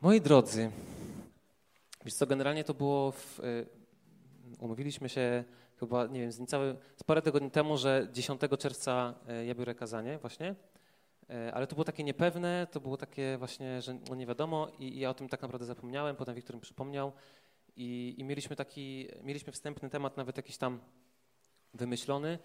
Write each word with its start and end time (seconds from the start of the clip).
Moi 0.00 0.20
drodzy, 0.20 0.70
wiesz 2.04 2.14
co, 2.14 2.26
generalnie 2.26 2.64
to 2.64 2.74
było, 2.74 3.12
w, 3.12 3.40
y, 3.40 3.66
umówiliśmy 4.58 5.08
się 5.08 5.44
chyba, 5.76 6.06
nie 6.06 6.20
wiem, 6.20 6.32
z 6.32 6.38
niecałe, 6.38 6.76
z 6.96 7.02
parę 7.02 7.22
tygodni 7.22 7.50
temu, 7.50 7.76
że 7.76 8.08
10 8.12 8.40
czerwca 8.58 9.14
y, 9.42 9.46
ja 9.46 9.54
biorę 9.54 9.74
kazanie 9.74 10.18
właśnie, 10.18 10.54
y, 11.30 11.54
ale 11.54 11.66
to 11.66 11.74
było 11.74 11.84
takie 11.84 12.04
niepewne, 12.04 12.66
to 12.70 12.80
było 12.80 12.96
takie 12.96 13.38
właśnie, 13.38 13.82
że 13.82 13.98
no 14.08 14.14
nie 14.14 14.26
wiadomo 14.26 14.68
i, 14.78 14.84
i 14.84 15.00
ja 15.00 15.10
o 15.10 15.14
tym 15.14 15.28
tak 15.28 15.42
naprawdę 15.42 15.66
zapomniałem, 15.66 16.16
potem 16.16 16.34
Wiktor 16.34 16.56
mi 16.56 16.62
przypomniał 16.62 17.12
i, 17.76 18.14
i 18.18 18.24
mieliśmy 18.24 18.56
taki, 18.56 19.08
mieliśmy 19.22 19.52
wstępny 19.52 19.90
temat 19.90 20.16
nawet 20.16 20.36
jakiś 20.36 20.56
tam 20.56 20.80
wymyślony, 21.74 22.38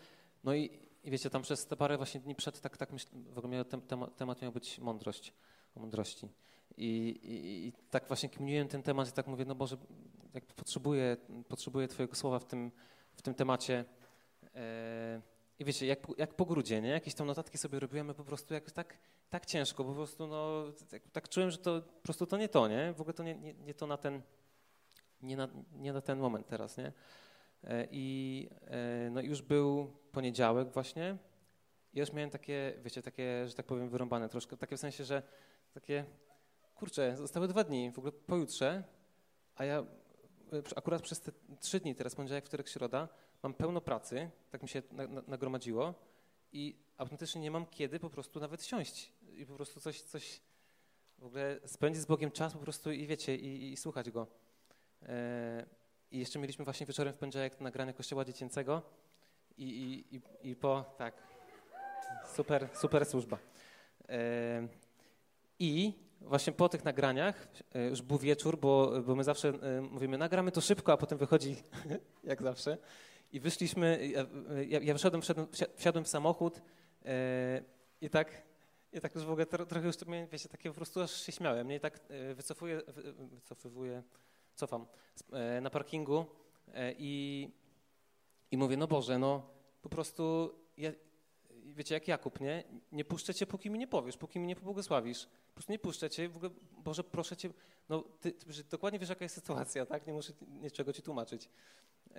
no 0.44 0.54
i, 0.54 0.80
i 1.04 1.12
wiecie, 1.12 1.30
tam 1.30 1.42
przez 1.42 1.68
te 1.68 1.78
parę 1.78 1.98
właśnie 1.98 2.20
dni 2.20 2.36
przed 2.36 2.62
tak, 2.62 2.78
tak 2.78 2.92
myśl, 2.92 3.08
w 3.30 3.38
ogóle 3.38 3.54
miał, 3.54 3.66
tem, 3.66 3.82
temat 4.18 4.42
miał 4.42 4.52
być 4.52 4.80
mądrość, 4.80 5.34
o 5.76 5.80
mądrości. 5.80 6.30
I, 6.78 7.20
i, 7.24 7.68
I, 7.68 7.74
tak 7.90 8.08
właśnie 8.08 8.30
kminiłem 8.30 8.68
ten 8.68 8.84
temat 8.84 9.10
i 9.10 9.12
tak 9.12 9.28
mówię, 9.28 9.46
no 9.46 9.56
Boże, 9.56 9.78
jakby 10.34 10.54
potrzebuję, 10.54 11.18
potrzebuję 11.48 11.88
Twojego 11.88 12.16
słowa 12.16 12.40
w 12.40 12.46
tym, 12.46 12.72
w 13.16 13.22
tym 13.22 13.34
temacie. 13.34 13.86
E, 14.56 15.22
I 15.60 15.66
wiecie, 15.66 15.86
jak, 15.86 16.00
jak 16.18 16.34
po 16.34 16.46
grudzie, 16.46 16.82
nie? 16.82 16.90
Jakieś 16.90 17.14
tam 17.14 17.28
notatki 17.28 17.58
sobie 17.58 17.80
robiłem, 17.80 18.14
po 18.14 18.24
prostu 18.24 18.54
jak 18.54 18.72
tak, 18.72 18.98
tak 19.30 19.46
ciężko, 19.46 19.84
po 19.84 19.94
prostu 19.94 20.28
no, 20.28 20.64
tak, 20.90 21.02
tak, 21.12 21.30
czułem, 21.30 21.52
że 21.52 21.58
to 21.58 21.82
po 21.82 22.02
prostu 22.02 22.26
to 22.26 22.38
nie 22.38 22.50
to, 22.50 22.68
nie? 22.68 22.94
W 22.94 23.02
ogóle 23.02 23.14
to 23.14 23.24
nie, 23.24 23.36
nie, 23.36 23.54
nie 23.54 23.74
to 23.74 23.88
na 23.88 23.98
ten, 23.98 24.22
nie 25.22 25.38
na, 25.38 25.48
nie 25.72 25.94
na 25.94 26.02
ten 26.02 26.20
moment 26.20 26.48
teraz, 26.48 26.78
nie? 26.78 26.92
E, 27.64 27.88
I 27.92 28.50
e, 28.62 29.10
no 29.12 29.22
już 29.22 29.42
był 29.42 29.94
poniedziałek 30.12 30.72
właśnie 30.72 31.18
i 31.94 32.00
już 32.00 32.14
miałem 32.14 32.30
takie, 32.30 32.74
wiecie, 32.84 33.02
takie, 33.02 33.48
że 33.48 33.54
tak 33.54 33.66
powiem, 33.66 33.90
wyrąbane 33.90 34.30
troszkę, 34.30 34.58
takie 34.58 34.78
w 34.78 34.80
sensie, 34.80 35.04
że 35.04 35.24
takie 35.74 36.06
kurczę, 36.84 37.18
zostały 37.18 37.48
dwa 37.48 37.64
dni, 37.64 37.92
w 37.92 37.98
ogóle 37.98 38.12
pojutrze, 38.12 38.84
a 39.56 39.66
ja 39.66 39.80
e, 39.80 39.86
akurat 40.76 41.02
przez 41.02 41.22
te 41.22 41.32
trzy 41.60 41.80
dni, 41.80 41.96
teraz 41.96 42.16
poniedziałek, 42.16 42.46
wtorek, 42.46 42.70
środa, 42.70 43.10
mam 43.44 43.54
pełno 43.54 43.82
pracy, 43.82 44.30
tak 44.52 44.64
mi 44.64 44.70
się 44.70 44.82
nagromadziło 45.28 45.94
i 46.52 46.76
autentycznie 46.98 47.42
nie 47.42 47.52
mam 47.52 47.66
kiedy 47.66 48.00
po 48.00 48.10
prostu 48.10 48.40
nawet 48.40 48.64
siąść 48.64 49.14
i 49.38 49.46
po 49.46 49.56
prostu 49.56 49.80
coś, 49.80 50.02
coś 50.02 50.42
w 51.18 51.26
ogóle 51.26 51.60
spędzić 51.66 52.02
z 52.02 52.06
Bogiem 52.06 52.32
czas 52.32 52.54
po 52.54 52.60
prostu 52.60 52.92
i 52.92 53.08
wiecie, 53.08 53.36
i, 53.36 53.72
i 53.72 53.78
słuchać 53.78 54.12
Go. 54.12 54.28
E, 55.02 55.66
I 56.12 56.20
jeszcze 56.20 56.40
mieliśmy 56.40 56.66
właśnie 56.66 56.86
wieczorem 56.86 57.14
w 57.14 57.18
poniedziałek 57.18 57.62
nagranie 57.62 57.94
Kościoła 57.94 58.26
Dziecięcego 58.26 58.82
i, 59.58 59.64
i, 59.64 60.16
i, 60.16 60.50
i 60.52 60.56
po, 60.56 60.96
tak, 60.98 61.14
super, 62.36 62.70
super 62.74 63.06
służba. 63.06 63.38
E, 64.10 64.68
I 65.60 66.04
właśnie 66.24 66.54
po 66.54 66.70
tych 66.70 66.84
nagraniach, 66.84 67.48
e, 67.76 67.86
już 67.90 68.02
był 68.02 68.18
wieczór, 68.18 68.60
bo, 68.60 69.02
bo 69.02 69.16
my 69.16 69.24
zawsze 69.24 69.50
e, 69.50 69.82
mówimy, 69.82 70.18
nagramy 70.18 70.52
to 70.52 70.62
szybko, 70.62 70.94
a 70.94 70.98
potem 70.98 71.18
wychodzi 71.18 71.56
jak 72.24 72.42
zawsze. 72.42 72.78
I 73.32 73.40
wyszliśmy, 73.40 74.12
ja, 74.68 74.80
ja 74.80 74.94
wyszedłem, 74.94 75.22
wszedłem, 75.22 75.48
wsiadłem 75.76 76.06
w 76.06 76.08
samochód 76.08 76.62
i 78.02 78.10
tak, 78.10 78.42
i 78.94 79.02
tak 79.02 79.16
już 79.16 79.26
w 79.26 79.30
ogóle 79.30 79.46
trochę 79.46 79.88
już 79.88 79.96
wiecie, 80.32 80.50
takie 80.50 80.70
po 80.70 80.76
prostu 80.76 81.02
aż 81.02 81.22
się 81.22 81.32
śmiałem, 81.32 81.68
nie? 81.68 81.76
I 81.76 81.80
tak 81.80 82.00
wycofuję, 82.36 82.82
wycofywuję, 83.18 84.04
cofam 84.56 84.86
na 85.62 85.70
parkingu 85.70 86.26
i, 86.98 87.50
i 88.52 88.58
mówię, 88.58 88.78
no 88.78 88.88
Boże, 88.88 89.20
no 89.20 89.50
po 89.82 89.90
prostu, 89.90 90.56
ja, 90.78 90.92
wiecie, 91.76 91.94
jak 91.94 92.08
Jakub, 92.08 92.40
nie? 92.40 92.64
Nie 92.92 93.06
puszczę 93.06 93.34
cię, 93.34 93.46
póki 93.46 93.70
mi 93.70 93.80
nie 93.80 93.88
powiesz, 93.88 94.18
póki 94.18 94.40
mi 94.40 94.48
nie 94.48 94.56
pobłogosławisz. 94.56 95.26
Po 95.26 95.54
prostu 95.54 95.72
nie 95.72 95.80
puszczę 95.80 96.10
cię, 96.10 96.30
w 96.30 96.36
ogóle, 96.36 96.52
Boże, 96.72 97.04
proszę 97.04 97.38
cię, 97.38 97.50
no 97.90 98.04
ty, 98.22 98.32
ty 98.32 98.64
dokładnie 98.64 99.00
wiesz, 99.00 99.10
jaka 99.10 99.26
jest 99.26 99.36
sytuacja, 99.36 99.86
tak? 99.86 100.08
Nie 100.08 100.14
muszę 100.14 100.34
niczego 100.48 100.94
ci 100.94 101.02
tłumaczyć. 101.02 101.50
Yy, 102.10 102.16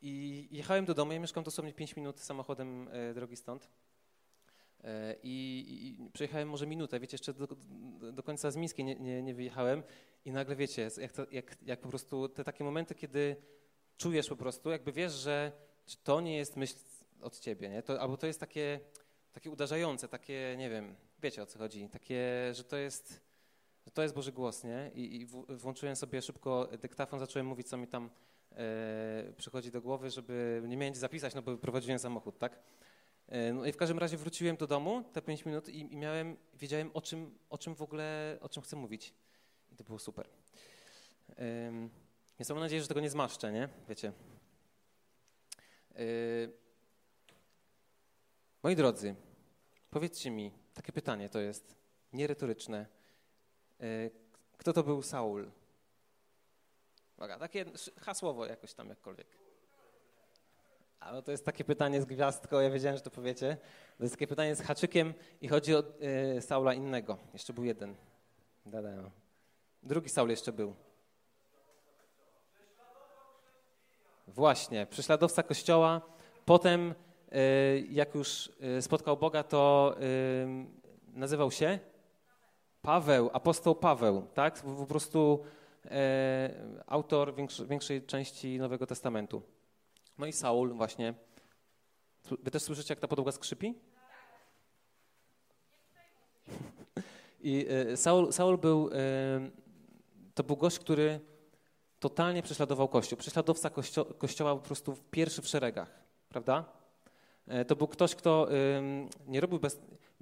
I 0.00 0.48
jechałem 0.50 0.84
do 0.84 0.94
domu, 0.94 1.12
ja 1.12 1.20
mieszkam 1.20 1.44
dosłownie 1.44 1.72
5 1.72 1.96
minut 1.96 2.20
samochodem 2.20 2.90
yy, 2.92 3.14
drogi 3.14 3.36
stąd. 3.36 3.68
Yy, 4.84 4.90
I, 5.22 5.96
I, 6.00 6.10
przejechałem 6.10 6.48
może 6.48 6.66
minutę, 6.66 7.00
wiecie, 7.00 7.14
jeszcze 7.14 7.34
do, 7.34 7.46
do 8.12 8.22
końca 8.22 8.50
z 8.50 8.56
Mińskiej 8.56 8.84
nie, 8.84 8.94
nie, 8.94 9.22
nie, 9.22 9.34
wyjechałem 9.34 9.82
i 10.24 10.32
nagle 10.32 10.56
wiecie, 10.56 10.88
jak, 11.00 11.12
to, 11.12 11.26
jak, 11.30 11.56
jak 11.62 11.80
po 11.80 11.88
prostu 11.88 12.28
te 12.28 12.44
takie 12.44 12.64
momenty, 12.64 12.94
kiedy 12.94 13.36
czujesz 13.96 14.28
po 14.28 14.36
prostu, 14.36 14.70
jakby 14.70 14.92
wiesz, 14.92 15.12
że 15.12 15.52
to 16.04 16.20
nie 16.20 16.36
jest 16.36 16.56
myśl 16.56 16.74
od 17.22 17.38
ciebie, 17.38 17.68
nie? 17.68 17.82
To, 17.82 18.00
albo 18.00 18.16
to 18.16 18.26
jest 18.26 18.40
takie, 18.40 18.80
takie 19.32 19.50
uderzające, 19.50 20.08
takie, 20.08 20.54
nie 20.58 20.70
wiem, 20.70 20.94
wiecie 21.22 21.42
o 21.42 21.46
co 21.46 21.58
chodzi, 21.58 21.88
takie, 21.88 22.50
że 22.54 22.64
to 22.64 22.76
jest, 22.76 23.20
że 23.86 23.92
to 23.92 24.02
jest 24.02 24.14
Boży 24.14 24.32
głos, 24.32 24.64
nie? 24.64 24.90
I, 24.94 25.20
i 25.20 25.26
włączyłem 25.48 25.96
sobie 25.96 26.22
szybko 26.22 26.68
dyktafon, 26.80 27.20
zacząłem 27.20 27.46
mówić, 27.46 27.68
co 27.68 27.76
mi 27.76 27.86
tam 27.86 28.10
e, 28.52 29.32
przychodzi 29.36 29.70
do 29.70 29.80
głowy, 29.80 30.10
żeby 30.10 30.62
nie 30.66 30.76
miałem 30.76 30.94
zapisać, 30.94 31.34
no 31.34 31.42
bo 31.42 31.56
prowadziłem 31.56 31.98
samochód, 31.98 32.38
tak? 32.38 32.58
E, 33.28 33.52
no 33.52 33.66
i 33.66 33.72
w 33.72 33.76
każdym 33.76 33.98
razie 33.98 34.16
wróciłem 34.16 34.56
do 34.56 34.66
domu 34.66 35.04
te 35.12 35.22
pięć 35.22 35.44
minut 35.44 35.68
i, 35.68 35.92
i, 35.92 35.96
miałem, 35.96 36.36
wiedziałem 36.54 36.90
o 36.94 37.00
czym, 37.00 37.38
o 37.50 37.58
czym 37.58 37.74
w 37.74 37.82
ogóle, 37.82 38.38
o 38.40 38.48
czym 38.48 38.62
chcę 38.62 38.76
mówić. 38.76 39.14
I 39.72 39.76
to 39.76 39.84
było 39.84 39.98
super. 39.98 40.28
E, 41.38 41.72
więc 42.38 42.50
mam 42.50 42.58
nadzieję, 42.58 42.82
że 42.82 42.88
tego 42.88 43.00
nie 43.00 43.10
zmaszczę, 43.10 43.52
nie? 43.52 43.68
Wiecie. 43.88 44.12
E, 45.94 46.04
moi 48.68 48.76
drodzy, 48.76 49.14
powiedzcie 49.90 50.30
mi, 50.30 50.52
takie 50.74 50.92
pytanie 50.92 51.28
to 51.28 51.38
jest, 51.38 51.76
nieretoryczne. 52.12 52.86
E, 53.80 53.84
kto 54.56 54.72
to 54.72 54.82
był 54.82 55.02
Saul? 55.02 55.50
Uwaga, 57.16 57.38
takie 57.38 57.64
hasłowo 58.00 58.46
jakoś 58.46 58.74
tam 58.74 58.88
jakkolwiek. 58.88 59.26
Ale 61.00 61.22
to 61.22 61.30
jest 61.30 61.44
takie 61.44 61.64
pytanie 61.64 62.02
z 62.02 62.04
gwiazdką, 62.04 62.60
ja 62.60 62.70
wiedziałem, 62.70 62.96
że 62.96 63.02
to 63.02 63.10
powiecie. 63.10 63.56
To 63.98 64.04
jest 64.04 64.14
takie 64.14 64.26
pytanie 64.26 64.54
z 64.54 64.60
haczykiem 64.60 65.14
i 65.40 65.48
chodzi 65.48 65.74
o 65.74 65.84
e, 66.00 66.42
Saula 66.42 66.74
innego. 66.74 67.18
Jeszcze 67.32 67.52
był 67.52 67.64
jeden. 67.64 67.94
Drugi 69.82 70.08
Saul 70.08 70.30
jeszcze 70.30 70.52
był. 70.52 70.74
Właśnie, 74.26 74.86
prześladowca 74.86 75.42
Kościoła. 75.42 76.00
Potem 76.44 76.94
jak 77.90 78.14
już 78.14 78.52
e, 78.60 78.82
spotkał 78.82 79.16
Boga, 79.16 79.42
to 79.42 79.94
e, 79.96 80.00
nazywał 81.18 81.50
się 81.50 81.78
Paweł, 82.82 83.30
apostoł 83.32 83.74
Paweł, 83.74 84.26
tak? 84.34 84.62
Po 84.62 84.86
prostu 84.86 85.44
autor 86.86 87.34
większej 87.68 88.02
części 88.02 88.58
Nowego 88.58 88.86
Testamentu. 88.86 89.42
No 90.18 90.26
i 90.26 90.32
Saul 90.32 90.74
właśnie. 90.74 91.14
Wy 92.42 92.50
też 92.50 92.62
słyszycie, 92.62 92.92
jak 92.92 93.00
ta 93.00 93.08
podłoga 93.08 93.32
skrzypi? 93.32 93.74
I 97.40 97.66
Saul, 97.96 98.32
Saul 98.32 98.58
był, 98.58 98.90
to 100.34 100.44
był 100.44 100.56
gość, 100.56 100.78
który 100.78 101.20
totalnie 101.98 102.42
prześladował 102.42 102.88
Kościół. 102.88 103.18
Prześladowca 103.18 103.70
kościo 103.70 104.04
Kościoła 104.04 104.54
po 104.54 104.62
prostu 104.62 104.96
pierwszy 105.10 105.42
w 105.42 105.48
szeregach, 105.48 106.00
prawda? 106.28 106.77
E, 107.48 107.64
to 107.64 107.76
był 107.76 107.88
ktoś, 107.88 108.14
kto 108.14 108.48
nie 109.26 109.40
robił 109.40 109.58
bez, 109.58 109.80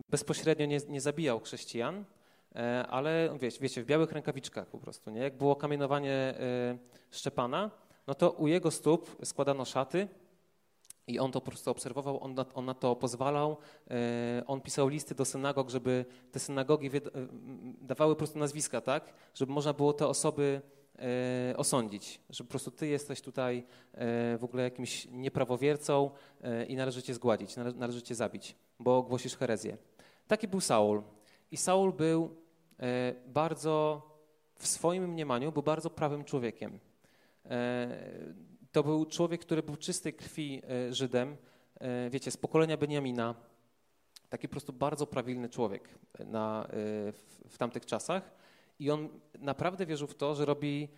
bezpośrednio, 0.08 0.66
nie, 0.66 0.78
nie 0.88 1.00
zabijał 1.00 1.40
chrześcijan, 1.40 2.04
e, 2.54 2.86
ale 2.86 3.38
wiecie, 3.40 3.58
wiecie, 3.60 3.82
w 3.82 3.86
białych 3.86 4.12
rękawiczkach 4.12 4.66
po 4.66 4.78
prostu. 4.78 5.10
Nie? 5.10 5.20
Jak 5.20 5.38
było 5.38 5.56
kamienowanie 5.56 6.12
e, 6.12 6.78
Szczepana, 7.10 7.70
no 8.06 8.14
to 8.14 8.30
u 8.30 8.46
jego 8.46 8.70
stóp 8.70 9.16
składano 9.24 9.64
szaty 9.64 10.08
i 11.06 11.18
on 11.18 11.32
to 11.32 11.40
po 11.40 11.50
prostu 11.50 11.70
obserwował, 11.70 12.24
on 12.24 12.34
na, 12.34 12.44
on 12.54 12.64
na 12.64 12.74
to 12.74 12.96
pozwalał. 12.96 13.56
On 14.46 14.60
pisał 14.60 14.88
listy 14.88 15.14
do 15.14 15.24
synagog, 15.24 15.70
żeby 15.70 16.04
te 16.32 16.38
synagogi 16.38 16.90
dawały 17.80 18.14
po 18.14 18.18
prostu 18.18 18.38
nazwiska, 18.38 18.80
tak? 18.80 19.12
Żeby 19.34 19.52
można 19.52 19.72
było 19.72 19.92
te 19.92 20.06
osoby 20.06 20.60
e, 20.98 21.56
osądzić, 21.56 22.20
że 22.30 22.44
po 22.44 22.50
prostu 22.50 22.70
ty 22.70 22.86
jesteś 22.86 23.20
tutaj 23.20 23.58
e, 23.58 24.38
w 24.38 24.44
ogóle 24.44 24.62
jakimś 24.62 25.08
nieprawowiercą 25.10 26.10
e, 26.42 26.64
i 26.64 26.76
należy 26.76 27.02
cię 27.02 27.14
zgładzić, 27.14 27.56
nale, 27.56 27.72
należy 27.72 28.02
cię 28.02 28.14
zabić, 28.14 28.56
bo 28.78 29.02
głosisz 29.02 29.36
herezję. 29.36 29.76
Taki 30.26 30.48
był 30.48 30.60
Saul. 30.60 31.02
I 31.50 31.56
Saul 31.56 31.92
był 31.92 32.36
bardzo, 33.26 34.02
w 34.54 34.66
swoim 34.66 35.08
mniemaniu, 35.08 35.52
był 35.52 35.62
bardzo 35.62 35.90
prawym 35.90 36.24
człowiekiem. 36.24 36.78
To 38.72 38.82
był 38.82 39.06
człowiek, 39.06 39.40
który 39.40 39.62
był 39.62 39.76
czystej 39.76 40.14
krwi 40.14 40.62
Żydem, 40.90 41.36
wiecie, 42.10 42.30
z 42.30 42.36
pokolenia 42.36 42.76
Beniamina, 42.76 43.34
taki 44.28 44.48
po 44.48 44.52
prostu 44.52 44.72
bardzo 44.72 45.06
prawilny 45.06 45.48
człowiek 45.48 45.88
na, 46.18 46.66
w, 46.72 47.42
w 47.48 47.58
tamtych 47.58 47.86
czasach. 47.86 48.30
I 48.78 48.90
on 48.90 49.08
naprawdę 49.38 49.86
wierzył 49.86 50.08
w 50.08 50.14
to, 50.14 50.34
że 50.34 50.44
robi 50.44 50.88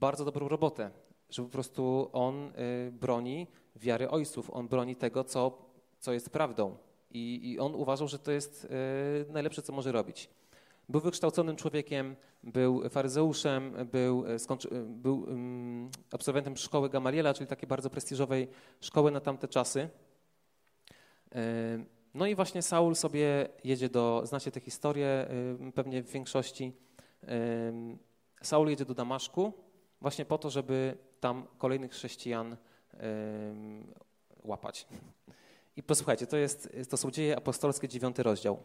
bardzo 0.00 0.24
dobrą 0.24 0.48
robotę, 0.48 0.90
że 1.30 1.42
po 1.42 1.48
prostu 1.48 2.10
on 2.12 2.52
y, 2.88 2.92
broni 2.92 3.46
wiary 3.76 4.10
ojców, 4.10 4.50
on 4.50 4.68
broni 4.68 4.96
tego, 4.96 5.24
co, 5.24 5.58
co 5.98 6.12
jest 6.12 6.30
prawdą. 6.30 6.76
I, 7.10 7.50
I 7.50 7.58
on 7.58 7.74
uważał, 7.74 8.08
że 8.08 8.18
to 8.18 8.32
jest 8.32 8.64
y, 8.64 9.32
najlepsze, 9.32 9.62
co 9.62 9.72
może 9.72 9.92
robić. 9.92 10.30
Był 10.88 11.00
wykształconym 11.00 11.56
człowiekiem, 11.56 12.16
był 12.42 12.88
faryzeuszem, 12.88 13.74
był, 13.92 14.24
był 14.86 15.20
um, 15.20 15.90
absolwentem 16.12 16.56
szkoły 16.56 16.88
Gamaliela, 16.88 17.34
czyli 17.34 17.46
takiej 17.46 17.68
bardzo 17.68 17.90
prestiżowej 17.90 18.48
szkoły 18.80 19.10
na 19.10 19.20
tamte 19.20 19.48
czasy. 19.48 19.88
No 22.14 22.26
i 22.26 22.34
właśnie 22.34 22.62
Saul 22.62 22.94
sobie 22.94 23.48
jedzie 23.64 23.88
do, 23.88 24.22
znacie 24.24 24.50
tę 24.50 24.60
historię 24.60 25.26
pewnie 25.74 26.02
w 26.02 26.10
większości. 26.10 26.72
Saul 28.42 28.68
jedzie 28.68 28.84
do 28.84 28.94
Damaszku 28.94 29.52
właśnie 30.00 30.24
po 30.24 30.38
to, 30.38 30.50
żeby 30.50 30.96
tam 31.20 31.46
kolejnych 31.58 31.90
chrześcijan 31.90 32.56
łapać. 34.44 34.86
I 35.76 35.82
posłuchajcie, 35.82 36.26
to, 36.26 36.36
jest, 36.36 36.68
to 36.90 36.96
są 36.96 37.10
dzieje 37.10 37.36
apostolskie, 37.36 37.88
dziewiąty 37.88 38.22
rozdział. 38.22 38.58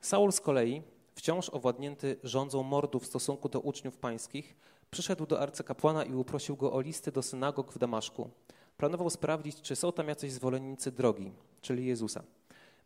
Saul 0.00 0.32
z 0.32 0.40
kolei, 0.40 0.82
wciąż 1.14 1.50
owładnięty 1.50 2.16
rządzą 2.22 2.62
mordu 2.62 3.00
w 3.00 3.06
stosunku 3.06 3.48
do 3.48 3.60
uczniów 3.60 3.98
pańskich, 3.98 4.56
przyszedł 4.90 5.26
do 5.26 5.40
arcykapłana 5.40 6.04
i 6.04 6.14
uprosił 6.14 6.56
go 6.56 6.72
o 6.72 6.80
listy 6.80 7.12
do 7.12 7.22
synagog 7.22 7.72
w 7.72 7.78
Damaszku. 7.78 8.30
Planował 8.76 9.10
sprawdzić, 9.10 9.62
czy 9.62 9.76
są 9.76 9.92
tam 9.92 10.08
jacyś 10.08 10.32
zwolennicy 10.32 10.92
drogi, 10.92 11.32
czyli 11.60 11.86
Jezusa, 11.86 12.22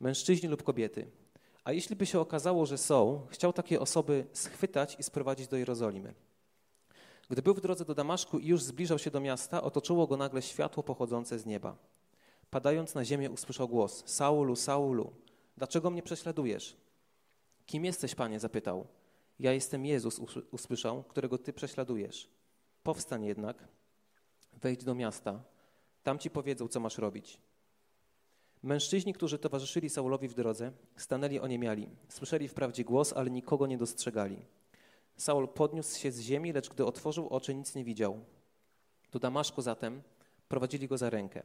mężczyźni 0.01 0.49
lub 0.49 0.63
kobiety. 0.63 1.07
A 1.65 1.73
jeśli 1.73 1.97
by 1.97 2.07
się 2.07 2.21
okazało, 2.21 2.67
że 2.67 2.79
są, 2.79 3.27
chciał 3.31 3.53
takie 3.53 3.81
osoby 3.81 4.27
schwytać 4.33 4.97
i 4.99 5.03
sprowadzić 5.03 5.49
do 5.49 5.57
Jerozolimy. 5.57 6.15
Gdy 7.31 7.43
był 7.43 7.55
w 7.55 7.61
drodze 7.61 7.85
do 7.85 7.95
Damaszku 7.95 8.39
i 8.39 8.47
już 8.47 8.63
zbliżał 8.63 8.99
się 8.99 9.11
do 9.11 9.21
miasta, 9.21 9.63
otoczyło 9.63 10.07
go 10.07 10.17
nagle 10.17 10.43
światło 10.43 10.83
pochodzące 10.83 11.39
z 11.39 11.47
nieba. 11.47 11.77
Padając 12.51 12.95
na 12.95 13.05
ziemię, 13.05 13.31
usłyszał 13.31 13.69
głos: 13.69 14.03
Saulu, 14.07 14.57
Saulu, 14.57 15.13
dlaczego 15.57 15.91
mnie 15.91 16.03
prześladujesz? 16.03 16.77
Kim 17.67 17.85
jesteś, 17.85 18.15
panie? 18.15 18.41
zapytał. 18.41 18.87
Ja 19.39 19.53
jestem 19.53 19.87
Jezus, 19.87 20.21
usłyszał, 20.51 21.03
którego 21.03 21.39
ty 21.39 21.53
prześladujesz. 21.53 22.29
Powstań 22.83 23.25
jednak, 23.25 23.69
wejdź 24.53 24.85
do 24.85 24.95
miasta, 24.95 25.43
tam 26.03 26.19
ci 26.19 26.31
powiedzą, 26.31 26.69
co 26.69 26.81
masz 26.81 26.99
robić. 26.99 27.39
Mężczyźni, 28.63 29.13
którzy 29.15 29.39
towarzyszyli 29.39 29.91
Saulowi 29.91 30.29
w 30.29 30.35
drodze, 30.35 30.73
stanęli 30.97 31.41
oniemiali. 31.41 31.89
Słyszeli 32.09 32.49
wprawdzie 32.49 32.85
głos, 32.85 33.13
ale 33.13 33.31
nikogo 33.31 33.67
nie 33.67 33.79
dostrzegali. 33.79 34.37
Saul 35.17 35.49
podniósł 35.49 35.99
się 35.99 36.13
z 36.13 36.21
ziemi, 36.21 36.53
lecz 36.53 36.69
gdy 36.69 36.85
otworzył 36.85 37.29
oczy, 37.29 37.55
nic 37.55 37.75
nie 37.75 37.85
widział. 37.85 38.21
Do 39.13 39.19
Damaszku 39.19 39.63
zatem 39.63 40.03
prowadzili 40.49 40.89
go 40.89 40.99
za 40.99 41.11
rękę. 41.11 41.43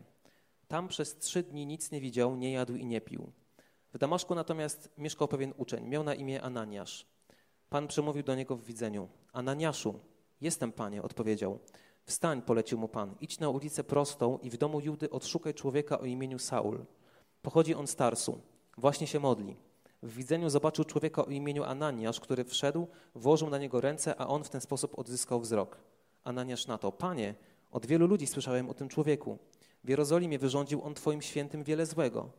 Tam 0.67 0.87
przez 0.87 1.17
trzy 1.17 1.43
dni 1.43 1.65
nic 1.65 1.91
nie 1.91 2.01
widział, 2.01 2.35
nie 2.35 2.51
jadł 2.51 2.75
i 2.75 2.85
nie 2.85 3.01
pił. 3.01 3.31
W 3.93 3.97
Damaszku 3.97 4.35
natomiast 4.35 4.89
mieszkał 4.97 5.27
pewien 5.27 5.53
uczeń, 5.57 5.87
miał 5.87 6.03
na 6.03 6.15
imię 6.15 6.41
Ananiasz. 6.41 7.05
Pan 7.69 7.87
przemówił 7.87 8.23
do 8.23 8.35
niego 8.35 8.55
w 8.55 8.63
widzeniu. 8.63 9.07
Ananiaszu, 9.33 9.99
jestem 10.41 10.71
panie, 10.71 11.03
odpowiedział. 11.03 11.59
Wstań, 12.03 12.41
polecił 12.41 12.77
mu 12.77 12.87
pan, 12.87 13.15
idź 13.21 13.39
na 13.39 13.49
ulicę 13.49 13.83
prostą 13.83 14.37
i 14.37 14.49
w 14.49 14.57
domu 14.57 14.79
Judy 14.79 15.09
odszukaj 15.09 15.53
człowieka 15.53 15.99
o 15.99 16.05
imieniu 16.05 16.39
Saul. 16.39 16.85
Pochodzi 17.41 17.75
on 17.75 17.87
z 17.87 17.95
Tarsu, 17.95 18.41
właśnie 18.77 19.07
się 19.07 19.19
modli. 19.19 19.55
W 20.03 20.13
widzeniu 20.13 20.49
zobaczył 20.49 20.85
człowieka 20.85 21.25
o 21.25 21.29
imieniu 21.29 21.63
Ananiasz, 21.63 22.19
który 22.19 22.43
wszedł, 22.43 22.87
włożył 23.15 23.49
na 23.49 23.57
niego 23.57 23.81
ręce, 23.81 24.15
a 24.21 24.27
on 24.27 24.43
w 24.43 24.49
ten 24.49 24.61
sposób 24.61 24.99
odzyskał 24.99 25.39
wzrok. 25.39 25.77
Ananiasz 26.23 26.67
na 26.67 26.77
to, 26.77 26.91
panie, 26.91 27.35
od 27.71 27.85
wielu 27.85 28.07
ludzi 28.07 28.27
słyszałem 28.27 28.69
o 28.69 28.73
tym 28.73 28.89
człowieku. 28.89 29.37
W 29.83 29.89
Jerozolimie 29.89 30.39
wyrządził 30.39 30.83
on 30.83 30.93
Twoim 30.93 31.21
świętym 31.21 31.63
wiele 31.63 31.85
złego. 31.85 32.29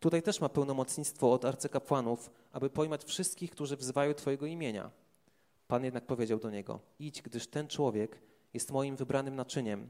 Tutaj 0.00 0.22
też 0.22 0.40
ma 0.40 0.48
pełnomocnictwo 0.48 1.32
od 1.32 1.44
arcykapłanów, 1.44 2.30
aby 2.52 2.70
pojmać 2.70 3.04
wszystkich, 3.04 3.50
którzy 3.50 3.76
wzywają 3.76 4.14
Twojego 4.14 4.46
imienia. 4.46 4.90
Pan 5.68 5.84
jednak 5.84 6.06
powiedział 6.06 6.38
do 6.38 6.50
niego: 6.50 6.80
Idź, 6.98 7.22
gdyż 7.22 7.46
ten 7.46 7.68
człowiek 7.68 8.18
jest 8.54 8.70
moim 8.70 8.96
wybranym 8.96 9.36
naczyniem. 9.36 9.88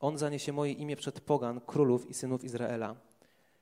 On 0.00 0.18
zaniesie 0.18 0.52
moje 0.52 0.72
imię 0.72 0.96
przed 0.96 1.20
pogan, 1.20 1.60
królów 1.60 2.10
i 2.10 2.14
synów 2.14 2.44
Izraela. 2.44 2.96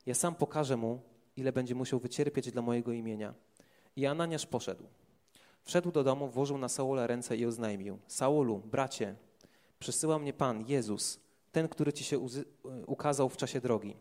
Ja 0.08 0.14
sam 0.14 0.34
pokażę 0.34 0.76
mu, 0.76 1.00
ile 1.36 1.52
będzie 1.52 1.74
musiał 1.74 2.00
wycierpieć 2.00 2.50
dla 2.50 2.62
mojego 2.62 2.92
imienia. 2.92 3.34
I 3.96 4.06
Ananiasz 4.06 4.46
poszedł. 4.46 4.84
Wszedł 5.62 5.92
do 5.92 6.04
domu, 6.04 6.28
włożył 6.28 6.58
na 6.58 6.68
Saula 6.68 7.06
ręce 7.06 7.36
i 7.36 7.46
oznajmił: 7.46 7.98
Saulu, 8.06 8.58
bracie, 8.58 9.14
przysyła 9.78 10.18
mnie 10.18 10.32
Pan, 10.32 10.64
Jezus, 10.68 11.20
ten, 11.52 11.68
który 11.68 11.92
ci 11.92 12.04
się 12.04 12.26
ukazał 12.86 13.28
w 13.28 13.36
czasie 13.36 13.60
drogi. 13.60 13.96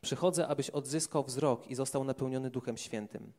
Przychodzę, 0.00 0.48
abyś 0.48 0.70
odzyskał 0.70 1.24
wzrok 1.24 1.70
i 1.70 1.74
został 1.74 2.04
napełniony 2.04 2.50
Duchem 2.50 2.76
Świętym. 2.76 3.32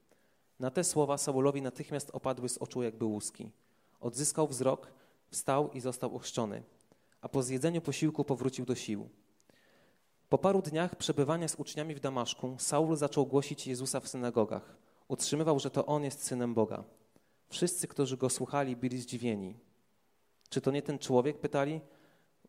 Na 0.60 0.72
te 0.72 0.84
słowa 0.84 1.18
Saulowi 1.18 1.62
natychmiast 1.62 2.10
opadły 2.14 2.50
z 2.50 2.58
oczu 2.58 2.84
jakby 2.84 3.06
łuski. 3.06 3.52
Odzyskał 4.00 4.48
wzrok, 4.48 4.92
wstał 5.30 5.72
i 5.72 5.80
został 5.80 6.16
ochrzczony, 6.16 6.64
a 7.22 7.30
po 7.30 7.44
zjedzeniu 7.44 7.82
posiłku 7.82 8.26
powrócił 8.26 8.66
do 8.66 8.76
sił. 8.76 9.10
Po 10.30 10.38
paru 10.38 10.62
dniach 10.62 10.95
przebywania 10.95 11.48
z 11.48 11.56
uczniami 11.56 11.95
w 11.95 12.00
Damaszku, 12.00 12.56
Saul 12.60 12.95
zaczął 12.95 13.25
głosić 13.25 13.68
Jezusa 13.68 14.00
w 14.00 14.07
synagogach. 14.07 14.77
Utrzymywał, 15.07 15.60
że 15.60 15.72
to 15.72 15.86
On 15.86 16.04
jest 16.04 16.24
Synem 16.24 16.54
Boga. 16.54 16.83
Wszyscy, 17.50 17.88
którzy 17.88 18.18
Go 18.18 18.30
słuchali, 18.30 18.75
byli 18.75 18.98
zdziwieni. 18.98 19.56
Czy 20.50 20.62
to 20.62 20.72
nie 20.72 20.81
ten 20.81 21.00
człowiek, 21.00 21.39
pytali, 21.39 21.81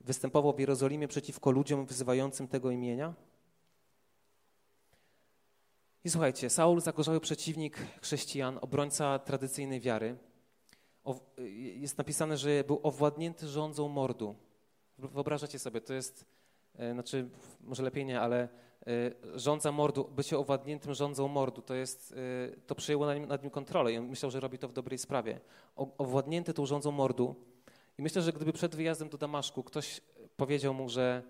występował 0.01 0.53
w 0.53 0.61
Jerozolimie 0.61 1.09
przeciwko 1.09 1.51
ludziom 1.51 1.87
wzywającym 1.87 2.49
tego 2.49 2.71
imienia? 2.71 3.15
I 6.05 6.11
słuchajcie, 6.11 6.51
Saul, 6.51 6.81
zagorzały 6.81 7.21
przeciwnik 7.21 7.79
chrześcijan, 8.03 8.59
obrońca 8.61 9.19
tradycyjnej 9.19 9.81
wiary. 9.81 10.17
jest 11.77 11.99
napisane, 11.99 12.37
że 12.37 12.65
był 12.65 12.81
owładnięty 12.83 13.49
rządzą 13.49 13.89
mordu. 13.89 14.35
Wyobrażacie 14.99 15.59
sobie, 15.59 15.81
to 15.81 15.95
jest, 15.95 16.25
znaczy, 16.93 17.29
może 17.61 17.83
lepiej 17.83 18.05
nie, 18.05 18.21
ale 18.21 18.43
e, 18.43 18.49
rządza 19.35 19.73
mordu, 19.73 20.11
bycie 20.17 20.39
owładniętym 20.39 20.95
rządzą 20.95 21.29
mordu, 21.29 21.63
to 21.63 21.75
jest, 21.75 22.15
e, 22.53 22.57
to 22.67 22.75
przejęło 22.75 23.07
nad 23.07 23.17
nim, 23.17 23.29
nad 23.29 23.43
nim 23.43 23.51
kontrolę 23.51 23.93
i 23.93 23.99
on 23.99 24.09
myślał, 24.09 24.31
że 24.31 24.41
robi 24.41 24.59
to 24.59 24.69
w 24.69 24.73
dobrej 24.73 24.99
sprawie. 24.99 25.41
owładnięty 25.77 26.55
tą 26.55 26.67
rządzą 26.67 26.91
mordu, 26.91 27.35
i 27.99 28.03
myślę, 28.03 28.23
że 28.23 28.33
gdyby 28.33 28.53
przed 28.53 28.77
wyjazdem 28.77 29.09
do 29.09 29.19
Damaszku 29.19 29.63
ktoś 29.63 30.01
powiedział 30.37 30.75
mu, 30.75 30.89
że 30.89 31.23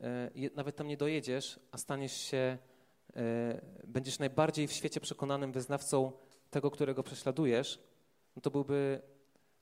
e, 0.00 0.30
nawet 0.54 0.76
tam 0.76 0.88
nie 0.88 0.96
dojedziesz, 0.96 1.60
a 1.72 1.78
staniesz 1.78 2.16
się, 2.16 2.58
e, 3.16 3.60
będziesz 3.86 4.18
najbardziej 4.18 4.66
w 4.66 4.72
świecie 4.72 5.00
przekonanym 5.00 5.52
wyznawcą 5.52 6.12
tego, 6.50 6.70
którego 6.70 7.02
prześladujesz, 7.02 7.82
no 8.36 8.42
to 8.42 8.50
byłby 8.50 9.02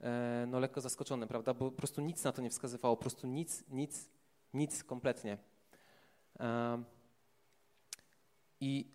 e, 0.00 0.46
no, 0.48 0.58
lekko 0.58 0.80
zaskoczony, 0.80 1.26
prawda? 1.26 1.54
Bo 1.54 1.70
po 1.70 1.76
prostu 1.76 2.00
nic 2.00 2.24
na 2.24 2.32
to 2.32 2.42
nie 2.42 2.50
wskazywało, 2.50 2.96
po 2.96 3.00
prostu 3.00 3.26
nic, 3.26 3.64
nic, 3.68 4.08
nic 4.54 4.84
kompletnie. 4.84 5.38
I 8.60 8.90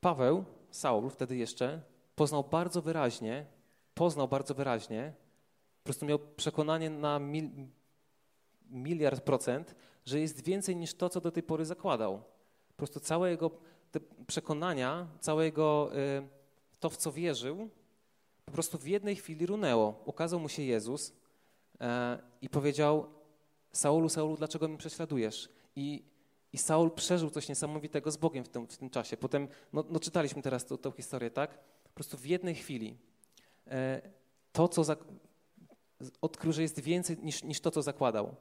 Paweł, 0.00 0.44
Saul 0.70 1.10
wtedy 1.10 1.36
jeszcze, 1.36 1.82
poznał 2.14 2.44
bardzo 2.44 2.82
wyraźnie, 2.82 3.46
poznał 3.94 4.28
bardzo 4.28 4.54
wyraźnie, 4.54 5.12
po 5.78 5.84
prostu 5.84 6.06
miał 6.06 6.18
przekonanie 6.18 6.90
na 6.90 7.18
mil, 7.18 7.50
miliard 8.70 9.20
procent, 9.20 9.74
że 10.04 10.20
jest 10.20 10.44
więcej 10.44 10.76
niż 10.76 10.94
to, 10.94 11.08
co 11.08 11.20
do 11.20 11.30
tej 11.30 11.42
pory 11.42 11.64
zakładał. 11.64 12.22
Po 12.68 12.74
prostu 12.76 13.00
całe 13.00 13.30
jego 13.30 13.50
przekonania, 14.26 15.06
całe 15.20 15.44
jego 15.44 15.90
y, 15.96 16.28
to, 16.80 16.90
w 16.90 16.96
co 16.96 17.12
wierzył, 17.12 17.68
po 18.44 18.52
prostu 18.52 18.78
w 18.78 18.86
jednej 18.86 19.16
chwili 19.16 19.46
runęło. 19.46 20.02
Ukazał 20.04 20.40
mu 20.40 20.48
się 20.48 20.62
Jezus 20.62 21.12
e, 21.80 22.18
i 22.42 22.48
powiedział 22.48 23.06
Saulu, 23.76 24.08
Saulu, 24.08 24.36
dlaczego 24.36 24.68
mnie 24.68 24.78
prześladujesz? 24.78 25.48
I, 25.76 26.02
i 26.52 26.58
Saul 26.58 26.90
przeżył 26.90 27.30
coś 27.30 27.48
niesamowitego 27.48 28.10
z 28.10 28.16
Bogiem 28.16 28.44
w 28.44 28.48
tym, 28.48 28.66
w 28.66 28.76
tym 28.76 28.90
czasie. 28.90 29.16
Potem, 29.16 29.48
no, 29.72 29.84
no 29.90 30.00
czytaliśmy 30.00 30.42
teraz 30.42 30.64
tę 30.64 30.92
historię, 30.96 31.30
tak? 31.30 31.58
Po 31.84 31.90
prostu 31.94 32.16
w 32.16 32.26
jednej 32.26 32.54
chwili 32.54 32.96
e, 33.66 34.02
to, 34.52 34.68
co 34.68 34.82
odkrył, 36.20 36.52
że 36.52 36.62
jest 36.62 36.80
więcej 36.80 37.16
niż, 37.22 37.42
niż 37.42 37.60
to, 37.60 37.70
co 37.70 37.82
zakładał. 37.82 38.36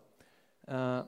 E, 0.68 1.06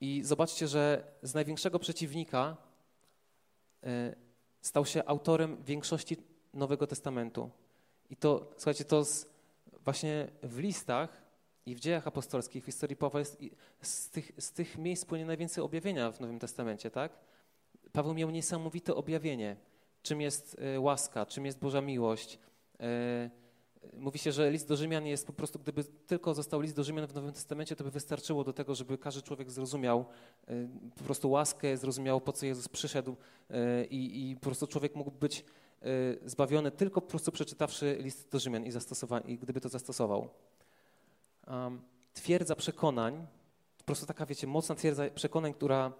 I 0.00 0.22
zobaczcie, 0.24 0.68
że 0.68 1.12
z 1.22 1.34
największego 1.34 1.78
przeciwnika 1.78 2.56
e, 3.82 4.14
stał 4.60 4.86
się 4.86 5.04
autorem 5.04 5.62
większości 5.64 6.16
Nowego 6.54 6.86
Testamentu. 6.86 7.50
I 8.10 8.16
to, 8.16 8.50
słuchajcie, 8.56 8.84
to 8.84 9.04
z, 9.04 9.26
właśnie 9.84 10.28
w 10.42 10.58
listach 10.58 11.21
i 11.66 11.74
w 11.74 11.80
dziejach 11.80 12.06
apostolskich, 12.06 12.62
w 12.62 12.66
historii 12.66 12.96
Pawła 12.96 13.20
jest, 13.20 13.38
z, 13.80 14.10
tych, 14.10 14.32
z 14.38 14.52
tych 14.52 14.78
miejsc 14.78 15.04
płynie 15.04 15.26
najwięcej 15.26 15.64
objawienia 15.64 16.12
w 16.12 16.20
Nowym 16.20 16.38
Testamencie, 16.38 16.90
tak? 16.90 17.12
Paweł 17.92 18.14
miał 18.14 18.30
niesamowite 18.30 18.94
objawienie, 18.94 19.56
czym 20.02 20.20
jest 20.20 20.56
e, 20.58 20.80
łaska, 20.80 21.26
czym 21.26 21.46
jest 21.46 21.58
Boża 21.58 21.80
miłość, 21.80 22.38
Mówi 23.96 24.18
się, 24.18 24.32
że 24.32 24.50
list 24.50 24.68
do 24.68 24.76
Rzymian 24.76 25.06
jest 25.06 25.26
po 25.26 25.32
prostu, 25.32 25.58
gdyby 25.58 25.84
tylko 25.84 26.34
został 26.34 26.60
list 26.60 26.76
do 26.76 26.84
Rzymian 26.84 27.06
w 27.06 27.14
Nowym 27.14 27.32
Testamencie, 27.32 27.76
to 27.76 27.84
by 27.84 27.90
wystarczyło 27.90 28.44
do 28.44 28.52
tego, 28.52 28.74
żeby 28.74 28.98
każdy 28.98 29.22
człowiek 29.22 29.50
zrozumiał 29.50 30.04
po 30.96 31.04
prostu 31.04 31.30
łaskę, 31.30 31.76
zrozumiał 31.76 32.20
po 32.20 32.32
co 32.32 32.46
Jezus 32.46 32.68
przyszedł 32.68 33.16
i, 33.90 34.30
i 34.30 34.34
po 34.34 34.40
prostu 34.40 34.66
człowiek 34.66 34.96
mógł 34.96 35.10
być 35.10 35.44
zbawiony 36.24 36.70
tylko 36.70 37.00
po 37.00 37.08
prostu 37.08 37.32
przeczytawszy 37.32 37.96
list 38.00 38.30
do 38.30 38.38
Rzymian 38.38 38.64
i, 38.66 38.70
i 39.26 39.38
gdyby 39.38 39.60
to 39.60 39.68
zastosował. 39.68 40.28
Um, 41.46 41.82
twierdza 42.14 42.56
przekonań, 42.56 43.26
po 43.78 43.84
prostu 43.84 44.06
taka, 44.06 44.26
wiecie, 44.26 44.46
mocna 44.46 44.74
twierdza 44.74 45.10
przekonań, 45.10 45.54
która, 45.54 45.92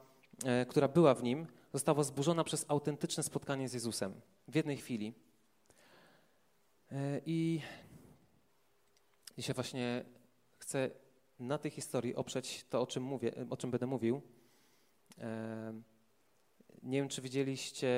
e, 0.44 0.66
która 0.66 0.88
była 0.88 1.14
w 1.14 1.22
nim, 1.22 1.46
została 1.72 2.02
zburzona 2.02 2.44
przez 2.44 2.64
autentyczne 2.68 3.22
spotkanie 3.22 3.68
z 3.68 3.74
Jezusem 3.74 4.20
w 4.48 4.54
jednej 4.54 4.76
chwili. 4.76 5.14
E, 6.92 7.20
I 7.26 7.60
dzisiaj 9.38 9.54
właśnie 9.54 10.04
chcę 10.58 10.90
na 11.38 11.58
tej 11.58 11.70
historii 11.70 12.14
oprzeć 12.14 12.64
to, 12.70 12.80
o 12.80 12.86
czym 12.86 13.02
mówię, 13.02 13.32
o 13.50 13.56
czym 13.56 13.70
będę 13.70 13.86
mówił. 13.86 14.22
E, 15.18 15.72
nie 16.82 16.98
wiem, 16.98 17.08
czy 17.08 17.22
widzieliście, 17.22 17.88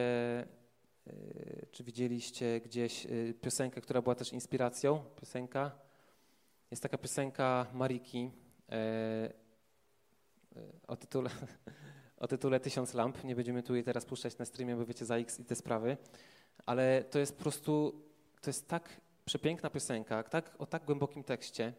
e, 1.07 1.67
czy 1.71 1.85
widzieliście 1.85 2.61
gdzieś 2.61 3.07
piosenkę, 3.41 3.81
która 3.81 4.03
była 4.03 4.15
też 4.15 4.33
inspiracją. 4.33 5.05
Piosenka. 5.21 5.84
Jest 6.71 6.83
taka 6.83 6.99
piosenka 6.99 7.67
Mariki 7.73 8.31
o 10.87 10.97
tytule, 10.97 11.31
o 12.25 12.29
tytule 12.29 12.61
Tysiąc 12.61 12.95
lamp. 12.95 13.25
Nie 13.25 13.37
będziemy 13.37 13.63
tu 13.63 13.75
jej 13.75 13.85
teraz 13.85 14.05
puszczać 14.05 14.39
na 14.39 14.45
streamie, 14.45 14.77
bo 14.77 14.87
wiecie 14.87 15.05
za 15.05 15.17
X 15.17 15.41
i 15.41 15.45
te 15.45 15.55
sprawy. 15.55 15.97
Ale 16.67 17.05
to 17.05 17.19
jest 17.19 17.37
po 17.37 17.43
prostu, 17.43 18.03
to 18.41 18.51
jest 18.51 18.69
tak 18.69 19.01
przepiękna 19.25 19.71
piosenka, 19.71 20.23
tak, 20.23 20.55
o 20.59 20.67
tak 20.67 20.85
głębokim 20.85 21.25
tekście. 21.25 21.73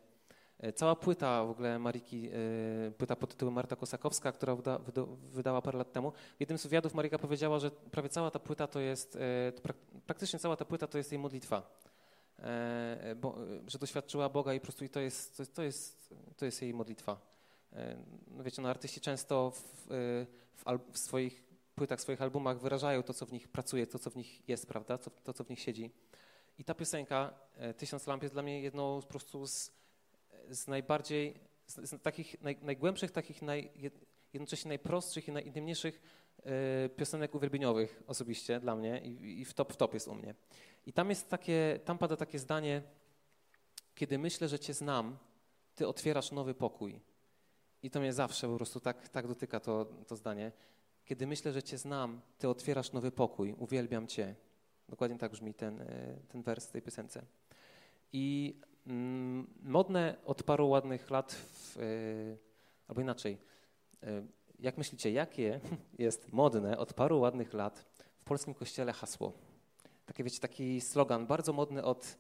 E, 0.60 0.74
cała 0.74 0.96
płyta 0.96 1.44
w 1.46 1.50
ogóle 1.50 1.80
Mariki, 1.80 2.30
e, 2.88 2.92
płyta 2.92 3.16
pod 3.16 3.30
tytułem 3.30 3.54
Marta 3.54 3.76
Kosakowska, 3.76 4.32
która 4.32 4.56
wyda, 4.56 4.80
wydała 5.32 5.62
parę 5.62 5.78
lat 5.78 5.92
temu. 5.92 6.12
W 6.12 6.40
jednym 6.40 6.58
z 6.58 6.64
wywiadów 6.64 6.94
Marika 6.94 7.20
powiedziała, 7.20 7.60
że 7.60 7.72
prawie 7.72 8.10
cała 8.10 8.32
ta 8.32 8.40
płyta 8.40 8.68
to 8.68 8.80
jest, 8.80 9.16
e, 9.16 9.52
praktycznie 10.06 10.40
cała 10.40 10.56
ta 10.56 10.66
płyta 10.66 10.88
to 10.88 10.98
jest 10.98 11.12
jej 11.12 11.20
modlitwa. 11.20 11.80
Bo, 13.16 13.38
że 13.68 13.80
doświadczyła 13.80 14.30
Boga 14.30 14.54
i 14.54 14.60
po 14.60 14.64
prostu 14.64 14.86
i 14.86 14.90
to 14.90 15.00
jest, 15.00 15.54
to 15.56 15.64
jest, 15.64 16.14
to 16.38 16.46
jest 16.46 16.62
jej 16.62 16.74
modlitwa. 16.74 17.22
No 18.28 18.44
wiecie, 18.44 18.62
no 18.62 18.70
artyści 18.70 19.02
często 19.02 19.52
w, 19.52 19.88
w, 20.56 20.64
w 20.92 20.98
swoich 20.98 21.44
płytach, 21.76 22.02
swoich 22.02 22.22
albumach 22.22 22.60
wyrażają 22.60 23.04
to, 23.04 23.14
co 23.14 23.26
w 23.26 23.32
nich 23.32 23.48
pracuje, 23.48 23.88
to, 23.88 24.00
co 24.00 24.10
w 24.10 24.16
nich 24.16 24.50
jest, 24.50 24.68
prawda, 24.68 24.98
to, 24.98 25.10
to 25.10 25.34
co 25.34 25.44
w 25.44 25.50
nich 25.50 25.60
siedzi. 25.60 25.92
I 26.58 26.64
ta 26.64 26.74
piosenka, 26.74 27.34
e, 27.56 27.74
Tysiąc 27.74 28.08
Lamp, 28.08 28.24
jest 28.24 28.36
dla 28.36 28.44
mnie 28.44 28.62
jedną 28.62 29.02
po 29.02 29.08
prostu 29.08 29.48
z, 29.48 29.72
z 30.50 30.68
najbardziej, 30.68 31.40
z, 31.66 31.90
z 31.90 32.02
takich 32.02 32.42
naj, 32.42 32.58
najgłębszych, 32.62 33.12
takich 33.12 33.42
naj, 33.42 33.72
jednocześnie 34.34 34.70
najprostszych 34.70 35.28
i 35.28 35.32
najintymniejszych 35.32 35.96
y, 35.96 36.00
piosenek 36.96 37.36
uwielbieniowych 37.36 38.04
osobiście 38.08 38.60
dla 38.60 38.76
mnie 38.76 39.02
i, 39.04 39.42
i 39.42 39.46
w 39.46 39.54
top 39.54 39.74
w 39.74 39.78
top 39.78 39.94
jest 39.94 40.08
u 40.08 40.16
mnie. 40.16 40.36
I 40.86 40.94
tam 40.94 41.10
jest 41.10 41.30
takie, 41.30 41.80
tam 41.86 41.98
pada 41.98 42.16
takie 42.16 42.40
zdanie, 42.40 42.82
kiedy 43.96 44.18
myślę, 44.18 44.48
że 44.48 44.60
Cię 44.60 44.74
znam, 44.74 45.18
Ty 45.76 45.88
otwierasz 45.88 46.32
nowy 46.32 46.54
pokój. 46.54 47.02
I 47.84 47.90
to 47.90 48.00
mnie 48.00 48.14
zawsze 48.14 48.48
po 48.48 48.56
prostu 48.56 48.80
tak, 48.80 49.10
tak 49.10 49.28
dotyka 49.28 49.60
to, 49.60 49.86
to 50.08 50.16
zdanie. 50.16 50.52
Kiedy 51.06 51.28
myślę, 51.28 51.52
że 51.52 51.64
Cię 51.64 51.78
znam, 51.78 52.22
Ty 52.38 52.50
otwierasz 52.50 52.92
nowy 52.92 53.12
pokój, 53.12 53.56
uwielbiam 53.58 54.08
Cię. 54.08 54.36
Dokładnie 54.90 55.18
tak 55.18 55.32
brzmi 55.32 55.54
ten, 55.54 55.82
e, 55.82 56.18
ten 56.28 56.42
wers 56.42 56.68
tej 56.68 56.82
piosence. 56.82 57.26
I 58.14 58.56
mm, 58.88 59.48
modne 59.64 60.18
od 60.26 60.44
paru 60.44 60.70
ładnych 60.70 61.10
lat, 61.10 61.34
w, 61.34 61.78
y, 61.78 62.38
albo 62.88 63.02
inaczej, 63.02 63.38
y, 64.04 64.08
jak 64.60 64.78
myślicie, 64.78 65.12
jakie 65.12 65.60
jest 66.00 66.34
modne 66.34 66.78
od 66.78 66.94
paru 66.94 67.20
ładnych 67.20 67.54
lat 67.54 67.86
w 68.18 68.24
polskim 68.24 68.54
kościele 68.54 68.94
hasło? 68.94 69.34
Takie, 70.06 70.24
wiecie, 70.24 70.40
taki 70.40 70.82
slogan 70.82 71.28
bardzo 71.28 71.54
modny 71.54 71.84
od 71.84 72.18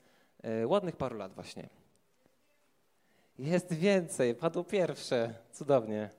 y, 0.61 0.67
ładnych 0.67 0.95
paru 0.95 1.17
lat 1.17 1.33
właśnie. 1.33 1.69
Jest 3.39 3.73
więcej, 3.73 4.35
padło 4.35 4.63
pierwsze. 4.63 5.33
Cudownie. 5.51 6.09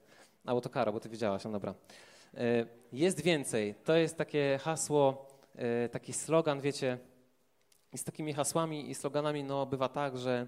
A, 0.44 0.60
to 0.60 0.70
kara, 0.70 0.92
bo 0.92 1.00
ty 1.00 1.08
wiedziałaś, 1.08 1.44
no 1.44 1.50
dobra. 1.50 1.74
E, 2.34 2.66
jest 2.92 3.20
więcej. 3.20 3.74
To 3.84 3.96
jest 3.96 4.16
takie 4.16 4.58
hasło, 4.62 5.28
e, 5.54 5.88
taki 5.88 6.12
slogan, 6.12 6.60
wiecie. 6.60 6.98
I 7.92 7.98
z 7.98 8.04
takimi 8.04 8.32
hasłami 8.32 8.90
i 8.90 8.94
sloganami 8.94 9.44
no, 9.44 9.66
bywa 9.66 9.88
tak, 9.88 10.18
że, 10.18 10.32
e, 10.40 10.46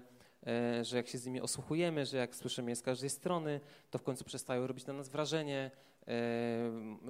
że 0.81 0.97
jak 0.97 1.07
się 1.07 1.17
z 1.17 1.25
nimi 1.25 1.41
osłuchujemy, 1.41 2.05
że 2.05 2.17
jak 2.17 2.35
słyszymy 2.35 2.71
je 2.71 2.75
z 2.75 2.81
każdej 2.81 3.09
strony, 3.09 3.59
to 3.91 3.97
w 3.97 4.03
końcu 4.03 4.23
przestają 4.23 4.67
robić 4.67 4.85
na 4.85 4.93
nas 4.93 5.09
wrażenie, 5.09 5.71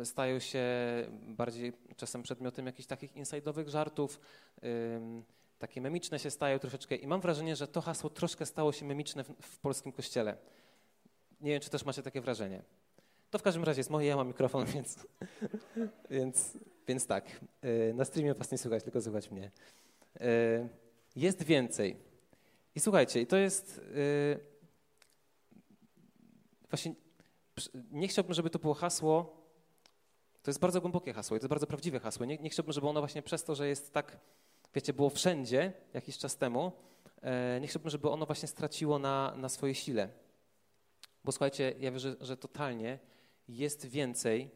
stają 0.04 0.40
się 0.40 0.66
bardziej 1.22 1.74
czasem 1.96 2.24
przedmiotem 2.24 2.66
jakichś 2.66 2.88
takich 2.88 3.16
insajdowych 3.16 3.70
żartów 3.70 4.20
takie 5.60 5.82
memiczne 5.82 6.20
się 6.20 6.32
stają 6.32 6.60
troszeczkę 6.60 6.96
i 6.96 7.08
mam 7.08 7.22
wrażenie, 7.22 7.56
że 7.56 7.68
to 7.68 7.82
hasło 7.82 8.10
troszkę 8.10 8.46
stało 8.46 8.72
się 8.72 8.86
memiczne 8.86 9.24
w, 9.24 9.58
polskim 9.58 9.92
kościele. 9.92 10.38
Nie 11.42 11.52
wiem, 11.52 11.62
czy 11.62 11.70
też 11.70 11.86
macie 11.86 12.04
takie 12.04 12.22
wrażenie. 12.22 12.62
To 13.30 13.40
w 13.40 13.42
każdym 13.42 13.64
razie 13.64 13.80
jest 13.80 13.90
moje, 13.90 14.08
ja 14.08 14.16
mam 14.16 14.28
mikrofon, 14.28 14.66
więc, 14.74 15.08
więc, 16.10 16.58
więc 16.88 17.08
tak. 17.08 17.26
E, 17.62 17.94
na 17.94 18.06
streamie 18.06 18.34
was 18.34 18.52
nie 18.52 18.58
słychać, 18.58 18.84
tylko 18.84 19.02
słychać 19.02 19.32
mnie. 19.32 19.52
E, 20.20 20.68
jest 21.16 21.44
więcej. 21.44 22.09
I 22.76 22.80
słuchajcie, 22.80 23.26
to 23.26 23.38
jest 23.38 23.82
e, 23.96 24.40
właśnie, 26.70 26.96
nie 27.92 28.08
chciałbym, 28.08 28.34
żeby 28.34 28.50
to 28.50 28.60
było 28.60 28.74
hasło, 28.74 29.40
to 30.42 30.52
jest 30.52 30.60
bardzo 30.60 30.82
głębokie 30.82 31.14
hasło 31.14 31.38
i 31.38 31.40
to 31.40 31.44
jest 31.44 31.50
bardzo 31.50 31.68
prawdziwe 31.68 32.00
hasło. 32.00 32.26
Nie, 32.26 32.38
nie 32.38 32.50
chciałbym, 32.50 32.74
żeby 32.74 32.88
ono 32.88 33.02
właśnie 33.02 33.22
przez 33.22 33.44
to, 33.44 33.56
że 33.56 33.68
jest 33.68 33.94
tak 33.94 34.20
wiecie, 34.76 34.94
było 34.94 35.10
wszędzie 35.10 35.74
jakiś 35.94 36.18
czas 36.18 36.38
temu, 36.38 36.72
e, 37.22 37.60
nie 37.62 37.68
chciałbym, 37.68 37.90
żeby 37.90 38.10
ono 38.10 38.26
właśnie 38.26 38.48
straciło 38.48 39.00
na, 39.00 39.34
na 39.38 39.50
swojej 39.50 39.76
sile. 39.76 40.10
Bo 41.24 41.32
słuchajcie, 41.32 41.74
ja 41.80 41.92
wierzę, 41.92 42.16
że 42.22 42.38
totalnie 42.38 43.00
jest 43.48 43.86
więcej 43.86 44.52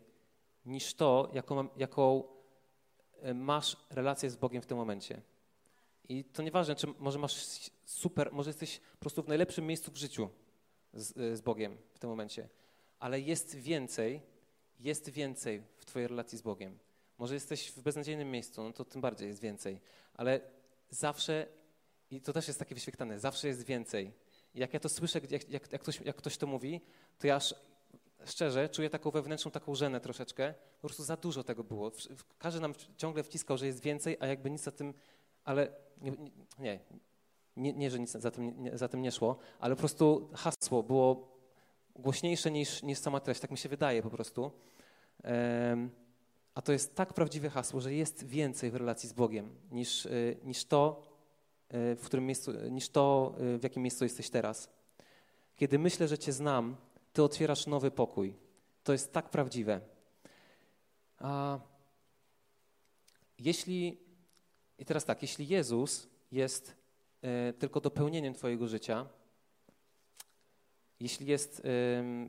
niż 0.66 0.94
to, 0.94 1.30
jaką, 1.34 1.68
jaką 1.78 2.24
e, 3.22 3.34
masz 3.34 3.78
relację 3.90 4.30
z 4.30 4.36
Bogiem 4.36 4.62
w 4.62 4.66
tym 4.66 4.78
momencie. 4.78 5.22
I 6.10 6.24
to 6.24 6.44
nieważne, 6.44 6.76
czy 6.76 6.88
może 7.00 7.20
masz 7.20 7.72
super, 7.86 8.30
może 8.32 8.50
jesteś 8.50 8.80
po 8.80 8.98
prostu 8.98 9.24
w 9.24 9.28
najlepszym 9.28 9.68
miejscu 9.68 9.92
w 9.92 9.98
życiu 9.98 10.30
z, 10.94 11.18
e, 11.18 11.38
z 11.38 11.42
Bogiem 11.42 11.78
w 11.94 12.00
tym 12.00 12.10
momencie, 12.10 12.50
ale 13.00 13.20
jest 13.20 13.56
więcej, 13.56 14.22
jest 14.80 15.10
więcej 15.10 15.64
w 15.78 15.86
Twojej 15.86 16.08
relacji 16.08 16.38
z 16.38 16.42
Bogiem. 16.42 16.80
Może 17.18 17.34
jesteś 17.34 17.72
w 17.72 17.82
beznadziejnym 17.82 18.32
miejscu, 18.32 18.64
no 18.64 18.74
to 18.74 18.86
tym 18.86 19.02
bardziej 19.02 19.28
jest 19.28 19.42
więcej. 19.42 19.82
Ale 20.14 20.42
zawsze, 20.90 21.48
i 22.12 22.22
to 22.22 22.34
też 22.34 22.48
jest 22.48 22.60
takie 22.60 22.76
wyświetlane, 22.76 23.20
zawsze 23.20 23.48
jest 23.48 23.66
więcej. 23.66 24.12
Jak 24.56 24.74
ja 24.74 24.80
to 24.80 24.90
słyszę, 24.90 25.20
jak, 25.32 25.50
jak, 25.50 25.72
jak, 25.72 25.82
ktoś, 25.82 26.02
jak 26.02 26.16
ktoś 26.16 26.38
to 26.38 26.48
mówi, 26.48 26.82
to 27.20 27.28
ja 27.28 27.36
aż 27.36 27.56
szczerze 28.26 28.70
czuję 28.70 28.90
taką 28.90 29.12
wewnętrzną 29.12 29.52
taką 29.52 29.76
żenę 29.76 30.02
troszeczkę. 30.02 30.54
Po 30.82 30.88
prostu 30.88 31.04
za 31.04 31.18
dużo 31.18 31.44
tego 31.44 31.64
było. 31.64 31.92
Każdy 32.38 32.60
nam 32.60 32.74
ciągle 32.98 33.24
wciskał, 33.24 33.58
że 33.58 33.66
jest 33.66 33.82
więcej, 33.82 34.18
a 34.20 34.28
jakby 34.28 34.50
nic 34.50 34.62
za 34.62 34.72
tym, 34.72 34.94
ale 35.44 35.76
nie, 36.02 36.12
nie, 36.60 36.80
nie, 37.58 37.74
nie 37.74 37.92
że 37.92 38.00
nic 38.00 38.12
za 38.12 38.32
tym 38.32 38.64
nie, 38.64 38.78
za 38.78 38.88
tym 38.88 39.02
nie 39.02 39.12
szło, 39.12 39.38
ale 39.60 39.76
po 39.76 39.80
prostu 39.80 40.30
hasło 40.34 40.84
było 40.84 41.34
głośniejsze 41.96 42.52
niż, 42.52 42.84
niż 42.84 43.00
sama 43.00 43.20
treść, 43.20 43.42
tak 43.42 43.52
mi 43.52 43.58
się 43.58 43.70
wydaje 43.70 44.04
po 44.04 44.10
prostu. 44.10 44.52
A 46.56 46.62
to 46.62 46.72
jest 46.72 46.96
tak 46.96 47.14
prawdziwe 47.14 47.50
hasło, 47.50 47.82
że 47.82 47.94
jest 47.94 48.24
więcej 48.28 48.72
w 48.72 48.76
relacji 48.76 49.10
z 49.10 49.14
Bogiem 49.14 49.56
niż, 49.72 50.06
y, 50.06 50.38
niż 50.44 50.66
to, 50.66 51.04
y, 51.74 51.96
w 51.96 52.06
którym 52.06 52.26
miejscu, 52.26 52.52
niż 52.70 52.90
to, 52.90 53.36
y, 53.56 53.58
w 53.58 53.64
jakim 53.64 53.84
miejscu 53.84 54.04
jesteś 54.04 54.30
teraz. 54.30 54.70
Kiedy 55.56 55.80
myślę, 55.80 56.08
że 56.08 56.18
Cię 56.18 56.34
znam, 56.34 56.76
Ty 57.14 57.24
otwierasz 57.24 57.68
nowy 57.68 57.92
pokój. 57.92 58.36
To 58.84 58.92
jest 58.92 59.14
tak 59.14 59.30
prawdziwe. 59.30 59.82
A 61.18 61.60
jeśli, 63.40 64.00
i 64.78 64.86
teraz 64.86 65.06
tak, 65.06 65.22
jeśli 65.22 65.48
Jezus 65.48 66.08
jest 66.32 66.76
tylko 67.60 67.82
dopełnieniem 67.82 68.34
Twojego 68.34 68.68
życia, 68.68 69.06
jeśli 71.00 71.28
jest, 71.28 71.62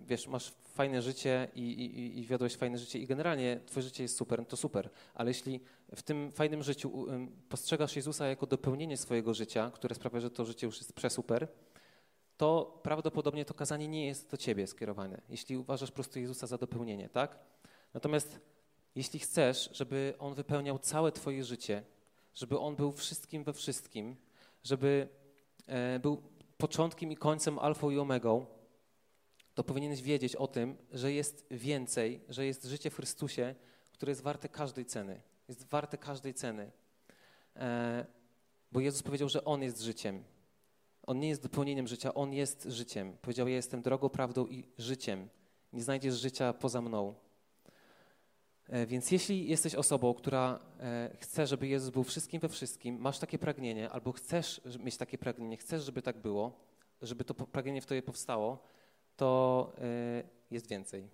wiesz, 0.07 0.29
masz 0.29 0.53
fajne 0.75 1.03
życie 1.03 1.49
i, 1.55 1.61
i, 1.61 2.19
i 2.19 2.27
wiodłeś 2.27 2.57
fajne 2.57 2.79
życie 2.79 2.99
i 2.99 3.07
generalnie 3.07 3.61
twoje 3.67 3.83
życie 3.85 4.03
jest 4.03 4.17
super, 4.17 4.47
to 4.47 4.57
super, 4.57 4.91
ale 5.15 5.31
jeśli 5.31 5.61
w 5.97 6.03
tym 6.03 6.33
fajnym 6.33 6.63
życiu 6.63 7.07
postrzegasz 7.49 7.97
Jezusa 7.97 8.27
jako 8.27 8.47
dopełnienie 8.47 8.97
swojego 8.97 9.35
życia, 9.35 9.71
które 9.75 9.95
sprawia, 9.95 10.21
że 10.21 10.31
to 10.31 10.45
życie 10.45 10.67
już 10.67 10.79
jest 10.79 10.93
przesuper, 10.93 11.49
to 12.37 12.81
prawdopodobnie 12.83 13.45
to 13.45 13.55
kazanie 13.55 13.89
nie 13.89 14.07
jest 14.07 14.31
do 14.31 14.37
ciebie 14.37 14.67
skierowane, 14.67 15.21
jeśli 15.29 15.57
uważasz 15.57 15.91
po 15.91 15.95
prostu 15.95 16.19
Jezusa 16.19 16.47
za 16.47 16.59
dopełnienie, 16.59 17.09
tak? 17.09 17.39
Natomiast 17.95 18.41
jeśli 18.95 19.21
chcesz, 19.21 19.71
żeby 19.73 20.15
On 20.19 20.35
wypełniał 20.35 20.79
całe 20.79 21.13
twoje 21.13 21.45
życie, 21.45 21.83
żeby 22.35 22.59
On 22.59 22.77
był 22.77 22.93
wszystkim 22.93 23.45
we 23.45 23.53
wszystkim, 23.53 24.17
żeby 24.65 25.09
e, 25.67 25.99
był 25.99 26.23
początkiem 26.57 27.13
i 27.13 27.17
końcem, 27.17 27.59
alfą 27.59 27.91
i 27.91 27.99
omegą, 27.99 28.47
to 29.55 29.65
powinieneś 29.65 30.03
wiedzieć 30.03 30.37
o 30.37 30.47
tym, 30.47 30.77
że 30.93 31.13
jest 31.13 31.47
więcej, 31.51 32.21
że 32.29 32.47
jest 32.47 32.65
życie 32.65 32.91
w 32.91 32.95
Chrystusie, 32.95 33.55
które 33.93 34.11
jest 34.11 34.23
warte 34.23 34.49
każdej 34.49 34.87
ceny. 34.87 35.23
Jest 35.49 35.65
warte 35.65 35.99
każdej 35.99 36.35
ceny. 36.35 36.71
e, 37.57 38.07
bo 38.73 38.81
Jezus 38.81 39.03
powiedział, 39.03 39.29
że 39.29 39.45
On 39.45 39.63
jest 39.63 39.81
życiem. 39.81 40.25
On 41.03 41.21
nie 41.21 41.29
jest 41.29 41.43
dopełnieniem 41.43 41.87
życia, 41.87 42.15
On 42.15 42.33
jest 42.33 42.65
życiem. 42.65 43.17
Powiedział, 43.23 43.49
ja 43.49 43.55
jestem 43.55 43.83
drogą, 43.83 44.09
prawdą 44.09 44.47
i 44.47 44.69
życiem. 44.79 45.29
Nie 45.73 45.83
znajdziesz 45.83 46.15
życia 46.15 46.53
poza 46.53 46.81
mną. 46.81 47.15
E, 48.69 48.87
więc 48.87 49.11
jeśli 49.11 49.49
jesteś 49.49 49.75
osobą, 49.75 50.15
która 50.15 50.59
e, 50.81 51.17
chce, 51.21 51.47
żeby 51.47 51.69
Jezus 51.69 51.91
był 51.91 52.05
wszystkim 52.05 52.41
we 52.41 52.49
wszystkim, 52.49 52.99
masz 52.99 53.19
takie 53.19 53.39
pragnienie, 53.39 53.91
albo 53.91 54.13
chcesz 54.13 54.61
mieć 54.79 54.97
takie 54.97 55.19
pragnienie, 55.19 55.57
chcesz, 55.57 55.85
żeby 55.85 56.03
tak 56.03 56.19
było, 56.19 56.61
żeby 57.03 57.25
to 57.25 57.35
pragnienie 57.35 57.81
w 57.81 57.87
tobie 57.87 58.03
powstało, 58.03 58.59
to 59.17 59.73
e, 59.79 60.23
jest 60.51 60.69
więcej. 60.69 61.09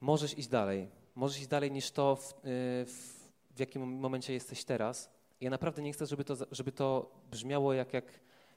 Możesz 0.00 0.38
iść 0.38 0.48
dalej. 0.48 0.88
Możesz 1.14 1.38
iść 1.38 1.46
dalej 1.46 1.72
niż 1.72 1.90
to, 1.90 2.16
w, 2.16 2.34
w, 2.86 3.14
w 3.56 3.60
jakim 3.60 3.82
momencie 3.82 4.32
jesteś 4.32 4.64
teraz. 4.64 5.10
Ja 5.40 5.50
naprawdę 5.50 5.82
nie 5.82 5.92
chcę, 5.92 6.06
żeby 6.06 6.24
to, 6.24 6.36
żeby 6.50 6.72
to 6.72 7.10
brzmiało 7.30 7.72
jak, 7.72 7.92
jak 7.92 8.04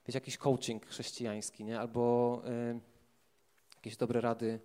wiecie, 0.07 0.17
jakiś 0.17 0.37
coaching 0.37 0.85
chrześcijański, 0.85 1.63
nie? 1.63 1.79
albo 1.79 2.41
jakieś 3.75 3.97
dobre 3.97 4.21
rady 4.21 4.59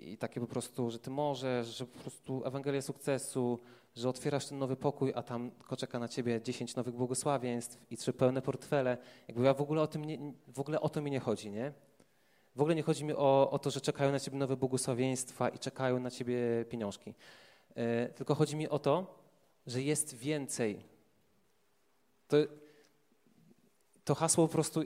i 0.00 0.16
takie 0.18 0.40
po 0.40 0.46
prostu, 0.46 0.90
że 0.90 0.98
ty 0.98 1.10
możesz, 1.10 1.66
że 1.66 1.86
po 1.86 1.98
prostu 1.98 2.42
Ewangelia 2.44 2.82
sukcesu, 2.82 3.58
że 3.96 4.08
otwierasz 4.08 4.46
ten 4.46 4.58
nowy 4.58 4.76
pokój, 4.76 5.12
a 5.14 5.22
tam 5.22 5.50
czeka 5.78 5.98
na 5.98 6.08
ciebie 6.08 6.42
10 6.42 6.76
nowych 6.76 6.94
błogosławieństw 6.94 7.86
i 7.90 7.96
trzy 7.96 8.12
pełne 8.12 8.42
portfele. 8.42 8.98
Jakby 9.28 9.44
ja 9.44 9.54
w 9.54 9.60
ogóle 9.60 9.82
o 9.82 9.86
tym 9.86 10.04
nie, 10.04 10.32
w 10.48 10.60
ogóle 10.60 10.80
o 10.80 10.88
to 10.88 11.02
mi 11.02 11.10
nie 11.10 11.20
chodzi, 11.20 11.50
nie? 11.50 11.72
W 12.56 12.60
ogóle 12.60 12.74
nie 12.74 12.82
chodzi 12.82 13.04
mi 13.04 13.12
o, 13.12 13.50
o 13.50 13.58
to, 13.58 13.70
że 13.70 13.80
czekają 13.80 14.12
na 14.12 14.20
ciebie 14.20 14.38
nowe 14.38 14.56
błogosławieństwa 14.56 15.48
i 15.48 15.58
czekają 15.58 16.00
na 16.00 16.10
ciebie 16.10 16.64
pieniążki. 16.68 17.14
E, 17.74 18.08
tylko 18.08 18.34
chodzi 18.34 18.56
mi 18.56 18.68
o 18.68 18.78
to, 18.78 19.20
że 19.66 19.82
jest 19.82 20.14
więcej. 20.14 20.82
To, 22.28 22.36
to 24.04 24.14
hasło 24.14 24.46
po 24.46 24.52
prostu. 24.52 24.80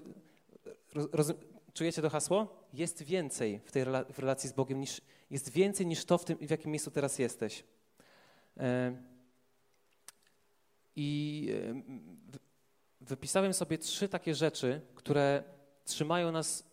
Roz, 1.12 1.32
czujecie 1.74 2.02
to 2.02 2.10
hasło? 2.10 2.59
Jest 2.72 3.02
więcej 3.02 3.60
w 3.64 3.72
tej 3.72 3.84
w 3.84 4.18
relacji 4.18 4.48
z 4.48 4.52
Bogiem, 4.52 4.80
niż, 4.80 5.00
jest 5.30 5.48
więcej 5.50 5.86
niż 5.86 6.04
to, 6.04 6.18
w, 6.18 6.24
tym, 6.24 6.38
w 6.38 6.50
jakim 6.50 6.70
miejscu 6.70 6.90
teraz 6.90 7.18
jesteś. 7.18 7.64
E, 8.56 8.96
I 10.96 11.48
e, 11.52 11.82
wypisałem 13.00 13.54
sobie 13.54 13.78
trzy 13.78 14.08
takie 14.08 14.34
rzeczy, 14.34 14.80
które 14.94 15.44
trzymają 15.84 16.32
nas, 16.32 16.64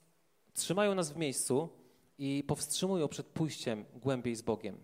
trzymają 0.54 0.96
nas 0.96 1.12
w 1.12 1.18
miejscu 1.18 1.70
i 2.18 2.44
powstrzymują 2.48 3.08
przed 3.08 3.28
pójściem 3.28 3.86
głębiej 3.94 4.36
z 4.36 4.42
Bogiem. 4.42 4.78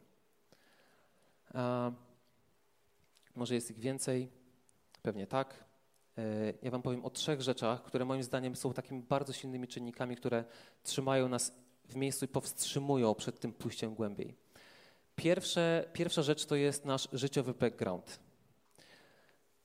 Może 3.36 3.56
jest 3.56 3.72
ich 3.72 3.80
więcej? 3.80 4.30
Pewnie 5.02 5.28
tak. 5.28 5.66
E, 6.18 6.54
ja 6.62 6.72
Wam 6.72 6.82
powiem 6.82 7.06
o 7.06 7.10
trzech 7.10 7.42
rzeczach, 7.42 7.84
które 7.84 8.06
moim 8.06 8.24
zdaniem 8.24 8.56
są 8.56 8.74
takimi 8.74 9.02
bardzo 9.02 9.34
silnymi 9.34 9.68
czynnikami, 9.68 10.16
które 10.16 10.44
trzymają 10.84 11.30
nas 11.30 11.54
w 11.86 11.96
miejscu 11.96 12.26
i 12.26 12.28
powstrzymują 12.28 13.16
przed 13.16 13.40
tym 13.40 13.54
pójściem 13.54 13.96
głębiej. 13.96 14.36
Pierwsze, 15.16 15.90
pierwsza 15.94 16.22
rzecz 16.22 16.46
to 16.46 16.56
jest 16.56 16.86
nasz 16.86 17.08
życiowy 17.14 17.54
background, 17.54 18.20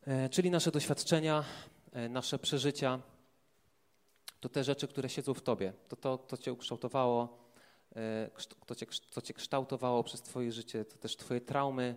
e, 0.07 0.29
czyli 0.29 0.51
nasze 0.51 0.71
doświadczenia, 0.71 1.45
e, 1.93 2.09
nasze 2.09 2.39
przeżycia. 2.39 3.01
To 4.41 4.49
te 4.49 4.65
rzeczy, 4.65 4.89
które 4.89 5.09
siedzą 5.09 5.35
w 5.35 5.43
Tobie. 5.43 5.73
To 5.89 5.97
to, 5.97 6.19
to 6.19 6.37
Cię 6.37 6.53
ukształtowało, 6.53 7.39
to 8.67 8.75
cię, 8.75 8.87
cię 9.23 9.35
kształtowało 9.35 10.05
przez 10.05 10.23
Twoje 10.23 10.53
życie, 10.53 10.85
to 10.85 10.99
też 10.99 11.17
Twoje 11.17 11.41
traumy, 11.41 11.97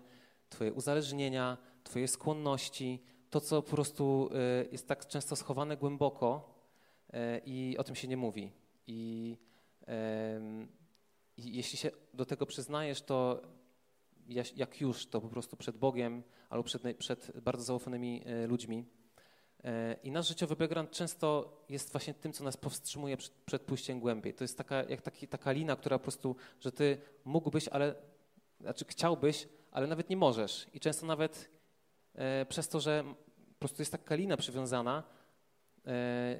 Twoje 0.50 0.74
uzależnienia, 0.74 1.58
Twoje 1.84 2.08
skłonności, 2.08 3.04
to, 3.32 3.42
co 3.42 3.62
po 3.62 3.72
prostu 3.72 4.30
e, 4.34 4.66
jest 4.72 4.88
tak 4.88 5.08
często 5.08 5.36
schowane 5.36 5.78
głęboko 5.78 6.54
e, 7.14 7.42
i 7.46 7.78
o 7.78 7.84
tym 7.84 7.96
się 7.96 8.08
nie 8.08 8.18
mówi. 8.18 8.52
I, 8.88 9.38
i 11.38 11.56
jeśli 11.56 11.78
się 11.78 11.92
do 12.14 12.26
tego 12.26 12.46
przyznajesz, 12.46 13.02
to 13.02 13.42
jak 14.56 14.82
już, 14.82 15.06
to 15.06 15.22
po 15.22 15.28
prostu 15.28 15.58
przed 15.58 15.78
Bogiem 15.78 16.24
albo 16.50 16.64
przed, 16.64 16.98
przed 16.98 17.32
bardzo 17.42 17.64
zaufanymi 17.64 18.24
e, 18.26 18.48
ludźmi. 18.48 18.86
I 20.04 20.12
nasz 20.12 20.28
życiowy 20.28 20.56
background 20.56 20.92
często 20.92 21.58
jest 21.70 21.92
właśnie 21.92 22.14
tym, 22.14 22.34
co 22.34 22.44
nas 22.44 22.58
powstrzymuje 22.58 23.18
przed, 23.18 23.34
przed 23.34 23.62
pójściem 23.62 24.00
głębiej. 24.00 24.34
To 24.34 24.44
jest 24.44 24.58
taka, 24.58 24.84
jak 24.84 25.02
taki, 25.02 25.28
taka 25.28 25.52
lina, 25.52 25.76
która 25.76 25.98
po 25.98 26.04
prostu, 26.04 26.36
że 26.60 26.72
ty 26.72 26.98
mógłbyś, 27.26 27.68
ale, 27.68 27.96
znaczy 28.62 28.86
chciałbyś, 28.88 29.48
ale 29.72 29.88
nawet 29.88 30.10
nie 30.10 30.18
możesz. 30.18 30.68
I 30.74 30.80
często 30.80 31.06
nawet 31.06 31.50
przez 32.50 32.70
to, 32.70 32.80
że 32.80 33.04
po 33.54 33.60
prostu 33.60 33.82
jest 33.82 33.92
taka 33.92 34.16
lina 34.16 34.38
przywiązana, 34.38 35.04
e, 35.88 36.38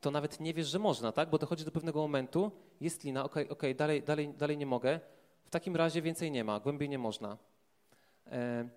to 0.00 0.10
nawet 0.10 0.40
nie 0.40 0.54
wiesz, 0.54 0.66
że 0.66 0.78
można, 0.78 1.12
tak? 1.12 1.30
Bo 1.30 1.38
dochodzi 1.38 1.64
do 1.64 1.70
pewnego 1.70 2.00
momentu, 2.00 2.52
jest 2.80 3.04
lina, 3.04 3.24
ok, 3.24 3.36
okay 3.48 3.74
dalej, 3.74 4.02
dalej, 4.02 4.34
dalej 4.34 4.58
nie 4.58 4.66
mogę, 4.66 5.00
w 5.44 5.50
takim 5.50 5.76
razie 5.76 6.02
więcej 6.02 6.30
nie 6.30 6.44
ma, 6.44 6.60
głębiej 6.60 6.88
nie 6.88 6.98
można. 6.98 7.38
E, 8.26 8.68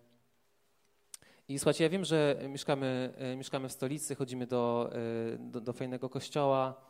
I 1.48 1.60
słuchajcie, 1.60 1.84
ja 1.84 1.90
wiem, 1.90 2.06
że 2.06 2.40
mieszkamy, 2.50 3.14
mieszkamy 3.38 3.70
w 3.70 3.72
stolicy, 3.72 4.16
chodzimy 4.16 4.48
do, 4.48 4.92
do, 5.40 5.62
do 5.62 5.74
fajnego 5.74 6.10
kościoła 6.10 6.82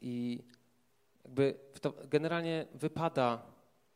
i 0.00 0.44
jakby 1.24 1.54
generalnie 2.08 2.66
wypada, 2.74 3.42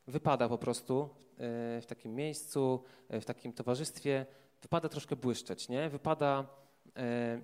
wypada 0.06 0.48
po 0.48 0.58
prostu 0.58 1.10
E, 1.38 1.80
w 1.80 1.86
takim 1.86 2.14
miejscu, 2.14 2.82
e, 3.08 3.20
w 3.20 3.24
takim 3.24 3.52
towarzystwie, 3.52 4.26
wypada 4.62 4.88
troszkę 4.88 5.16
błyszczeć, 5.16 5.68
nie? 5.68 5.88
Wypada 5.88 6.46
e, 6.96 7.42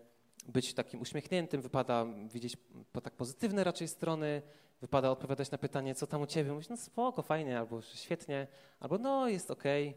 być 0.48 0.74
takim 0.74 1.00
uśmiechniętym, 1.00 1.62
wypada 1.62 2.06
widzieć 2.32 2.56
po 2.92 3.00
tak 3.00 3.14
pozytywne 3.14 3.64
raczej 3.64 3.88
strony, 3.88 4.42
wypada 4.80 5.10
odpowiadać 5.10 5.50
na 5.50 5.58
pytanie, 5.58 5.94
co 5.94 6.06
tam 6.06 6.22
u 6.22 6.26
ciebie, 6.26 6.52
mówić, 6.52 6.68
no 6.68 6.76
spoko, 6.76 7.22
fajnie, 7.22 7.58
albo 7.58 7.82
świetnie, 7.82 8.46
albo 8.80 8.98
no 8.98 9.28
jest 9.28 9.50
okej, 9.50 9.94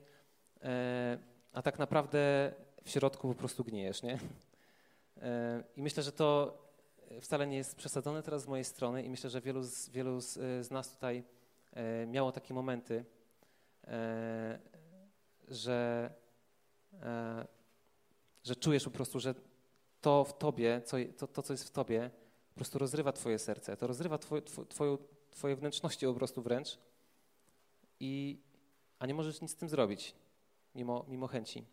okay. 0.58 0.70
a 1.54 1.62
tak 1.62 1.80
naprawdę 1.80 2.54
w 2.84 2.90
środku 2.90 3.28
po 3.28 3.36
prostu 3.36 3.64
gnijesz, 3.64 4.04
nie? 4.04 4.20
I 5.76 5.82
myślę, 5.82 6.04
że 6.04 6.12
to 6.12 6.58
wcale 7.22 7.48
nie 7.48 7.58
jest 7.58 7.76
przesadzone 7.76 8.24
teraz 8.24 8.42
z 8.42 8.48
mojej 8.48 8.66
strony 8.66 9.04
i 9.04 9.10
myślę, 9.10 9.30
że 9.30 9.42
wielu 9.42 9.64
z, 9.64 9.90
wielu 9.90 10.22
z, 10.22 10.34
z 10.66 10.72
nas 10.72 10.92
tutaj 10.92 11.24
miało 12.08 12.32
takie 12.32 12.54
momenty, 12.54 13.06
E, 13.88 14.60
że, 15.48 16.10
e, 17.02 17.48
że 18.44 18.56
czujesz 18.56 18.84
po 18.84 18.92
prostu, 18.92 19.20
że 19.20 19.36
to 20.02 20.24
w 20.24 20.38
tobie, 20.38 20.82
co, 20.86 20.98
to, 21.18 21.28
to, 21.28 21.42
co 21.44 21.54
jest 21.54 21.64
w 21.64 21.72
tobie, 21.72 22.12
po 22.50 22.56
prostu 22.56 22.80
rozrywa 22.80 23.12
twoje 23.12 23.40
serce, 23.40 23.78
to 23.78 23.88
rozrywa 23.88 24.18
twoje, 24.18 24.42
twoje, 24.42 24.98
twoje 25.32 25.56
wnętrzności 25.56 26.06
po 26.06 26.14
prostu 26.14 26.42
wręcz, 26.42 26.78
i, 28.00 28.42
a 29.00 29.06
nie 29.06 29.14
możesz 29.14 29.42
nic 29.42 29.52
z 29.52 29.56
tym 29.56 29.70
zrobić, 29.70 30.16
mimo, 30.76 31.06
mimo 31.08 31.28
chęci. 31.28 31.64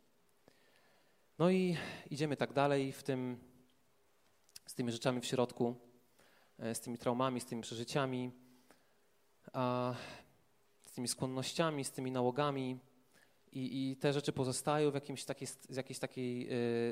No 1.38 1.50
i 1.50 1.76
idziemy 2.10 2.36
tak 2.36 2.52
dalej 2.52 2.92
w 2.92 3.02
tym, 3.02 3.38
z 4.66 4.74
tymi 4.74 4.92
rzeczami 4.92 5.20
w 5.20 5.26
środku, 5.26 5.74
e, 6.58 6.74
z 6.74 6.80
tymi 6.80 6.98
traumami, 6.98 7.40
z 7.40 7.44
tymi 7.44 7.62
przeżyciami. 7.62 8.30
Z 10.82 10.92
tymi 10.92 11.08
skłonnościami, 11.08 11.84
z 11.84 11.90
tymi 11.90 12.10
nałogami 12.10 12.78
i, 13.52 13.90
i 13.90 13.96
te 13.96 14.12
rzeczy 14.12 14.32
pozostają 14.32 14.90
w 14.90 14.94
jakimś 14.94 15.24
takiej, 15.24 15.48
w 15.70 15.76
jakiejś 15.76 15.98
takiej 15.98 16.48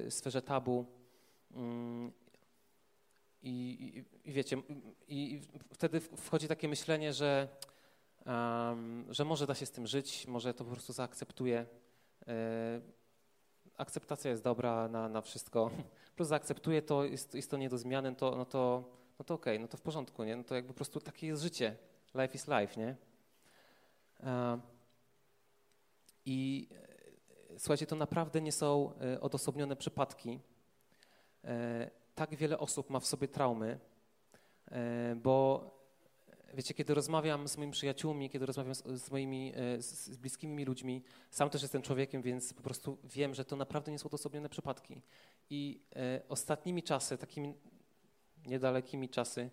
y, 0.06 0.10
sferze 0.10 0.42
tabu. 0.42 0.86
Mm, 1.54 2.12
I, 3.42 4.04
wiecie, 4.24 4.62
i 5.08 5.40
wtedy 5.72 6.00
wchodzi 6.00 6.48
takie 6.48 6.68
myślenie, 6.68 7.12
że, 7.12 7.48
że 9.10 9.24
może 9.24 9.46
da 9.46 9.54
się 9.54 9.66
z 9.66 9.70
tym 9.70 9.86
żyć, 9.86 10.26
może 10.26 10.54
to 10.54 10.64
po 10.64 10.70
prostu 10.70 10.92
zaakceptuję. 10.92 11.66
Y, 12.22 12.26
akceptacja 13.76 14.30
jest 14.30 14.42
dobra 14.42 14.88
na, 14.88 15.08
na 15.08 15.20
wszystko. 15.20 15.70
Prostu 16.16 16.28
zaakceptuję 16.28 16.82
to, 16.82 17.04
jest, 17.04 17.34
jest 17.34 17.50
to 17.50 17.56
nie 17.56 17.68
do 17.68 17.78
zmiany, 17.78 18.14
to, 18.14 18.36
no 18.36 18.44
to, 18.44 18.84
no 19.18 19.24
to 19.24 19.34
okej, 19.34 19.54
okay, 19.54 19.62
no 19.62 19.68
to 19.68 19.76
w 19.76 19.80
porządku, 19.80 20.24
nie? 20.24 20.36
No 20.36 20.44
to 20.44 20.54
jakby 20.54 20.68
po 20.68 20.76
prostu 20.76 21.00
takie 21.00 21.26
jest 21.26 21.42
życie. 21.42 21.76
Life 22.14 22.34
is 22.34 22.48
life, 22.48 22.80
nie? 22.80 22.96
E, 24.20 24.60
I 26.26 26.68
e, 27.50 27.58
słuchajcie, 27.58 27.86
to 27.86 27.96
naprawdę 27.96 28.40
nie 28.40 28.52
są 28.52 28.92
e, 29.00 29.20
odosobnione 29.20 29.76
przypadki. 29.76 30.40
Tak 32.14 32.36
wiele 32.36 32.58
osób 32.58 32.90
ma 32.90 33.00
w 33.00 33.06
sobie 33.06 33.28
traumy, 33.28 33.78
bo 35.16 35.64
wiecie, 36.54 36.74
kiedy 36.74 36.94
rozmawiam 36.94 37.48
z 37.48 37.56
moimi 37.56 37.72
przyjaciółmi, 37.72 38.30
kiedy 38.30 38.46
rozmawiam 38.46 38.74
z, 38.74 38.84
z 38.84 39.10
moimi 39.10 39.52
z 39.78 40.16
bliskimi 40.16 40.64
ludźmi, 40.64 41.02
sam 41.30 41.50
też 41.50 41.62
jestem 41.62 41.82
człowiekiem, 41.82 42.22
więc 42.22 42.54
po 42.54 42.62
prostu 42.62 42.98
wiem, 43.04 43.34
że 43.34 43.44
to 43.44 43.56
naprawdę 43.56 43.92
nie 43.92 43.98
są 43.98 44.06
odosobnione 44.06 44.48
przypadki. 44.48 45.02
I 45.50 45.82
ostatnimi 46.28 46.82
czasy, 46.82 47.18
takimi 47.18 47.54
niedalekimi 48.46 49.08
czasy, 49.08 49.50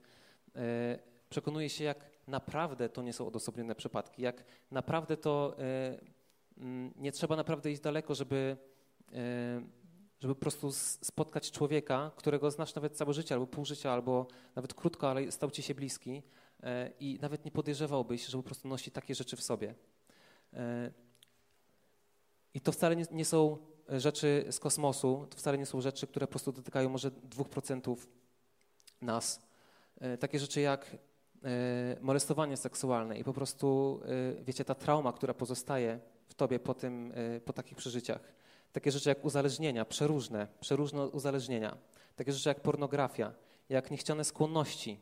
przekonuję 1.30 1.70
się, 1.70 1.84
jak 1.84 2.15
naprawdę 2.28 2.90
to 2.90 3.02
nie 3.02 3.14
są 3.14 3.28
odosobnione 3.28 3.76
przypadki, 3.76 4.22
jak 4.22 4.44
naprawdę 4.72 5.18
to, 5.18 5.56
e, 5.60 6.00
nie 6.96 7.12
trzeba 7.12 7.36
naprawdę 7.36 7.72
iść 7.72 7.82
daleko, 7.82 8.16
żeby, 8.16 8.58
e, 9.14 9.62
żeby 10.20 10.36
po 10.36 10.42
prostu 10.42 10.72
spotkać 10.72 11.52
człowieka, 11.52 12.12
którego 12.16 12.52
znasz 12.52 12.76
nawet 12.76 12.98
całe 12.98 13.14
życie, 13.14 13.36
albo 13.36 13.48
pół 13.48 13.66
życia, 13.66 13.92
albo 13.92 14.28
nawet 14.56 14.74
krótko, 14.74 15.10
ale 15.10 15.32
stał 15.32 15.52
ci 15.52 15.62
się 15.62 15.76
bliski 15.76 16.24
e, 16.64 16.92
i 17.00 17.20
nawet 17.22 17.46
nie 17.46 17.52
podejrzewałbyś, 17.52 18.26
że 18.26 18.38
po 18.38 18.44
prostu 18.44 18.68
nosi 18.68 18.92
takie 18.92 19.16
rzeczy 19.16 19.36
w 19.36 19.42
sobie. 19.42 19.76
I 22.54 22.62
to 22.62 22.72
wcale 22.72 22.96
nie, 22.96 23.06
nie 23.12 23.26
są 23.26 23.58
rzeczy 23.90 24.46
z 24.52 24.60
kosmosu, 24.60 25.28
to 25.30 25.38
wcale 25.38 25.58
nie 25.58 25.66
są 25.66 25.82
rzeczy, 25.82 26.08
które 26.08 26.28
po 26.28 26.32
prostu 26.32 26.52
dotykają 26.52 26.90
może 26.90 27.12
2% 27.12 28.08
nas. 29.02 29.42
Takie 30.20 30.40
rzeczy 30.40 30.62
jak 30.62 30.98
molestowanie 32.02 32.58
seksualne 32.58 33.20
i 33.20 33.24
po 33.24 33.34
prostu, 33.34 34.00
e, 34.40 34.44
wiecie, 34.44 34.66
ta 34.66 34.76
trauma, 34.76 35.14
która 35.14 35.34
pozostaje 35.34 36.00
w 36.28 36.34
tobie 36.34 36.60
po, 36.60 36.74
tym, 36.74 37.12
e, 37.16 37.40
po 37.40 37.54
takich 37.54 37.78
przeżyciach. 37.78 38.34
Takie 38.72 38.92
rzeczy 38.92 39.10
jak 39.10 39.26
uzależnienia, 39.26 39.86
przeróżne, 39.86 40.48
przeróżne 40.60 41.08
uzależnienia. 41.08 41.78
Takie 42.16 42.32
rzeczy 42.32 42.50
jak 42.50 42.62
pornografia, 42.62 43.34
jak 43.70 43.92
niechciane 43.92 44.24
skłonności, 44.24 45.00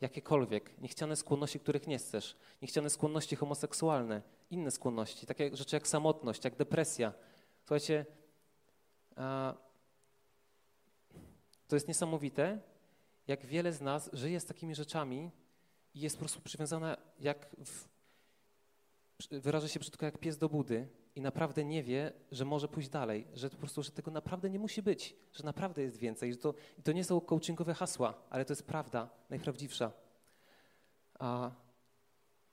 jakiekolwiek, 0.00 0.80
niechciane 0.80 1.16
skłonności, 1.16 1.60
których 1.60 1.86
nie 1.86 1.98
chcesz, 1.98 2.36
niechciane 2.62 2.90
skłonności 2.90 3.36
homoseksualne, 3.36 4.22
inne 4.50 4.70
skłonności, 4.70 5.26
takie 5.26 5.56
rzeczy 5.56 5.76
jak 5.76 5.88
samotność, 5.88 6.44
jak 6.44 6.56
depresja. 6.56 7.12
Słuchajcie, 7.60 8.06
to 11.68 11.76
jest 11.76 11.88
niesamowite, 11.88 12.58
jak 13.26 13.46
wiele 13.46 13.72
z 13.72 13.80
nas 13.80 14.10
żyje 14.12 14.40
z 14.40 14.44
takimi 14.44 14.74
rzeczami, 14.74 15.30
i 15.96 16.00
jest 16.00 16.16
po 16.16 16.20
prostu 16.20 16.40
przywiązana 16.40 16.96
jak, 17.20 17.56
w, 17.64 17.88
wyrażę 19.30 19.68
się 19.68 19.80
brzydko, 19.80 20.06
jak 20.06 20.18
pies 20.18 20.38
do 20.38 20.48
budy 20.48 20.88
i 21.14 21.20
naprawdę 21.20 21.64
nie 21.64 21.82
wie, 21.82 22.12
że 22.32 22.44
może 22.44 22.68
pójść 22.68 22.88
dalej, 22.88 23.26
że 23.34 23.50
po 23.50 23.56
prostu, 23.56 23.82
że 23.82 23.90
tego 23.90 24.10
naprawdę 24.10 24.50
nie 24.50 24.58
musi 24.58 24.82
być, 24.82 25.16
że 25.32 25.44
naprawdę 25.44 25.82
jest 25.82 25.96
więcej, 25.96 26.32
że 26.32 26.38
to, 26.38 26.54
to 26.84 26.92
nie 26.92 27.04
są 27.04 27.20
coachingowe 27.20 27.74
hasła, 27.74 28.14
ale 28.30 28.44
to 28.44 28.52
jest 28.52 28.66
prawda, 28.66 29.10
najprawdziwsza. 29.30 29.92
A 31.18 31.50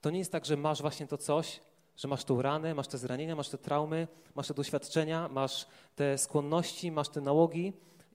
to 0.01 0.10
nie 0.10 0.19
jest 0.19 0.32
tak, 0.32 0.45
że 0.45 0.58
masz 0.58 0.82
właśnie 0.82 1.08
to 1.08 1.17
coś, 1.17 1.62
że 1.95 2.08
masz 2.08 2.23
tą 2.23 2.41
ranę, 2.41 2.75
masz 2.75 2.88
te 2.88 2.97
zranienia, 2.97 3.36
masz 3.36 3.49
te 3.49 3.58
traumy, 3.58 4.08
masz 4.36 4.47
te 4.47 4.53
doświadczenia, 4.53 5.29
masz 5.29 5.67
te 5.95 6.17
skłonności, 6.17 6.91
masz 6.91 7.10
te 7.10 7.21
nałogi, 7.21 7.73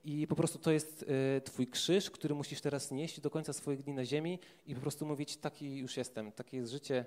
i 0.08 0.26
po 0.26 0.36
prostu 0.36 0.58
to 0.58 0.70
jest 0.70 1.02
y, 1.02 1.40
Twój 1.40 1.66
krzyż, 1.66 2.10
który 2.10 2.34
musisz 2.34 2.60
teraz 2.60 2.90
nieść 2.90 3.20
do 3.20 3.30
końca 3.30 3.52
swoich 3.52 3.82
dni 3.82 3.94
na 3.94 4.04
ziemi 4.04 4.38
i 4.66 4.74
po 4.74 4.80
prostu 4.80 5.06
mówić, 5.06 5.36
taki 5.36 5.76
już 5.76 5.96
jestem, 5.96 6.32
takie 6.32 6.56
jest 6.56 6.70
życie, 6.70 7.04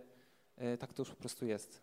y, 0.73 0.77
tak 0.77 0.93
to 0.93 1.01
już 1.01 1.09
po 1.09 1.15
prostu 1.15 1.45
jest. 1.45 1.81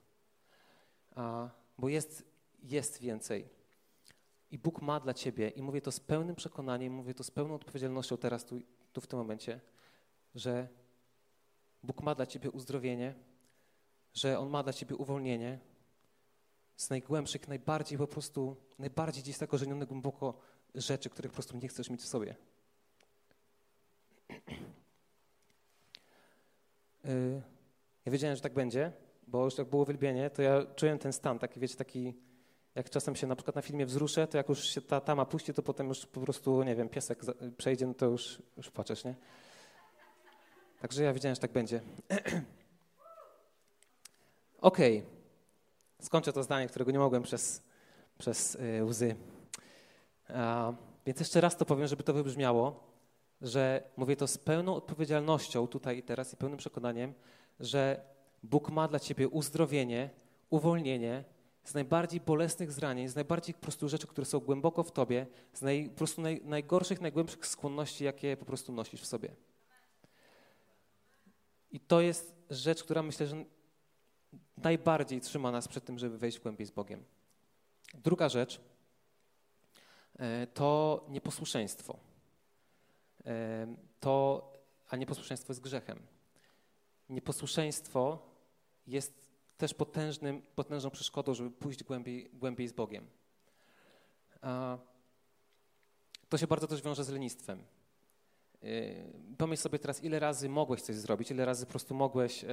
A, 1.14 1.50
bo 1.78 1.88
jest, 1.88 2.24
jest 2.62 3.00
więcej. 3.00 3.48
I 4.50 4.58
Bóg 4.58 4.82
ma 4.82 5.00
dla 5.00 5.14
Ciebie, 5.14 5.48
i 5.48 5.62
mówię 5.62 5.80
to 5.80 5.92
z 5.92 6.00
pełnym 6.00 6.36
przekonaniem, 6.36 6.92
mówię 6.92 7.14
to 7.14 7.24
z 7.24 7.30
pełną 7.30 7.54
odpowiedzialnością 7.54 8.16
teraz, 8.16 8.44
tu, 8.44 8.60
tu 8.92 9.00
w 9.00 9.06
tym 9.06 9.18
momencie, 9.18 9.60
że 10.34 10.68
Bóg 11.82 12.02
ma 12.02 12.14
dla 12.14 12.26
Ciebie 12.26 12.50
uzdrowienie, 12.50 13.14
że 14.14 14.38
On 14.38 14.50
ma 14.50 14.62
dla 14.62 14.72
Ciebie 14.72 14.96
uwolnienie 14.96 15.58
z 16.76 16.90
najgłębszych, 16.90 17.48
najbardziej 17.48 17.98
po 17.98 18.06
prostu, 18.06 18.56
najbardziej 18.78 19.22
gdzieś 19.22 19.36
zakorzenione 19.36 19.86
głęboko 19.86 20.57
rzeczy, 20.74 21.10
których 21.10 21.32
po 21.32 21.34
prostu 21.34 21.56
nie 21.56 21.68
chcesz 21.68 21.90
mieć 21.90 22.00
w 22.00 22.06
sobie. 22.06 22.36
Y, 27.04 27.42
ja 28.04 28.12
wiedziałem, 28.12 28.36
że 28.36 28.42
tak 28.42 28.54
będzie, 28.54 28.92
bo 29.26 29.44
już 29.44 29.58
jak 29.58 29.68
było 29.68 29.82
uwielbienie, 29.82 30.30
to 30.30 30.42
ja 30.42 30.66
czułem 30.76 30.98
ten 30.98 31.12
stan, 31.12 31.38
taki 31.38 31.60
wiecie, 31.60 31.76
taki, 31.76 32.14
jak 32.74 32.90
czasem 32.90 33.16
się 33.16 33.26
na 33.26 33.36
przykład 33.36 33.56
na 33.56 33.62
filmie 33.62 33.86
wzruszę, 33.86 34.26
to 34.26 34.36
jak 34.36 34.48
już 34.48 34.64
się 34.64 34.80
ta 34.80 35.00
tama 35.00 35.24
puści, 35.24 35.54
to 35.54 35.62
potem 35.62 35.88
już 35.88 36.06
po 36.06 36.20
prostu, 36.20 36.62
nie 36.62 36.76
wiem, 36.76 36.88
piesek 36.88 37.20
przejdzie, 37.56 37.86
no 37.86 37.94
to 37.94 38.06
już, 38.06 38.42
już 38.56 38.70
płaczesz, 38.70 39.04
nie? 39.04 39.14
Także 40.80 41.02
ja 41.02 41.12
wiedziałem, 41.12 41.34
że 41.34 41.40
tak 41.40 41.52
będzie. 41.52 41.80
Okej. 44.60 44.98
Okay. 44.98 45.18
Skończę 46.02 46.32
to 46.32 46.42
zdanie, 46.42 46.68
którego 46.68 46.90
nie 46.90 46.98
mogłem 46.98 47.22
przez, 47.22 47.62
przez 48.18 48.54
y, 48.54 48.84
więc 51.06 51.20
jeszcze 51.20 51.40
raz 51.40 51.56
to 51.56 51.64
powiem, 51.64 51.86
żeby 51.86 52.02
to 52.02 52.12
wybrzmiało, 52.12 52.80
że 53.40 53.82
mówię 53.96 54.16
to 54.16 54.26
z 54.26 54.38
pełną 54.38 54.74
odpowiedzialnością 54.74 55.66
tutaj 55.66 55.98
i 55.98 56.02
teraz 56.02 56.32
i 56.32 56.36
pełnym 56.36 56.58
przekonaniem, 56.58 57.14
że 57.60 58.04
Bóg 58.42 58.70
ma 58.70 58.88
dla 58.88 58.98
ciebie 58.98 59.28
uzdrowienie, 59.28 60.10
uwolnienie 60.50 61.24
z 61.64 61.74
najbardziej 61.74 62.20
bolesnych 62.20 62.72
zranień, 62.72 63.08
z 63.08 63.14
najbardziej 63.14 63.54
po 63.54 63.60
prostu 63.60 63.88
rzeczy, 63.88 64.06
które 64.06 64.24
są 64.24 64.40
głęboko 64.40 64.82
w 64.82 64.92
tobie, 64.92 65.26
z 65.52 65.62
naj, 65.62 65.88
po 65.90 65.96
prostu 65.96 66.20
naj, 66.20 66.40
najgorszych, 66.44 67.00
najgłębszych 67.00 67.46
skłonności, 67.46 68.04
jakie 68.04 68.36
po 68.36 68.44
prostu 68.44 68.72
nosisz 68.72 69.00
w 69.00 69.06
sobie. 69.06 69.36
I 71.70 71.80
to 71.80 72.00
jest 72.00 72.34
rzecz, 72.50 72.84
która 72.84 73.02
myślę, 73.02 73.26
że 73.26 73.44
najbardziej 74.56 75.20
trzyma 75.20 75.50
nas 75.50 75.68
przed 75.68 75.84
tym, 75.84 75.98
żeby 75.98 76.18
wejść 76.18 76.40
głębiej 76.40 76.66
z 76.66 76.70
Bogiem. 76.70 77.04
Druga 77.94 78.28
rzecz, 78.28 78.60
to 80.54 81.04
nieposłuszeństwo. 81.08 81.98
E, 83.26 83.66
to, 84.00 84.42
a 84.88 84.96
nieposłuszeństwo 84.96 85.52
jest 85.52 85.60
grzechem. 85.60 85.98
Nieposłuszeństwo 87.08 88.18
jest 88.86 89.28
też 89.56 89.74
potężnym, 89.74 90.42
potężną 90.54 90.90
przeszkodą, 90.90 91.34
żeby 91.34 91.50
pójść 91.50 91.84
głębiej, 91.84 92.30
głębiej 92.32 92.68
z 92.68 92.72
Bogiem. 92.72 93.06
To 96.28 96.38
się 96.38 96.46
bardzo 96.46 96.66
też 96.66 96.82
wiąże 96.82 97.04
z 97.04 97.08
lenistwem. 97.08 97.62
E, 98.62 98.68
pomyśl 99.38 99.62
sobie 99.62 99.78
teraz, 99.78 100.04
ile 100.04 100.18
razy 100.18 100.48
mogłeś 100.48 100.82
coś 100.82 100.96
zrobić, 100.96 101.30
ile 101.30 101.44
razy 101.44 101.66
po 101.66 101.70
prostu 101.70 101.94
mogłeś, 101.94 102.44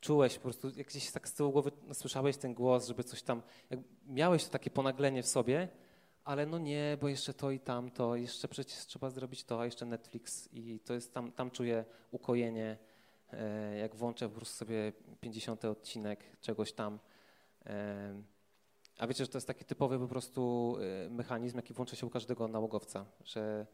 czułeś, 0.00 0.34
po 0.34 0.42
prostu 0.42 0.70
jak 0.76 0.86
gdzieś 0.86 1.10
tak 1.10 1.28
z 1.28 1.34
tyłu 1.34 1.52
głowy 1.52 1.70
słyszałeś 1.92 2.36
ten 2.36 2.54
głos, 2.54 2.86
żeby 2.86 3.04
coś 3.04 3.22
tam, 3.22 3.42
miałeś 4.06 4.44
to 4.44 4.50
takie 4.50 4.70
ponaglenie 4.70 5.22
w 5.22 5.26
sobie, 5.26 5.68
ale 6.24 6.46
no 6.46 6.58
nie, 6.58 6.98
bo 7.00 7.08
jeszcze 7.08 7.34
to 7.34 7.50
i 7.50 7.60
tamto, 7.60 8.16
jeszcze 8.16 8.48
przecież 8.48 8.86
trzeba 8.86 9.10
zrobić 9.10 9.44
to, 9.44 9.60
a 9.60 9.64
jeszcze 9.64 9.86
Netflix 9.86 10.48
i 10.52 10.80
to 10.80 10.94
jest 10.94 11.14
tam, 11.14 11.32
tam 11.32 11.50
czuję 11.50 11.84
ukojenie, 12.10 12.78
e, 13.32 13.76
jak 13.76 13.94
włączę 13.94 14.28
po 14.28 14.36
prostu 14.36 14.56
sobie 14.56 14.92
50 15.20 15.64
odcinek 15.64 16.40
czegoś 16.40 16.72
tam. 16.72 16.98
E, 17.66 18.22
a 18.98 19.06
wiecie, 19.06 19.24
że 19.24 19.30
to 19.30 19.38
jest 19.38 19.46
taki 19.46 19.64
typowy 19.64 19.98
po 19.98 20.08
prostu 20.08 20.76
e, 21.06 21.10
mechanizm, 21.10 21.56
jaki 21.56 21.74
włącza 21.74 21.96
się 21.96 22.06
u 22.06 22.10
każdego 22.10 22.48
nałogowca, 22.48 23.06
że 23.24 23.66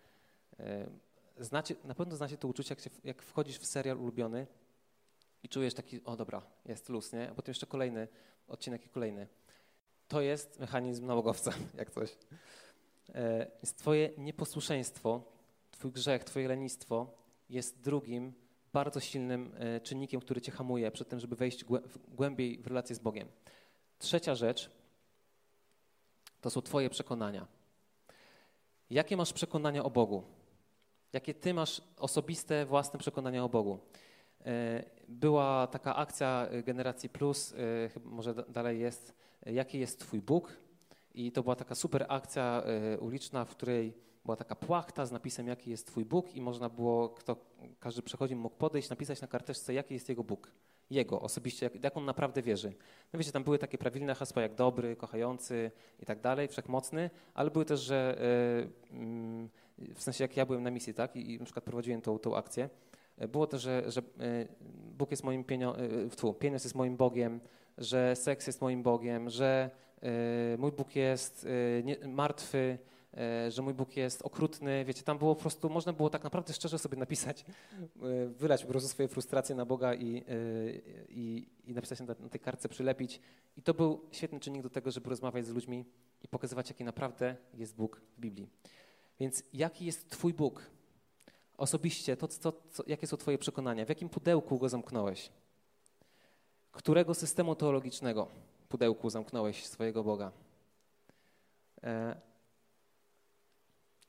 znacie, 1.38 1.74
na 1.84 1.94
pewno 1.94 2.16
znacie 2.16 2.36
to 2.36 2.48
uczucie, 2.48 2.72
jak, 2.72 2.80
się, 2.80 2.90
jak 3.04 3.22
wchodzisz 3.22 3.58
w 3.58 3.66
serial 3.66 3.98
ulubiony 3.98 4.46
i 5.42 5.48
czujesz 5.48 5.74
taki, 5.74 6.04
o 6.04 6.16
dobra, 6.16 6.42
jest 6.66 6.88
luz, 6.88 7.12
nie? 7.12 7.30
A 7.30 7.34
potem 7.34 7.50
jeszcze 7.50 7.66
kolejny 7.66 8.08
odcinek 8.48 8.86
i 8.86 8.88
kolejny. 8.88 9.28
To 10.10 10.20
jest 10.20 10.60
mechanizm 10.60 11.06
nałogowca, 11.06 11.52
jak 11.78 11.90
coś. 11.90 12.16
E, 13.14 13.46
więc 13.62 13.74
twoje 13.74 14.10
nieposłuszeństwo, 14.18 15.22
twój 15.70 15.92
grzech, 15.92 16.24
twoje 16.24 16.48
lenistwo 16.48 17.06
jest 17.50 17.80
drugim 17.80 18.32
bardzo 18.72 19.00
silnym 19.00 19.54
e, 19.58 19.80
czynnikiem, 19.80 20.20
który 20.20 20.40
cię 20.40 20.52
hamuje 20.52 20.90
przed 20.90 21.08
tym, 21.08 21.20
żeby 21.20 21.36
wejść 21.36 21.64
głębiej 22.08 22.58
w 22.58 22.66
relację 22.66 22.96
z 22.96 22.98
Bogiem. 22.98 23.28
Trzecia 23.98 24.34
rzecz 24.34 24.70
to 26.40 26.50
są 26.50 26.62
twoje 26.62 26.90
przekonania. 26.90 27.46
Jakie 28.90 29.16
masz 29.16 29.32
przekonania 29.32 29.84
o 29.84 29.90
Bogu? 29.90 30.22
Jakie 31.12 31.34
ty 31.34 31.54
masz 31.54 31.82
osobiste, 31.96 32.66
własne 32.66 32.98
przekonania 32.98 33.44
o 33.44 33.48
Bogu? 33.48 33.78
Była 35.10 35.66
taka 35.66 35.96
akcja 35.96 36.48
Generacji 36.64 37.08
Plus, 37.08 37.54
może 38.04 38.34
dalej 38.34 38.80
jest, 38.80 39.14
jaki 39.46 39.78
jest 39.78 40.00
Twój 40.00 40.20
Bóg. 40.20 40.56
I 41.14 41.32
to 41.32 41.42
była 41.42 41.56
taka 41.56 41.74
super 41.74 42.06
akcja 42.08 42.62
uliczna, 43.00 43.44
w 43.44 43.50
której 43.50 43.94
była 44.24 44.36
taka 44.36 44.54
płachta 44.54 45.06
z 45.06 45.12
napisem, 45.12 45.48
jaki 45.48 45.70
jest 45.70 45.86
Twój 45.86 46.04
Bóg, 46.04 46.34
i 46.34 46.40
można 46.40 46.68
było, 46.68 47.08
kto, 47.08 47.36
każdy 47.80 48.02
przechodził, 48.02 48.38
mógł 48.38 48.56
podejść, 48.56 48.90
napisać 48.90 49.20
na 49.20 49.28
karteczce, 49.28 49.74
jaki 49.74 49.94
jest 49.94 50.08
jego 50.08 50.24
Bóg. 50.24 50.52
Jego 50.90 51.20
osobiście, 51.20 51.66
jak, 51.66 51.84
jak 51.84 51.96
on 51.96 52.04
naprawdę 52.04 52.42
wierzy. 52.42 52.72
No 53.12 53.18
wiecie, 53.18 53.32
tam 53.32 53.44
były 53.44 53.58
takie 53.58 53.78
prawilne 53.78 54.14
hasła 54.14 54.42
jak 54.42 54.54
dobry, 54.54 54.96
kochający 54.96 55.70
i 56.00 56.06
tak 56.06 56.20
dalej, 56.20 56.48
wszechmocny, 56.48 57.10
ale 57.34 57.50
były 57.50 57.64
też, 57.64 57.80
że 57.80 58.18
yy, 58.90 59.94
w 59.94 60.02
sensie 60.02 60.24
jak 60.24 60.36
ja 60.36 60.46
byłem 60.46 60.62
na 60.62 60.70
misji, 60.70 60.94
tak, 60.94 61.16
i, 61.16 61.34
i 61.34 61.38
na 61.38 61.44
przykład 61.44 61.64
prowadziłem 61.64 62.00
tą, 62.00 62.18
tą 62.18 62.36
akcję, 62.36 62.68
było 63.28 63.46
też, 63.46 63.62
że, 63.62 63.90
że 63.90 64.02
Bóg 64.98 65.10
jest 65.10 65.24
moim 65.24 65.44
pieniądzem, 65.44 66.10
pieniądz 66.38 66.64
jest 66.64 66.76
moim 66.76 66.96
Bogiem, 66.96 67.40
że 67.78 68.16
seks 68.16 68.46
jest 68.46 68.60
moim 68.60 68.82
Bogiem, 68.82 69.30
że 69.30 69.70
mój 70.58 70.72
Bóg 70.72 70.96
jest 70.96 71.46
martwy, 72.08 72.78
e, 73.16 73.50
że 73.50 73.62
mój 73.62 73.74
Bóg 73.74 73.96
jest 73.96 74.22
okrutny. 74.22 74.84
Wiecie, 74.84 75.02
tam 75.02 75.18
było 75.18 75.34
po 75.34 75.40
prostu, 75.40 75.70
można 75.70 75.92
było 75.92 76.10
tak 76.10 76.24
naprawdę 76.24 76.52
szczerze 76.52 76.78
sobie 76.78 76.98
napisać, 76.98 77.44
e, 78.02 78.26
wylać 78.26 78.64
po 78.64 78.70
prostu 78.70 78.88
swoje 78.88 79.08
frustracje 79.08 79.54
na 79.54 79.64
Boga 79.64 79.94
i, 79.94 80.16
e, 80.16 80.22
i, 81.08 81.48
i 81.64 81.74
napisać 81.74 82.00
na, 82.00 82.06
na 82.06 82.28
tej 82.28 82.40
kartce, 82.40 82.68
przylepić. 82.68 83.20
I 83.56 83.62
to 83.62 83.74
był 83.74 84.00
świetny 84.12 84.40
czynnik 84.40 84.62
do 84.62 84.70
tego, 84.70 84.90
żeby 84.90 85.10
rozmawiać 85.10 85.46
z 85.46 85.50
ludźmi 85.50 85.84
i 86.22 86.28
pokazywać, 86.28 86.68
jaki 86.70 86.84
naprawdę 86.84 87.36
jest 87.54 87.76
Bóg 87.76 88.00
w 88.16 88.20
Biblii. 88.20 88.48
Więc 89.20 89.42
jaki 89.52 89.84
jest 89.84 90.10
Twój 90.10 90.34
Bóg? 90.34 90.70
Osobiście, 91.60 92.16
to, 92.16 92.28
co, 92.28 92.52
jakie 92.86 93.06
są 93.06 93.16
Twoje 93.16 93.38
przekonania? 93.38 93.84
W 93.86 93.88
jakim 93.88 94.08
pudełku 94.08 94.58
go 94.58 94.68
zamknąłeś? 94.68 95.30
Którego 96.72 97.14
systemu 97.14 97.54
teologicznego 97.54 98.28
pudełku 98.68 99.10
zamknąłeś 99.10 99.66
swojego 99.66 100.04
Boga? 100.04 100.32
E, 101.82 102.20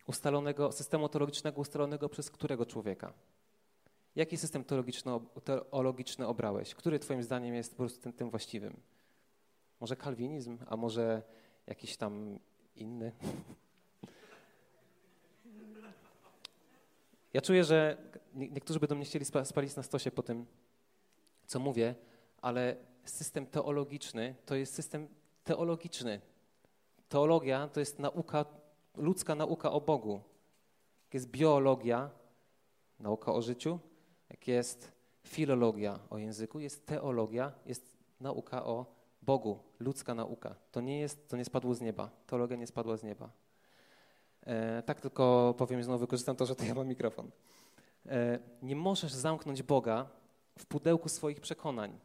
ustalonego, 0.08 0.72
systemu 0.72 1.10
teologicznego 1.10 1.62
ustalonego 1.62 2.10
przez 2.10 2.32
którego 2.32 2.66
człowieka? 2.66 3.14
Jaki 4.16 4.38
system 4.38 4.64
teologiczny 4.64 6.28
obrałeś? 6.28 6.76
Który 6.76 7.00
Twoim 7.00 7.24
zdaniem 7.24 7.56
jest 7.56 7.72
po 7.72 7.78
prostu 7.78 8.02
tym, 8.02 8.14
tym 8.14 8.30
właściwym? 8.30 8.80
Może 9.80 9.96
kalwinizm, 9.96 10.58
a 10.68 10.78
może 10.78 11.22
jakiś 11.68 11.98
tam 11.98 12.40
inny? 12.76 13.12
Ja 17.34 17.42
czuję, 17.42 17.64
że 17.64 17.98
niektórzy 18.34 18.80
będą 18.80 18.96
mnie 18.96 19.06
chcieli 19.06 19.26
spalić 19.44 19.76
na 19.76 19.84
stosie 19.84 20.12
po 20.12 20.24
tym, 20.24 20.46
co 21.46 21.60
mówię, 21.60 21.96
ale 22.42 22.76
system 23.06 23.46
teologiczny 23.46 24.36
to 24.46 24.56
jest 24.56 24.74
system 24.74 25.08
teologiczny. 25.44 26.22
Teologia 27.10 27.68
to 27.68 27.80
jest 27.80 28.00
nauka, 28.00 28.46
ludzka 28.98 29.36
nauka 29.36 29.72
o 29.72 29.82
Bogu. 29.82 30.22
Jak 31.04 31.14
jest 31.14 31.30
biologia, 31.30 32.10
nauka 33.00 33.34
o 33.34 33.42
życiu, 33.42 33.80
jak 34.30 34.48
jest 34.48 34.92
filologia 35.24 36.00
o 36.10 36.18
języku, 36.18 36.60
jest 36.60 36.86
teologia, 36.86 37.52
jest 37.66 37.98
nauka 38.20 38.66
o 38.66 38.86
Bogu, 39.22 39.60
ludzka 39.80 40.16
nauka. 40.16 40.56
To 40.72 40.82
nie, 40.82 41.00
jest, 41.00 41.30
to 41.30 41.38
nie 41.38 41.46
spadło 41.46 41.76
z 41.76 41.82
nieba. 41.82 42.10
Teologia 42.28 42.58
nie 42.58 42.68
spadła 42.68 42.98
z 42.98 43.04
nieba. 43.04 43.30
E, 44.46 44.84
tak 44.84 45.02
tylko 45.02 45.56
powiem 45.58 45.84
znowu, 45.84 46.00
wykorzystam 46.00 46.36
to, 46.36 46.46
że 46.46 46.56
to 46.56 46.66
ja 46.66 46.74
mam 46.74 46.88
mikrofon. 46.88 47.32
E, 48.06 48.40
nie 48.62 48.76
możesz 48.76 49.14
zamknąć 49.14 49.64
Boga 49.64 50.10
w 50.60 50.66
pudełku 50.66 51.10
swoich 51.10 51.40
przekonań. 51.40 52.00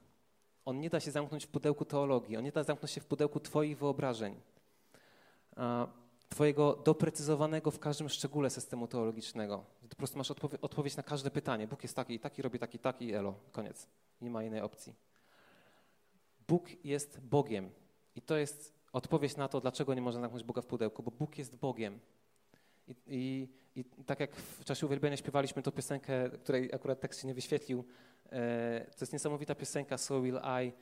On 0.64 0.81
nie 0.81 0.90
da 0.90 1.01
się 1.01 1.11
zamknąć 1.11 1.46
w 1.46 1.49
pudełku 1.49 1.85
teologii, 1.85 2.37
on 2.37 2.44
nie 2.44 2.53
da 2.53 2.62
zamknąć 2.62 2.92
się 2.92 3.01
w 3.01 3.07
pudełku 3.07 3.40
Twoich 3.40 3.79
wyobrażeń, 3.79 4.40
Twojego 6.29 6.77
doprecyzowanego 6.85 7.70
w 7.70 7.79
każdym 7.79 8.09
szczególe 8.09 8.51
systemu 8.51 8.88
teologicznego. 8.88 9.64
Po 9.88 9.96
prostu 9.96 10.18
masz 10.18 10.31
odpowie 10.31 10.61
odpowiedź 10.61 10.96
na 10.96 11.03
każde 11.03 11.31
pytanie. 11.31 11.66
Bóg 11.66 11.83
jest 11.83 11.96
taki 11.96 12.14
i 12.14 12.20
taki, 12.20 12.42
robi 12.42 12.59
taki, 12.59 12.79
taki, 12.79 13.12
elo, 13.12 13.35
koniec. 13.53 13.87
Nie 14.20 14.31
ma 14.31 14.42
innej 14.42 14.61
opcji. 14.61 14.94
Bóg 16.49 16.85
jest 16.85 17.20
Bogiem 17.20 17.70
i 18.14 18.22
to 18.22 18.37
jest 18.37 18.75
odpowiedź 18.92 19.37
na 19.37 19.49
to, 19.49 19.61
dlaczego 19.61 19.94
nie 19.94 20.01
można 20.01 20.20
zamknąć 20.20 20.44
Boga 20.44 20.62
w 20.62 20.66
pudełku, 20.66 21.03
bo 21.03 21.11
Bóg 21.11 21.38
jest 21.38 21.57
Bogiem. 21.57 21.99
I, 22.88 22.94
i, 23.07 23.49
I, 23.81 23.85
tak 24.07 24.20
jak 24.20 24.37
w 24.37 24.64
czasie 24.64 24.87
uwielbienia 24.87 25.16
śpiewaliśmy 25.16 25.62
tą 25.62 25.70
piosenkę, 25.70 26.31
której 26.31 26.75
akurat 26.75 27.01
tekst 27.01 27.20
się 27.20 27.29
nie 27.29 27.35
wyświetlił, 27.35 27.85
e, 28.33 28.87
to 28.90 28.96
jest 29.01 29.12
niesamowita 29.12 29.55
piosenka 29.55 29.99
So 29.99 30.20
Will 30.20 30.40
I, 30.64 30.72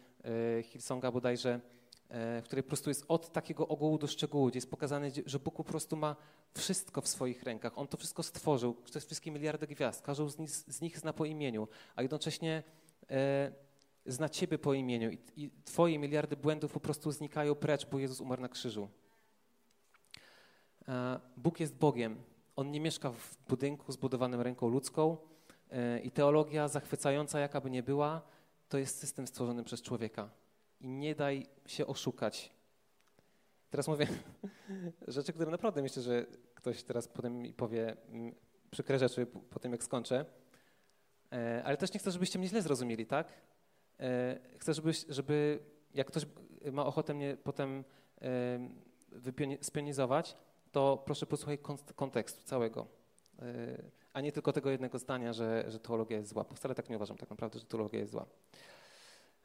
e, 0.58 0.62
Hillsonga 0.62 1.12
bodajże, 1.12 1.60
e, 2.08 2.40
w 2.42 2.44
której 2.44 2.62
po 2.62 2.68
prostu 2.68 2.90
jest 2.90 3.04
od 3.08 3.32
takiego 3.32 3.68
ogółu 3.68 3.98
do 3.98 4.06
szczegółu, 4.06 4.46
gdzie 4.46 4.56
jest 4.56 4.70
pokazane, 4.70 5.10
że 5.26 5.38
Bóg 5.38 5.54
po 5.54 5.64
prostu 5.64 5.96
ma 5.96 6.16
wszystko 6.54 7.00
w 7.00 7.08
swoich 7.08 7.42
rękach. 7.42 7.78
On 7.78 7.88
to 7.88 7.96
wszystko 7.96 8.22
stworzył, 8.22 8.74
te 8.74 9.00
wszystkie 9.00 9.30
miliardy 9.30 9.66
gwiazd, 9.66 10.02
każdą 10.02 10.28
z 10.28 10.38
nich, 10.38 10.50
z 10.50 10.80
nich 10.80 10.98
zna 10.98 11.12
po 11.12 11.24
imieniu, 11.24 11.68
a 11.96 12.02
jednocześnie 12.02 12.62
e, 13.10 13.52
zna 14.06 14.28
Ciebie 14.28 14.58
po 14.58 14.74
imieniu 14.74 15.10
i, 15.10 15.18
i 15.36 15.50
Twoje 15.64 15.98
miliardy 15.98 16.36
błędów 16.36 16.72
po 16.72 16.80
prostu 16.80 17.12
znikają 17.12 17.54
precz, 17.54 17.86
bo 17.86 17.98
Jezus 17.98 18.20
umarł 18.20 18.42
na 18.42 18.48
krzyżu. 18.48 18.88
E, 20.88 21.20
Bóg 21.36 21.60
jest 21.60 21.76
Bogiem. 21.76 22.16
On 22.56 22.70
nie 22.70 22.80
mieszka 22.80 23.10
w 23.10 23.36
budynku 23.48 23.92
zbudowanym 23.92 24.40
ręką 24.40 24.68
ludzką 24.68 25.16
e, 25.70 26.00
i 26.00 26.10
teologia 26.10 26.68
zachwycająca, 26.68 27.40
jaka 27.40 27.60
by 27.60 27.70
nie 27.70 27.82
była, 27.82 28.22
to 28.68 28.78
jest 28.78 28.98
system 28.98 29.26
stworzony 29.26 29.64
przez 29.64 29.82
człowieka. 29.82 30.30
I 30.80 30.88
nie 30.88 31.14
daj 31.14 31.46
się 31.66 31.86
oszukać. 31.86 32.52
Teraz 33.70 33.88
mówię 33.88 34.06
rzeczy, 35.08 35.32
które 35.32 35.50
naprawdę 35.50 35.82
myślę, 35.82 36.02
że 36.02 36.26
ktoś 36.54 36.82
teraz 36.82 37.08
potem 37.08 37.38
mi 37.38 37.52
powie 37.52 37.96
mm, 38.08 38.34
przykre 38.70 38.98
rzeczy 38.98 39.26
po 39.26 39.58
tym, 39.58 39.72
jak 39.72 39.84
skończę. 39.84 40.24
E, 41.32 41.62
ale 41.64 41.76
też 41.76 41.92
nie 41.92 42.00
chcę, 42.00 42.10
żebyście 42.10 42.38
mnie 42.38 42.48
źle 42.48 42.62
zrozumieli, 42.62 43.06
tak? 43.06 43.32
Chcę, 44.58 44.72
żeby 45.08 45.58
jak 45.94 46.06
ktoś 46.06 46.26
ma 46.72 46.86
ochotę 46.86 47.14
mnie 47.14 47.36
potem 47.44 47.84
spionizować, 49.60 50.36
to 50.74 51.02
proszę 51.04 51.26
posłuchaj 51.26 51.58
kontekstu 51.96 52.42
całego, 52.44 52.86
e, 53.38 53.44
a 54.12 54.20
nie 54.20 54.32
tylko 54.32 54.52
tego 54.52 54.70
jednego 54.70 54.98
zdania, 54.98 55.32
że, 55.32 55.64
że 55.68 55.78
teologia 55.80 56.16
jest 56.16 56.30
zła. 56.30 56.44
Bo 56.44 56.54
wcale 56.54 56.74
tak 56.74 56.88
nie 56.88 56.96
uważam 56.96 57.16
tak 57.16 57.30
naprawdę, 57.30 57.58
że 57.58 57.66
teologia 57.66 58.00
jest 58.00 58.12
zła. 58.12 58.26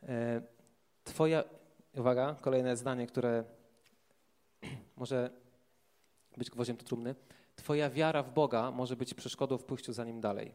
E, 0.03 0.41
twoja, 1.03 1.43
uwaga, 1.95 2.35
kolejne 2.41 2.77
zdanie, 2.77 3.07
które 3.07 3.43
może 5.01 5.29
być 6.37 6.49
gwoździem 6.49 6.77
do 6.77 6.83
trumny. 6.83 7.15
Twoja 7.55 7.89
wiara 7.89 8.23
w 8.23 8.33
Boga 8.33 8.71
może 8.71 8.95
być 8.95 9.13
przeszkodą 9.13 9.57
w 9.57 9.63
pójściu 9.63 9.93
za 9.93 10.05
Nim 10.05 10.21
dalej. 10.21 10.53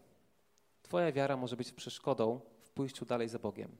Twoja 0.82 1.12
wiara 1.12 1.36
może 1.36 1.56
być 1.56 1.72
przeszkodą 1.72 2.40
w 2.62 2.70
pójściu 2.70 3.04
dalej 3.04 3.28
za 3.28 3.38
Bogiem. 3.38 3.76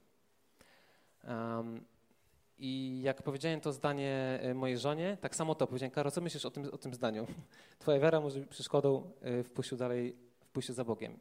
I 2.59 3.01
jak 3.03 3.23
powiedziałem 3.23 3.61
to 3.61 3.73
zdanie 3.73 4.39
e, 4.43 4.55
mojej 4.55 4.79
żonie, 4.79 5.17
tak 5.21 5.37
samo 5.37 5.55
to 5.55 5.67
powiedziałem, 5.67 5.91
Karo, 5.91 6.11
co 6.11 6.21
myślisz 6.21 6.45
o 6.45 6.51
tym, 6.51 6.65
o 6.73 6.79
tym 6.79 6.95
zdaniu? 6.95 7.27
Twoja 7.79 7.99
wiara 7.99 8.21
może 8.21 8.41
być 8.41 8.49
przeszkodą 8.49 9.11
e, 9.21 9.43
w 9.43 9.51
pójściu 9.51 9.77
dalej, 9.77 10.17
w 10.41 10.49
pójściu 10.49 10.73
za 10.73 10.85
Bogiem. 10.85 11.19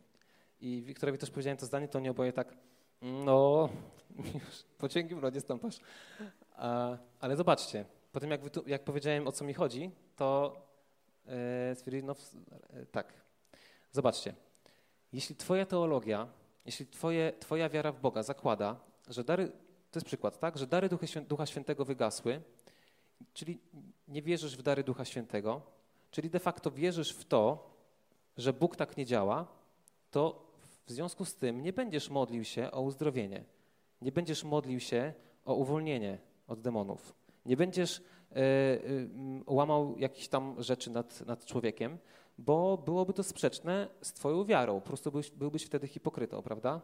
I 0.62 0.82
Wiktorowi 0.82 1.18
też 1.18 1.32
powiedziałem 1.32 1.58
to 1.58 1.66
zdanie, 1.66 1.88
to 1.88 2.00
nie 2.00 2.12
oboje 2.12 2.34
tak, 2.34 2.56
no, 3.02 3.70
już 4.18 4.64
po 4.78 4.90
cienkim 4.90 5.22
lodzie 5.22 5.42
stąpasz. 5.42 5.80
A, 6.56 6.98
ale 7.20 7.36
zobaczcie, 7.36 7.86
po 8.12 8.20
tym 8.20 8.32
jak, 8.32 8.42
jak 8.68 8.84
powiedziałem, 8.84 9.28
o 9.28 9.32
co 9.32 9.46
mi 9.46 9.54
chodzi, 9.54 9.92
to 10.16 10.58
e, 11.26 11.76
stwierdzili, 11.76 12.04
no 12.04 12.16
e, 12.74 12.86
tak. 12.86 13.14
Zobaczcie, 13.92 14.34
jeśli 15.14 15.36
twoja 15.36 15.66
teologia, 15.66 16.28
jeśli 16.66 16.88
twoje, 16.88 17.34
twoja 17.40 17.70
wiara 17.70 17.92
w 17.92 18.00
Boga 18.00 18.24
zakłada, 18.24 18.80
że 19.08 19.24
dary 19.24 19.52
to 19.94 19.98
jest 19.98 20.08
przykład, 20.08 20.40
tak? 20.40 20.58
Że 20.58 20.68
dary 20.68 20.90
Ducha 21.28 21.46
Świętego 21.46 21.86
wygasły, 21.86 22.42
czyli 23.34 23.60
nie 24.08 24.22
wierzysz 24.22 24.58
w 24.58 24.62
dary 24.62 24.84
Ducha 24.84 25.06
Świętego, 25.06 25.62
czyli 26.12 26.30
de 26.30 26.40
facto 26.40 26.72
wierzysz 26.72 27.14
w 27.14 27.26
to, 27.26 27.70
że 28.38 28.54
Bóg 28.54 28.76
tak 28.76 28.98
nie 28.98 29.06
działa, 29.06 29.48
to 30.12 30.52
w 30.86 30.92
związku 30.92 31.26
z 31.26 31.36
tym 31.36 31.64
nie 31.64 31.74
będziesz 31.74 32.10
modlił 32.10 32.44
się 32.44 32.72
o 32.72 32.82
uzdrowienie, 32.82 33.44
nie 34.02 34.12
będziesz 34.12 34.44
modlił 34.44 34.80
się 34.80 35.14
o 35.46 35.54
uwolnienie 35.54 36.18
od 36.48 36.62
demonów, 36.62 37.14
nie 37.46 37.58
będziesz 37.58 37.98
y, 37.98 38.04
y, 38.36 39.10
łamał 39.48 39.96
jakichś 39.98 40.28
tam 40.28 40.64
rzeczy 40.64 40.90
nad, 40.90 41.26
nad 41.26 41.46
człowiekiem, 41.46 41.98
bo 42.38 42.78
byłoby 42.78 43.14
to 43.14 43.24
sprzeczne 43.24 43.88
z 44.02 44.14
Twoją 44.14 44.46
wiarą. 44.46 44.82
Po 44.82 44.88
prostu 44.88 45.12
byłbyś, 45.12 45.32
byłbyś 45.32 45.64
wtedy 45.64 45.88
hipokrytą, 45.88 46.42
prawda? 46.42 46.82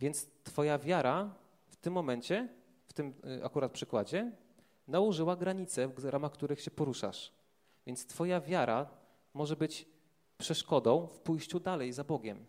Więc 0.00 0.26
Twoja 0.44 0.78
wiara 0.78 1.43
tym 1.84 1.92
momencie, 1.92 2.48
w 2.86 2.92
tym 2.92 3.14
y, 3.38 3.44
akurat 3.44 3.72
przykładzie, 3.72 4.32
nałożyła 4.88 5.36
granice, 5.36 5.88
w 5.88 6.04
ramach 6.04 6.32
których 6.32 6.60
się 6.60 6.70
poruszasz. 6.70 7.32
Więc 7.86 8.06
Twoja 8.06 8.40
wiara 8.40 8.90
może 9.34 9.56
być 9.56 9.88
przeszkodą 10.38 11.06
w 11.06 11.20
pójściu 11.20 11.60
dalej 11.60 11.92
za 11.92 12.04
Bogiem. 12.04 12.46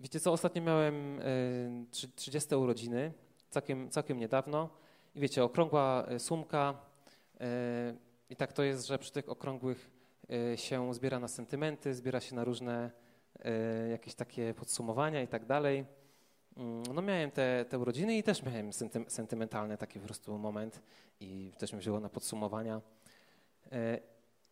Wiecie 0.00 0.20
co, 0.20 0.32
ostatnio 0.32 0.62
miałem 0.62 1.20
30 2.16 2.54
y, 2.54 2.58
urodziny, 2.58 3.12
całkiem, 3.50 3.90
całkiem 3.90 4.18
niedawno. 4.18 4.70
I 5.14 5.20
wiecie, 5.20 5.44
okrągła 5.44 6.06
y, 6.10 6.18
sumka. 6.18 6.80
I 8.30 8.36
tak 8.36 8.52
to 8.52 8.62
jest, 8.62 8.86
że 8.86 8.98
przy 8.98 9.12
tych 9.12 9.28
okrągłych 9.28 9.90
się 10.56 10.94
zbiera 10.94 11.18
na 11.18 11.28
sentymenty, 11.28 11.94
zbiera 11.94 12.20
się 12.20 12.34
na 12.34 12.44
różne 12.44 12.90
jakieś 13.90 14.14
takie 14.14 14.54
podsumowania 14.54 15.22
i 15.22 15.28
tak 15.28 15.46
dalej. 15.46 15.84
Mm, 16.56 16.82
no 16.94 17.02
miałem 17.02 17.30
te, 17.30 17.64
te 17.68 17.78
urodziny 17.78 18.18
i 18.18 18.22
też 18.22 18.42
miałem 18.42 18.72
sentymentalny 19.08 19.76
taki 19.76 19.98
po 19.98 20.06
prostu 20.06 20.38
moment 20.38 20.82
i 21.20 21.52
też 21.58 21.72
mi 21.72 21.78
wzięło 21.78 22.00
na 22.00 22.08
podsumowania. 22.08 22.80
E, 23.72 23.98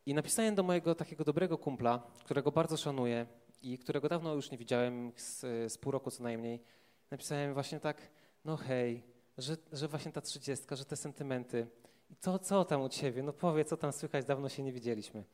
I 0.07 0.15
napisałem 0.15 0.55
do 0.55 0.63
mojego 0.63 0.95
takiego 0.95 1.25
dobrego 1.25 1.59
kumpla, 1.59 2.03
którego 2.25 2.53
bardzo 2.53 2.77
szanuję 2.77 3.27
i 3.63 3.79
którego 3.79 4.09
dawno 4.09 4.35
już 4.35 4.51
nie 4.51 4.59
widziałem, 4.59 5.13
z, 5.17 5.41
z 5.73 5.79
pół 5.79 5.93
roku 5.93 6.11
co 6.11 6.23
najmniej. 6.23 6.63
Napisałem 7.11 7.55
właśnie 7.55 7.81
tak, 7.81 7.97
no 8.45 8.57
hej, 8.57 9.03
że, 9.39 9.57
że 9.73 9.89
właśnie 9.89 10.13
ta 10.13 10.21
trzydziestka, 10.21 10.77
że 10.77 10.85
te 10.85 10.97
sentymenty 10.97 11.67
I 12.11 12.17
to 12.17 12.39
co 12.39 12.65
tam 12.65 12.83
u 12.83 12.89
ciebie? 12.89 13.23
No 13.23 13.33
powiedz, 13.33 13.69
co 13.69 13.77
tam 13.77 13.93
słychać, 13.93 14.25
dawno 14.25 14.49
się 14.49 14.63
nie 14.63 14.73
widzieliśmy. 14.73 15.25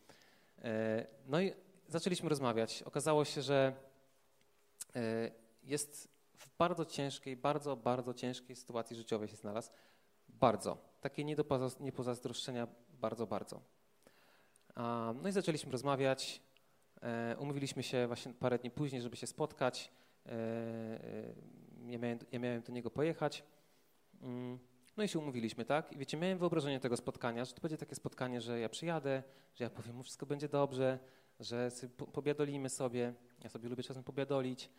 E, 0.64 1.06
no 1.26 1.40
i 1.40 1.52
zaczęliśmy 1.92 2.28
rozmawiać. 2.28 2.82
Okazało 2.82 3.24
się, 3.24 3.42
że 3.42 3.72
e, 4.96 5.30
jest 5.62 6.08
w 6.34 6.48
bardzo 6.58 6.84
ciężkiej, 6.84 7.36
bardzo, 7.36 7.76
bardzo 7.76 8.14
ciężkiej 8.14 8.56
sytuacji 8.56 8.96
życiowej 8.96 9.28
się 9.28 9.36
znalazł. 9.36 9.70
Bardzo. 10.28 10.78
Takie 11.00 11.24
nie 11.24 11.36
do 11.36 11.44
niepozazdroszczenia, 11.80 12.68
bardzo, 12.88 13.26
bardzo. 13.26 13.60
No 15.22 15.28
i 15.28 15.32
zaczęliśmy 15.32 15.72
rozmawiać. 15.72 16.42
E, 17.02 17.36
umówiliśmy 17.38 17.82
się 17.82 18.06
właśnie 18.06 18.32
parę 18.32 18.58
dni 18.58 18.70
później, 18.70 19.02
żeby 19.02 19.16
się 19.16 19.26
spotkać. 19.26 19.92
Ja 21.86 21.98
miałem, 21.98 22.18
ja 22.32 22.38
miałem 22.38 22.62
do 22.62 22.72
niego 22.72 22.90
pojechać. 22.90 23.44
Mm. 24.22 24.58
No 24.96 25.04
i 25.04 25.08
się 25.08 25.18
umówiliśmy, 25.18 25.64
tak? 25.64 25.92
I 25.92 25.96
wiecie, 25.96 26.16
miałem 26.16 26.38
wyobrażenie 26.38 26.80
tego 26.80 26.96
spotkania, 26.96 27.44
że 27.44 27.52
to 27.52 27.60
będzie 27.60 27.76
takie 27.76 27.94
spotkanie, 27.94 28.40
że 28.40 28.60
ja 28.60 28.68
przyjadę, 28.68 29.22
że 29.54 29.64
ja 29.64 29.70
powiem 29.70 29.96
mu 29.96 30.02
wszystko 30.02 30.26
będzie 30.26 30.48
dobrze, 30.48 30.98
że 31.42 31.70
pobiadolimy 32.12 32.68
sobie. 32.68 33.14
Ja 33.44 33.50
sobie 33.50 33.68
lubię 33.68 33.82
czasem 33.82 34.04
pobiadolić. 34.04 34.70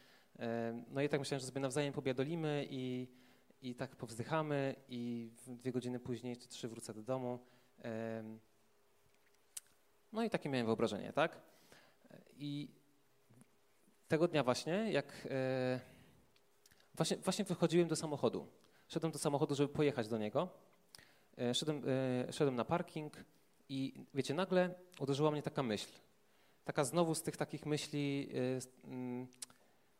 No 0.87 1.01
i 1.01 1.09
tak 1.09 1.19
myślałem, 1.19 1.39
że 1.39 1.45
sobie 1.45 1.61
nawzajem 1.61 1.93
pobiadolimy 1.93 2.67
i, 2.69 3.07
i 3.61 3.75
tak 3.75 3.95
powzdychamy 3.95 4.75
i 4.89 5.31
dwie 5.47 5.71
godziny 5.71 5.99
później 5.99 6.37
czy 6.37 6.47
trzy 6.47 6.67
wrócę 6.67 6.93
do 6.93 7.03
domu. 7.03 7.39
No 10.13 10.23
i 10.23 10.29
takie 10.29 10.49
miałem 10.49 10.65
wyobrażenie, 10.65 11.13
tak? 11.13 11.41
I 12.37 12.69
tego 14.07 14.27
dnia 14.27 14.43
właśnie, 14.43 14.91
jak 14.91 15.27
e, 15.29 15.79
właśnie, 16.95 17.17
właśnie 17.17 17.45
wychodziłem 17.45 17.87
do 17.87 17.95
samochodu. 17.95 18.47
Szedłem 18.87 19.11
do 19.11 19.19
samochodu, 19.19 19.55
żeby 19.55 19.73
pojechać 19.73 20.07
do 20.07 20.17
niego. 20.17 20.49
E, 21.37 21.53
szedłem, 21.53 21.83
e, 22.29 22.33
szedłem 22.33 22.55
na 22.55 22.65
parking 22.65 23.25
i 23.69 24.05
wiecie, 24.13 24.33
nagle 24.33 24.75
uderzyła 24.99 25.31
mnie 25.31 25.41
taka 25.41 25.63
myśl. 25.63 25.87
Taka 26.65 26.83
znowu 26.83 27.15
z 27.15 27.21
tych 27.21 27.37
takich 27.37 27.65
myśli, 27.65 28.29
mm, 28.85 29.27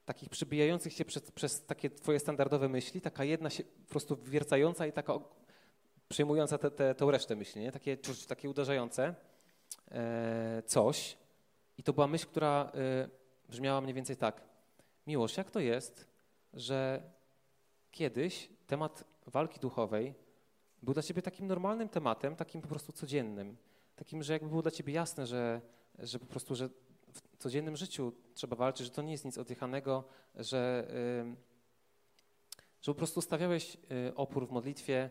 takich 0.05 0.29
przybijających 0.29 0.93
się 0.93 1.05
przez, 1.05 1.31
przez 1.31 1.65
takie 1.65 1.89
twoje 1.89 2.19
standardowe 2.19 2.69
myśli, 2.69 3.01
taka 3.01 3.23
jedna 3.23 3.49
się 3.49 3.63
po 3.63 3.89
prostu 3.89 4.17
wiercająca 4.23 4.87
i 4.87 4.91
taka 4.91 5.19
przyjmująca 6.09 6.57
te, 6.57 6.93
te, 6.93 7.11
resztę 7.11 7.35
myśli, 7.35 7.61
nie? 7.61 7.71
Takie, 7.71 7.97
takie 8.27 8.49
uderzające 8.49 9.15
coś. 10.65 11.17
I 11.77 11.83
to 11.83 11.93
była 11.93 12.07
myśl, 12.07 12.25
która 12.27 12.71
brzmiała 13.49 13.81
mniej 13.81 13.93
więcej 13.93 14.17
tak. 14.17 14.41
Miłość, 15.07 15.37
jak 15.37 15.51
to 15.51 15.59
jest, 15.59 16.07
że 16.53 17.03
kiedyś 17.91 18.49
temat 18.67 19.03
walki 19.27 19.59
duchowej 19.59 20.13
był 20.83 20.93
dla 20.93 21.03
ciebie 21.03 21.21
takim 21.21 21.47
normalnym 21.47 21.89
tematem, 21.89 22.35
takim 22.35 22.61
po 22.61 22.67
prostu 22.67 22.91
codziennym. 22.91 23.57
Takim, 23.95 24.23
że 24.23 24.33
jakby 24.33 24.49
było 24.49 24.61
dla 24.61 24.71
ciebie 24.71 24.93
jasne, 24.93 25.27
że, 25.27 25.61
że 25.99 26.19
po 26.19 26.25
prostu, 26.25 26.55
że 26.55 26.69
w 27.13 27.37
codziennym 27.37 27.75
życiu 27.75 28.13
trzeba 28.33 28.55
walczyć, 28.55 28.85
że 28.85 28.91
to 28.91 29.01
nie 29.01 29.11
jest 29.11 29.25
nic 29.25 29.37
odjechanego, 29.37 30.03
że, 30.35 30.87
że 32.81 32.91
po 32.91 32.95
prostu 32.95 33.21
stawiałeś 33.21 33.77
y, 34.09 34.15
opór 34.15 34.47
w 34.47 34.51
modlitwie 34.51 35.09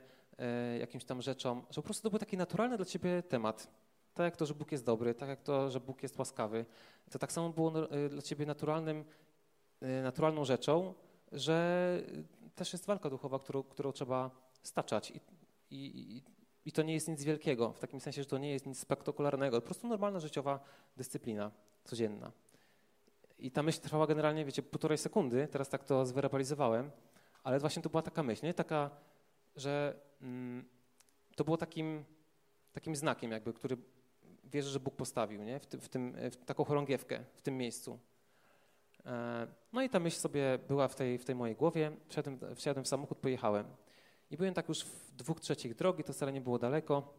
y, 0.75 0.79
jakimś 0.79 1.05
tam 1.05 1.23
rzeczom, 1.23 1.63
że 1.71 1.75
po 1.75 1.83
prostu 1.83 2.03
to 2.03 2.11
był 2.11 2.19
taki 2.19 2.37
naturalny 2.37 2.77
dla 2.77 2.87
ciebie 2.87 3.23
temat. 3.23 3.69
Tak 4.15 4.25
jak 4.25 4.37
to, 4.37 4.47
że 4.47 4.55
Bóg 4.55 4.73
jest 4.73 4.85
dobry, 4.85 5.15
tak 5.15 5.29
jak 5.29 5.43
to, 5.43 5.71
że 5.71 5.81
Bóg 5.81 6.03
jest 6.03 6.19
łaskawy. 6.19 6.65
To 7.11 7.19
tak 7.19 7.33
samo 7.33 7.51
było 7.51 7.95
y, 7.97 8.09
dla 8.09 8.23
ciebie 8.23 8.47
naturalnym, 8.47 9.05
naturalną 10.03 10.45
rzeczą, 10.45 10.95
że 11.33 11.99
też 12.55 12.73
jest 12.73 12.87
walka 12.87 13.11
duchowa, 13.11 13.39
którą, 13.39 13.63
którą 13.63 13.93
trzeba 13.93 14.31
staczać. 14.63 15.11
I, 15.11 15.21
i, 15.71 16.23
I 16.65 16.73
to 16.73 16.83
nie 16.83 16.95
jest 16.95 17.09
nic 17.09 17.25
wielkiego, 17.25 17.73
w 17.73 17.79
takim 17.79 18.01
sensie, 18.01 18.23
że 18.23 18.29
to 18.29 18.39
nie 18.39 18.53
jest 18.53 18.67
nic 18.67 18.79
spektakularnego, 18.79 19.61
po 19.61 19.65
prostu 19.65 19.89
normalna 19.89 20.21
życiowa 20.21 20.61
dyscyplina 20.97 21.51
codzienna. 21.85 22.33
I 23.39 23.51
ta 23.51 23.63
myśl 23.63 23.81
trwała 23.81 24.07
generalnie, 24.07 24.45
wiecie, 24.45 24.63
półtorej 24.63 24.99
sekundy, 24.99 25.49
teraz 25.51 25.69
tak 25.69 25.85
to 25.85 26.07
zwerbalizowałem, 26.07 26.91
ale 27.45 27.59
właśnie 27.59 27.83
to 27.83 27.91
była 27.91 28.03
taka 28.03 28.23
myśl, 28.23 28.47
nie? 28.47 28.55
Taka, 28.55 28.91
że 29.57 29.95
mm, 30.21 30.65
to 31.37 31.45
było 31.45 31.57
takim, 31.57 32.05
takim 32.73 32.97
znakiem 32.97 33.31
jakby, 33.31 33.53
który 33.53 33.77
wierzę, 34.45 34.71
że 34.71 34.81
Bóg 34.81 34.95
postawił, 34.95 35.43
nie? 35.43 35.61
W, 35.61 35.67
tym, 35.67 35.81
w, 35.81 35.89
tym, 35.89 36.17
w 36.31 36.45
taką 36.45 36.65
chorągiewkę 36.65 37.25
w 37.35 37.43
tym 37.43 37.57
miejscu. 37.57 37.99
E, 39.07 39.47
no 39.73 39.83
i 39.83 39.89
ta 39.89 40.01
myśl 40.01 40.19
sobie 40.19 40.59
była 40.69 40.89
w 40.89 40.95
tej, 40.95 41.19
w 41.19 41.25
tej 41.25 41.35
mojej 41.35 41.57
głowie. 41.57 41.93
Wsiadłem, 42.09 42.39
wsiadłem 42.55 42.85
w 42.85 42.89
samochód, 42.89 43.19
pojechałem. 43.19 43.65
I 44.33 44.37
byłem 44.37 44.55
tak 44.55 44.69
już 44.69 44.85
w 44.85 45.15
dwóch 45.15 45.41
trzecich 45.41 45.75
drogi, 45.75 46.05
to 46.05 46.13
wcale 46.13 46.33
nie 46.33 46.41
było 46.41 46.59
daleko. 46.59 47.15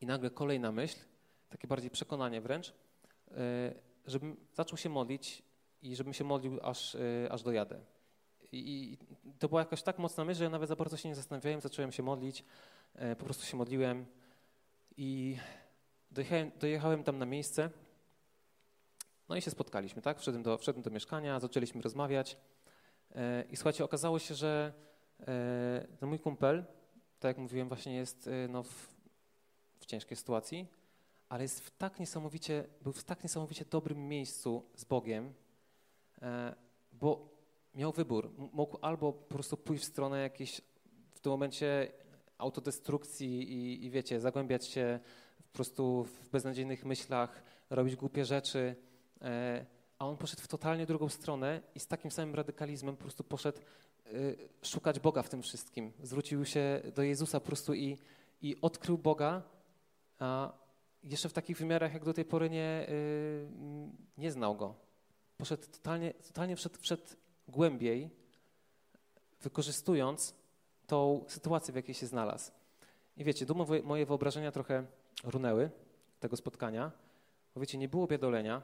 I 0.00 0.06
nagle 0.06 0.30
kolejna 0.30 0.72
myśl, 0.72 0.98
takie 1.48 1.68
bardziej 1.68 1.90
przekonanie 1.90 2.40
wręcz, 2.40 2.74
e, 3.30 3.74
żebym 4.06 4.36
zaczął 4.52 4.78
się 4.78 4.88
modlić 4.88 5.42
i 5.82 5.96
żebym 5.96 6.12
się 6.12 6.24
modlił, 6.24 6.58
aż, 6.62 6.94
e, 6.94 7.00
aż 7.30 7.42
dojadę. 7.42 7.80
I, 8.52 8.98
to 9.38 9.48
była 9.48 9.60
jakaś 9.60 9.82
tak 9.82 9.98
mocna 9.98 10.24
myśl, 10.24 10.38
że 10.38 10.44
ja 10.44 10.50
nawet 10.50 10.68
za 10.68 10.76
bardzo 10.76 10.96
się 10.96 11.08
nie 11.08 11.14
zastanawiałem, 11.14 11.60
zacząłem 11.60 11.92
się 11.92 12.02
modlić, 12.02 12.44
po 13.18 13.24
prostu 13.24 13.46
się 13.46 13.56
modliłem 13.56 14.06
i 14.96 15.36
dojechałem, 16.10 16.50
dojechałem 16.60 17.04
tam 17.04 17.18
na 17.18 17.26
miejsce 17.26 17.70
no 19.28 19.36
i 19.36 19.42
się 19.42 19.50
spotkaliśmy, 19.50 20.02
tak? 20.02 20.20
Wszedłem 20.20 20.42
do, 20.42 20.58
wszedłem 20.58 20.82
do 20.82 20.90
mieszkania, 20.90 21.40
zaczęliśmy 21.40 21.82
rozmawiać 21.82 22.36
e, 23.14 23.44
i 23.50 23.56
słuchajcie, 23.56 23.84
okazało 23.84 24.18
się, 24.18 24.34
że 24.34 24.72
e, 24.76 24.91
no 26.00 26.08
mój 26.08 26.18
kumpel, 26.18 26.64
tak 27.20 27.28
jak 27.28 27.38
mówiłem, 27.38 27.68
właśnie 27.68 27.96
jest 27.96 28.28
e, 28.28 28.48
no, 28.48 28.62
w, 28.62 28.94
w 29.78 29.86
ciężkiej 29.86 30.16
sytuacji, 30.16 30.66
ale 31.28 31.42
jest 31.42 31.60
w 31.60 31.70
tak 31.70 32.00
niesamowicie, 32.00 32.64
był 32.82 32.92
w 32.92 33.04
tak 33.04 33.22
niesamowicie 33.22 33.64
dobrym 33.64 34.08
miejscu 34.08 34.62
z 34.74 34.84
Bogiem, 34.84 35.32
bo 36.92 37.28
miał 37.74 37.92
wybór. 37.92 38.30
Mógł 38.52 38.78
albo 38.82 39.12
po 39.12 39.34
prostu 39.34 39.56
pójść 39.56 39.84
w 39.84 39.86
stronę 39.86 40.22
jakiejś 40.22 40.60
w 41.14 41.20
tym 41.20 41.32
momencie 41.32 41.92
autodestrukcji 42.38 43.52
i, 43.52 43.84
i 43.84 43.90
wiecie, 43.90 44.20
zagłębiać 44.20 44.66
się 44.66 45.00
po 45.36 45.52
prostu 45.52 46.04
w 46.04 46.28
beznadziejnych 46.28 46.84
myślach, 46.84 47.42
robić 47.70 47.96
głupie 47.96 48.24
rzeczy, 48.24 48.76
E, 49.22 49.66
a 49.98 50.06
on 50.06 50.16
poszedł 50.16 50.42
w 50.42 50.48
totalnie 50.48 50.86
drugą 50.86 51.08
stronę 51.08 51.60
i 51.74 51.80
z 51.80 51.86
takim 51.86 52.10
samym 52.10 52.34
radykalizmem 52.34 52.96
po 52.96 53.02
prostu 53.02 53.24
poszedł 53.24 53.58
e, 53.58 53.62
szukać 54.62 55.00
Boga 55.00 55.22
w 55.22 55.28
tym 55.28 55.42
wszystkim. 55.42 55.92
Zwrócił 56.02 56.44
się 56.44 56.82
do 56.94 57.02
Jezusa 57.02 57.40
po 57.40 57.46
prostu 57.46 57.74
i, 57.74 57.98
i 58.42 58.56
odkrył 58.60 58.98
Boga, 58.98 59.42
a 60.18 60.52
jeszcze 61.02 61.28
w 61.28 61.32
takich 61.32 61.56
wymiarach, 61.56 61.94
jak 61.94 62.04
do 62.04 62.14
tej 62.14 62.24
pory 62.24 62.50
nie, 62.50 62.86
e, 62.88 62.92
nie 64.18 64.32
znał 64.32 64.56
Go. 64.56 64.74
Poszedł 65.36 65.66
totalnie, 65.72 66.14
totalnie 66.14 66.56
wszedł, 66.56 66.78
wszedł 66.80 67.02
głębiej, 67.48 68.10
wykorzystując 69.40 70.34
tą 70.86 71.24
sytuację, 71.28 71.72
w 71.72 71.76
jakiej 71.76 71.94
się 71.94 72.06
znalazł. 72.06 72.52
I 73.16 73.24
wiecie, 73.24 73.46
tu 73.46 73.54
moje 73.84 74.06
wyobrażenia 74.06 74.52
trochę 74.52 74.86
runęły 75.24 75.70
tego 76.20 76.36
spotkania, 76.36 76.92
bo 77.54 77.60
wiecie, 77.60 77.78
nie 77.78 77.88
było 77.88 78.06
biadolenia, 78.06 78.62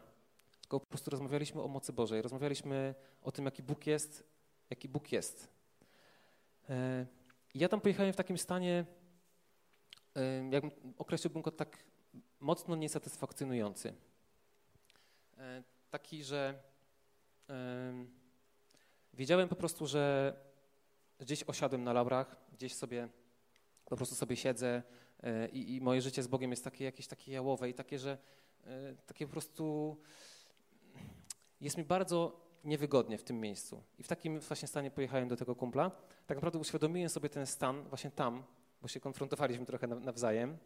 tylko 0.61 0.81
po 0.81 0.87
prostu 0.87 1.11
rozmawialiśmy 1.11 1.62
o 1.62 1.68
mocy 1.68 1.92
Bożej, 1.92 2.22
rozmawialiśmy 2.22 2.94
o 3.22 3.33
tym, 3.33 3.44
jaki 3.44 3.62
Bóg 3.62 3.87
jest, 3.87 4.24
jaki 4.71 4.89
Bóg 4.89 5.13
jest. 5.13 5.49
E, 6.71 7.07
ja 7.55 7.69
tam 7.69 7.81
pojechałem 7.81 8.13
w 8.13 8.17
takim 8.17 8.39
stanie, 8.39 8.85
e, 10.15 10.49
jakbym 10.51 10.71
określiłbym 10.99 11.43
go 11.43 11.51
tak 11.51 11.85
mocno 12.41 12.77
niesatysfakcjonujący. 12.77 13.95
E, 15.39 15.63
taki, 15.91 16.25
że 16.25 16.63
wiedziałem 19.15 19.49
po 19.49 19.57
prostu, 19.57 19.87
że 19.87 20.35
gdzieś 21.19 21.43
osiadłem 21.43 21.85
na 21.85 21.93
laurach, 21.93 22.37
gdzieś 22.53 22.75
sobie 22.75 23.09
po 23.85 23.97
prostu 23.97 24.15
sobie 24.15 24.37
siedzę 24.37 24.83
i, 25.53 25.75
i 25.75 25.81
moje 25.81 26.01
życie 26.01 26.23
z 26.23 26.27
Bogiem 26.27 26.51
jest 26.51 26.65
takie 26.65 26.85
jakieś 26.85 27.07
takie 27.07 27.33
jałowe 27.33 27.71
i 27.71 27.75
takie, 27.75 27.99
że 27.99 28.19
takie 29.07 29.27
po 29.27 29.33
prostu 29.33 29.97
jest 31.61 31.79
mi 31.79 31.85
bardzo 31.85 32.48
niewygodnie 32.64 33.18
w 33.18 33.25
tym 33.25 33.41
miejscu. 33.41 33.83
I 33.99 34.03
w 34.03 34.09
takim 34.09 34.41
właśnie 34.41 34.68
stanie 34.68 34.91
pojechałem 34.91 35.28
do 35.28 35.37
tego 35.37 35.55
kumpla. 35.55 35.91
Tak 36.26 36.37
naprawdę 36.37 36.59
uświadomiłem 36.59 37.09
sobie 37.09 37.28
ten 37.28 37.47
stan 37.47 37.83
właśnie 37.83 38.11
tam, 38.11 38.43
bo 38.83 38.89
się 38.89 39.01
konfrontowaliśmy 39.01 39.66
trochę 39.66 39.87
nawzajem. 39.87 40.59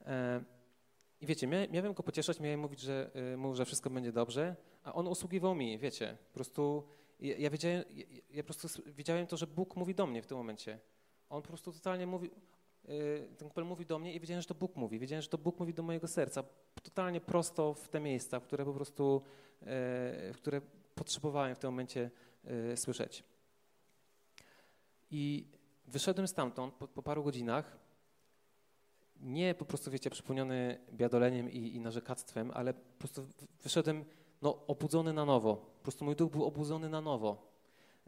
E, 0.00 0.44
I 1.20 1.26
wiecie, 1.26 1.46
miałem 1.46 1.94
go 1.94 2.02
pocieszać, 2.02 2.40
miałem 2.40 2.60
mówić, 2.60 2.80
że, 2.80 3.10
e, 3.14 3.36
mu, 3.36 3.54
że 3.54 3.64
wszystko 3.64 3.90
będzie 3.90 4.12
dobrze, 4.12 4.56
a 4.84 4.92
on 4.92 5.08
usługiwał 5.08 5.54
mi, 5.54 5.78
wiecie. 5.78 6.16
Po 6.28 6.34
prostu 6.34 6.84
ja, 7.20 7.36
ja 7.36 7.50
wiedziałem, 7.50 7.84
ja, 7.90 8.04
ja 8.30 8.44
prostu 8.44 8.82
wiedziałem 8.86 9.26
to, 9.26 9.36
że 9.36 9.46
Bóg 9.46 9.76
mówi 9.76 9.94
do 9.94 10.06
mnie 10.06 10.22
w 10.22 10.26
tym 10.26 10.38
momencie. 10.38 10.78
On 11.28 11.42
po 11.42 11.48
prostu 11.48 11.72
totalnie 11.72 12.06
mówi, 12.06 12.30
Y, 12.88 13.28
ten 13.38 13.48
kumpel 13.48 13.64
mówi 13.64 13.86
do 13.86 13.98
mnie 13.98 14.14
i 14.14 14.20
wiedziałem, 14.20 14.42
że 14.42 14.48
to 14.48 14.54
Bóg 14.54 14.76
mówi. 14.76 14.98
Wiedziałem, 14.98 15.22
że 15.22 15.28
to 15.28 15.38
Bóg 15.38 15.60
mówi 15.60 15.74
do 15.74 15.82
mojego 15.82 16.08
serca. 16.08 16.44
Totalnie 16.82 17.20
prosto 17.20 17.74
w 17.74 17.88
te 17.88 18.00
miejsca, 18.00 18.40
w 18.40 18.44
które 18.44 18.64
po 18.64 18.72
prostu, 18.72 19.22
w 19.62 20.34
które 20.36 20.60
potrzebowałem 20.94 21.54
w 21.54 21.58
tym 21.58 21.70
momencie 21.70 22.10
y, 22.72 22.76
słyszeć. 22.76 23.24
I 25.10 25.46
wyszedłem 25.86 26.28
stamtąd 26.28 26.74
po, 26.74 26.88
po 26.88 27.02
paru 27.02 27.24
godzinach 27.24 27.78
nie 29.22 29.54
po 29.54 29.64
prostu, 29.64 29.90
wiecie, 29.90 30.10
przypomniony 30.10 30.78
biadoleniem 30.92 31.50
i, 31.50 31.74
i 31.74 31.80
narzekactwem, 31.80 32.50
ale 32.54 32.74
po 32.74 32.98
prostu 32.98 33.26
wyszedłem 33.62 34.04
no, 34.42 34.66
obudzony 34.66 35.12
na 35.12 35.24
nowo. 35.24 35.56
Po 35.56 35.82
prostu 35.82 36.04
mój 36.04 36.16
duch 36.16 36.32
był 36.32 36.44
obudzony 36.44 36.88
na 36.88 37.00
nowo. 37.00 37.52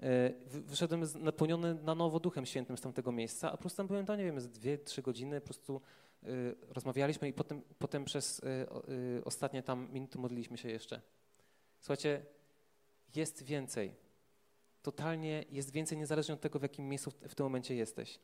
E, 0.02 0.32
wyszedłem 0.48 1.04
napełniony 1.20 1.74
na 1.74 1.94
nowo 1.94 2.20
Duchem 2.20 2.46
Świętym 2.46 2.76
z 2.76 2.80
tamtego 2.80 3.12
miejsca, 3.12 3.48
a 3.48 3.50
po 3.50 3.58
prostu 3.58 3.76
tam 3.76 3.86
byłem 3.86 4.06
to, 4.06 4.16
nie 4.16 4.24
wiem, 4.24 4.40
z 4.40 4.48
dwie, 4.48 4.78
trzy 4.78 5.02
godziny, 5.02 5.40
po 5.40 5.44
prostu 5.44 5.80
y, 6.22 6.54
rozmawialiśmy 6.68 7.28
i 7.28 7.32
potem, 7.32 7.62
potem 7.78 8.04
przez 8.04 8.38
y, 8.38 8.42
y, 9.18 9.24
ostatnie 9.24 9.62
tam 9.62 9.88
minuty 9.92 10.18
modliliśmy 10.18 10.58
się 10.58 10.68
jeszcze. 10.68 11.00
Słuchajcie, 11.80 12.26
jest 13.16 13.42
więcej. 13.42 13.94
Totalnie 14.82 15.44
jest 15.50 15.70
więcej, 15.70 15.98
niezależnie 15.98 16.34
od 16.34 16.40
tego, 16.40 16.58
w 16.58 16.62
jakim 16.62 16.88
miejscu 16.88 17.10
w, 17.10 17.34
tym 17.34 17.46
momencie 17.46 17.74
jesteś. 17.74 18.20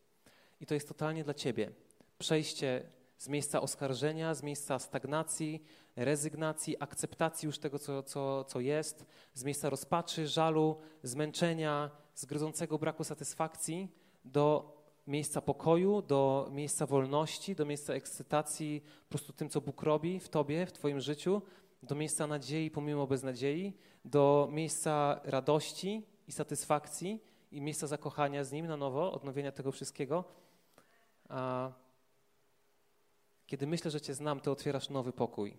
I 0.61 0.67
to 0.67 0.75
jest 0.75 0.89
totalnie 0.89 1.25
dla 1.25 1.35
ciebie. 1.35 1.71
Przejście 2.19 2.83
z 3.19 3.29
miejsca 3.29 3.61
oskarżenia, 3.61 4.35
z 4.35 4.43
miejsca 4.43 4.79
stagnacji, 4.79 5.63
rezygnacji, 5.97 6.83
akceptacji 6.83 7.47
już 7.47 7.59
tego, 7.59 7.79
co, 7.79 8.03
co, 8.03 8.45
co 8.45 8.61
jest, 8.61 9.07
z 9.35 9.45
miejsca 9.45 9.71
rozpaczy, 9.71 10.27
żalu, 10.27 10.77
zmęczenia, 11.03 11.91
zgrodzącego 12.15 12.79
braku 12.79 13.05
satysfakcji 13.05 13.89
do 14.25 14.77
miejsca 15.07 15.41
pokoju, 15.41 16.03
do 16.03 16.49
miejsca 16.53 16.87
wolności, 16.87 17.55
do 17.55 17.67
miejsca 17.67 17.95
ekscytacji 17.95 18.83
po 19.03 19.09
prostu 19.09 19.33
tym, 19.33 19.49
co 19.49 19.61
Bóg 19.61 19.83
robi 19.83 20.21
w 20.21 20.29
tobie, 20.29 20.67
w 20.67 20.73
twoim 20.73 21.01
życiu, 21.01 21.43
do 21.83 21.95
miejsca 21.95 22.27
nadziei 22.27 22.71
pomimo 22.71 23.07
beznadziei, 23.07 23.73
do 24.05 24.49
miejsca 24.53 25.21
radości 25.25 26.07
i 26.29 26.33
satysfakcji 26.33 27.23
i 27.53 27.61
miejsca 27.61 27.87
zakochania 27.87 28.45
z 28.45 28.53
Nim 28.53 28.67
na 28.67 28.77
nowo, 28.77 29.13
odnowienia 29.13 29.53
tego 29.53 29.73
wszystkiego. 29.73 30.25
A 31.29 31.73
kiedy 33.47 33.67
myślę, 33.67 33.91
że 33.91 34.01
Cię 34.01 34.15
znam, 34.15 34.41
to 34.41 34.53
otwierasz 34.53 34.91
nowy 34.91 35.13
pokój. 35.13 35.59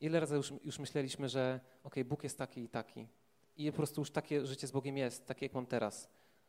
Ile 0.00 0.20
razy 0.20 0.36
już, 0.36 0.52
już 0.64 0.78
myśleliśmy, 0.78 1.28
że 1.28 1.60
ok, 1.84 1.94
Bóg 2.04 2.24
jest 2.24 2.38
taki 2.38 2.62
i 2.62 2.68
taki. 2.68 3.08
I 3.56 3.70
po 3.70 3.76
prostu 3.76 4.00
już 4.00 4.10
takie 4.10 4.46
życie 4.46 4.66
z 4.66 4.70
Bogiem 4.70 4.96
jest, 4.96 5.26
takie 5.26 5.46
jak 5.46 5.54
mam 5.54 5.66
teraz. 5.66 6.08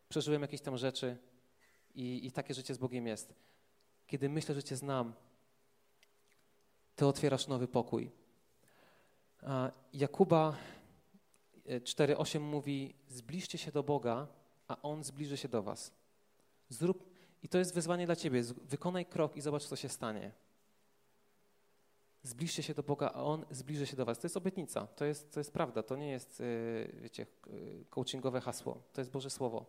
Przeżyłem 0.09 0.41
jakieś 0.41 0.61
tam 0.61 0.78
rzeczy 0.78 1.17
i, 1.95 2.28
i 2.28 2.32
takie 2.32 2.53
życie 2.53 2.74
z 2.74 2.78
Bogiem 2.78 3.07
jest. 3.07 3.34
Kiedy 4.07 4.30
myślę, 4.30 4.55
że 4.55 4.63
Cię 4.63 4.76
znam, 4.76 5.13
to 6.95 7.07
otwierasz 7.07 7.47
nowy 7.47 7.67
pokój. 7.67 8.11
Jakuba 9.94 10.58
4:8 11.66 12.36
e, 12.36 12.40
mówi: 12.40 12.96
Zbliżcie 13.08 13.58
się 13.58 13.72
do 13.72 13.84
Boga, 13.84 14.28
a 14.68 14.82
On 14.82 15.04
zbliży 15.04 15.38
się 15.38 15.48
do 15.48 15.64
Was. 15.64 15.92
Zrób, 16.70 17.10
i 17.44 17.50
to 17.50 17.58
jest 17.58 17.74
wyzwanie 17.74 18.06
dla 18.06 18.16
ciebie. 18.16 18.44
Wykonaj 18.44 19.06
krok 19.06 19.38
i 19.38 19.42
zobacz, 19.42 19.66
co 19.66 19.76
się 19.76 19.90
stanie. 19.90 20.32
Zbliżcie 22.24 22.64
się 22.64 22.74
do 22.74 22.84
Boga, 22.84 23.12
a 23.14 23.24
On 23.24 23.46
zbliży 23.52 23.88
się 23.88 23.96
do 23.96 24.06
was. 24.06 24.20
To 24.20 24.26
jest 24.26 24.38
obietnica, 24.38 24.88
to 24.88 25.06
jest, 25.06 25.32
to 25.34 25.40
jest 25.40 25.54
prawda, 25.54 25.84
to 25.84 25.96
nie 25.96 26.10
jest, 26.10 26.42
y, 26.42 26.96
wiecie, 27.02 27.26
coachingowe 27.90 28.42
hasło, 28.42 28.82
to 28.94 29.02
jest 29.02 29.12
Boże 29.12 29.30
Słowo. 29.30 29.66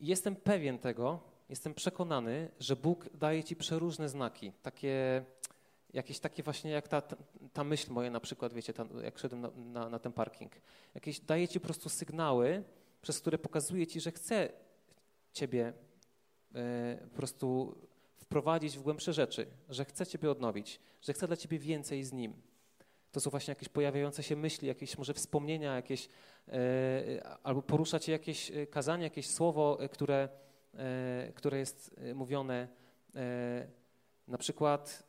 I 0.00 0.06
jestem 0.06 0.36
pewien 0.36 0.78
tego, 0.78 1.20
jestem 1.48 1.74
przekonany, 1.74 2.50
że 2.60 2.76
Bóg 2.76 3.08
daje 3.14 3.44
ci 3.44 3.56
przeróżne 3.56 4.08
znaki, 4.08 4.52
takie, 4.62 5.24
jakieś 5.94 6.20
takie 6.20 6.42
właśnie 6.42 6.70
jak 6.70 6.88
ta, 6.88 7.02
ta, 7.52 7.64
myśl 7.64 7.92
moja 7.92 8.10
na 8.10 8.20
przykład, 8.20 8.52
wiecie, 8.54 8.72
ta, 8.72 8.86
jak 9.02 9.18
szedłem 9.18 9.40
na, 9.40 9.50
na, 9.50 9.88
na 9.88 9.98
ten 9.98 10.12
parking. 10.12 10.52
Jakieś 10.94 11.20
daje 11.20 11.48
ci 11.48 11.60
po 11.60 11.64
prostu 11.64 11.88
sygnały, 11.88 12.64
przez 13.02 13.20
które 13.20 13.38
pokazuje 13.38 13.86
ci, 13.86 14.00
że 14.00 14.10
chce 14.10 14.52
ciebie 15.32 15.72
E, 16.54 16.96
po 17.10 17.16
prostu 17.16 17.76
wprowadzić 18.16 18.78
w 18.78 18.82
głębsze 18.82 19.12
rzeczy, 19.12 19.46
że 19.68 19.84
chce 19.84 20.06
Ciebie 20.06 20.30
odnowić, 20.30 20.80
że 21.02 21.12
chce 21.12 21.26
dla 21.26 21.36
Ciebie 21.36 21.58
więcej 21.58 22.04
z 22.04 22.12
Nim. 22.12 22.42
To 23.12 23.20
są 23.20 23.30
właśnie 23.30 23.52
jakieś 23.52 23.68
pojawiające 23.68 24.22
się 24.22 24.36
myśli, 24.36 24.68
jakieś 24.68 24.98
może 24.98 25.14
wspomnienia, 25.14 25.76
jakieś, 25.76 26.08
e, 26.48 27.38
albo 27.42 27.62
porusza 27.62 27.98
Cię 28.00 28.12
jakieś 28.12 28.50
e, 28.50 28.66
kazanie, 28.66 29.04
jakieś 29.04 29.30
słowo, 29.30 29.78
które, 29.92 30.28
które 31.34 31.58
jest 31.58 31.96
mówione. 32.14 32.68
Na 34.28 34.38
przykład 34.38 35.02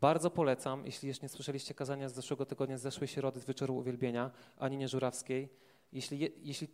bardzo 0.00 0.30
polecam, 0.30 0.86
jeśli 0.86 1.08
jeszcze 1.08 1.24
nie 1.24 1.28
słyszeliście 1.28 1.74
kazania 1.74 2.08
z 2.08 2.14
zeszłego 2.14 2.46
tygodnia, 2.46 2.78
z 2.78 2.82
zeszłej 2.82 3.08
środy, 3.08 3.40
z 3.40 3.44
wieczoru 3.44 3.76
uwielbienia, 3.76 4.30
ani 4.58 4.76
nie 4.76 4.88
Żurawskiej, 4.88 5.48
jeśli, 5.92 6.32
jeśli 6.42 6.68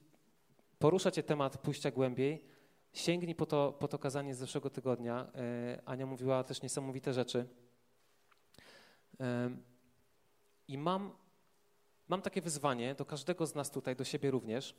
porusza 0.79 1.11
Cię 1.11 1.23
temat 1.23 1.59
pójścia 1.59 1.91
głębiej, 1.91 2.45
Sięgnij 2.93 3.35
po 3.35 3.47
to, 3.47 3.73
po 3.73 3.89
to 3.89 3.99
kazanie 3.99 4.35
z 4.35 4.39
zeszłego 4.39 4.71
tygodnia. 4.71 5.33
E, 5.35 5.83
Ania 5.85 6.07
mówiła 6.07 6.45
też 6.45 6.63
niesamowite 6.63 7.13
rzeczy. 7.13 7.49
E, 9.21 9.51
I 10.69 10.79
mam, 10.79 11.13
mam 12.09 12.23
takie 12.23 12.43
wyzwanie 12.43 12.95
do 12.95 13.05
każdego 13.05 13.47
z 13.47 13.55
nas 13.55 13.71
tutaj, 13.71 13.97
do 13.97 14.05
siebie 14.05 14.31
również. 14.31 14.75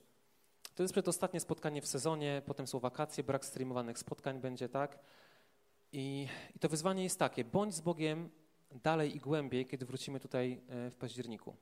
To 0.75 0.83
jest 0.83 0.93
przedostatnie 0.93 1.39
spotkanie 1.39 1.81
w 1.81 1.87
sezonie, 1.87 2.41
potem 2.45 2.67
są 2.67 2.79
wakacje, 2.79 3.23
brak 3.23 3.45
streamowanych 3.45 3.99
spotkań 3.99 4.39
będzie, 4.39 4.69
tak? 4.69 4.99
I, 5.93 6.27
I 6.55 6.59
to 6.59 6.69
wyzwanie 6.69 7.03
jest 7.03 7.19
takie, 7.19 7.43
bądź 7.43 7.73
z 7.73 7.81
Bogiem 7.81 8.29
dalej 8.83 9.15
i 9.15 9.19
głębiej, 9.19 9.65
kiedy 9.65 9.85
wrócimy 9.85 10.19
tutaj 10.19 10.61
e, 10.69 10.91
w 10.91 10.95
październiku. 10.95 11.55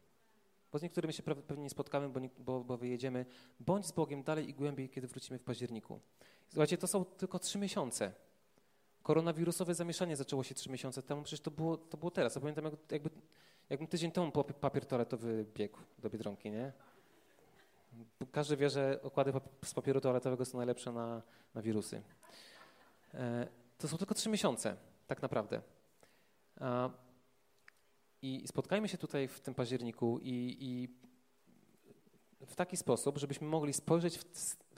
Bo 0.71 0.79
z 0.79 0.82
niektórymi 0.82 1.13
się 1.13 1.23
pewnie 1.23 1.63
nie 1.63 1.69
spotkamy, 1.69 2.09
bo, 2.09 2.19
bo, 2.39 2.63
bo 2.63 2.77
wyjedziemy. 2.77 3.25
Bądź 3.59 3.86
z 3.86 3.91
Bogiem 3.91 4.23
dalej 4.23 4.49
i 4.49 4.53
głębiej, 4.53 4.89
kiedy 4.89 5.07
wrócimy 5.07 5.39
w 5.39 5.43
październiku. 5.43 5.99
Słuchajcie, 6.49 6.77
to 6.77 6.88
są 6.88 7.05
tylko 7.05 7.39
trzy 7.39 7.57
miesiące. 7.57 8.13
Koronawirusowe 9.03 9.75
zamieszanie 9.75 10.15
zaczęło 10.15 10.43
się 10.43 10.55
trzy 10.55 10.69
miesiące 10.69 11.03
temu, 11.03 11.23
przecież 11.23 11.39
to 11.39 11.51
było, 11.51 11.77
to 11.77 11.97
było 11.97 12.11
teraz. 12.11 12.36
Ja 12.36 12.41
pamiętam, 12.41 12.65
jak, 12.65 12.73
jakby, 12.91 13.09
jakbym 13.69 13.88
tydzień 13.88 14.11
temu 14.11 14.32
papier 14.61 14.86
toaletowy 14.86 15.45
biegł 15.53 15.77
do 15.99 16.09
Biedronki, 16.09 16.51
nie? 16.51 16.71
Każdy 18.32 18.57
wie, 18.57 18.69
że 18.69 18.99
okłady 19.03 19.34
z 19.65 19.73
papieru 19.73 20.01
toaletowego 20.01 20.45
są 20.45 20.57
najlepsze 20.57 20.91
na, 20.91 21.21
na 21.55 21.61
wirusy. 21.61 22.01
E, 23.13 23.47
to 23.82 23.88
są 23.88 23.97
tylko 23.97 24.15
trzy 24.15 24.29
miesiące, 24.29 24.75
tak 25.07 25.21
naprawdę. 25.21 25.61
I 28.21 28.43
spotkajmy 28.47 28.88
się 28.88 28.97
tutaj 28.97 29.27
w 29.27 29.39
tym 29.39 29.53
październiku 29.53 30.19
i, 30.23 30.57
i 30.59 30.88
w 32.45 32.55
taki 32.55 32.77
sposób, 32.77 33.17
żebyśmy 33.17 33.47
mogli 33.47 33.73
spojrzeć, 33.73 34.17
w, 34.17 34.23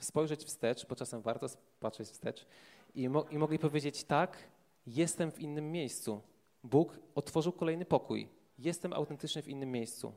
spojrzeć 0.04 0.44
wstecz, 0.44 0.86
bo 0.86 0.96
czasem 0.96 1.22
warto 1.22 1.46
patrzeć 1.80 2.08
wstecz, 2.08 2.46
i, 2.94 3.08
mo, 3.08 3.24
i 3.30 3.38
mogli 3.38 3.58
powiedzieć: 3.58 4.04
Tak, 4.04 4.38
jestem 4.86 5.32
w 5.32 5.40
innym 5.40 5.72
miejscu. 5.72 6.20
Bóg 6.62 6.98
otworzył 7.14 7.52
kolejny 7.52 7.84
pokój. 7.84 8.28
Jestem 8.58 8.92
autentycznie 8.92 9.42
w 9.42 9.48
innym 9.48 9.72
miejscu. 9.72 10.12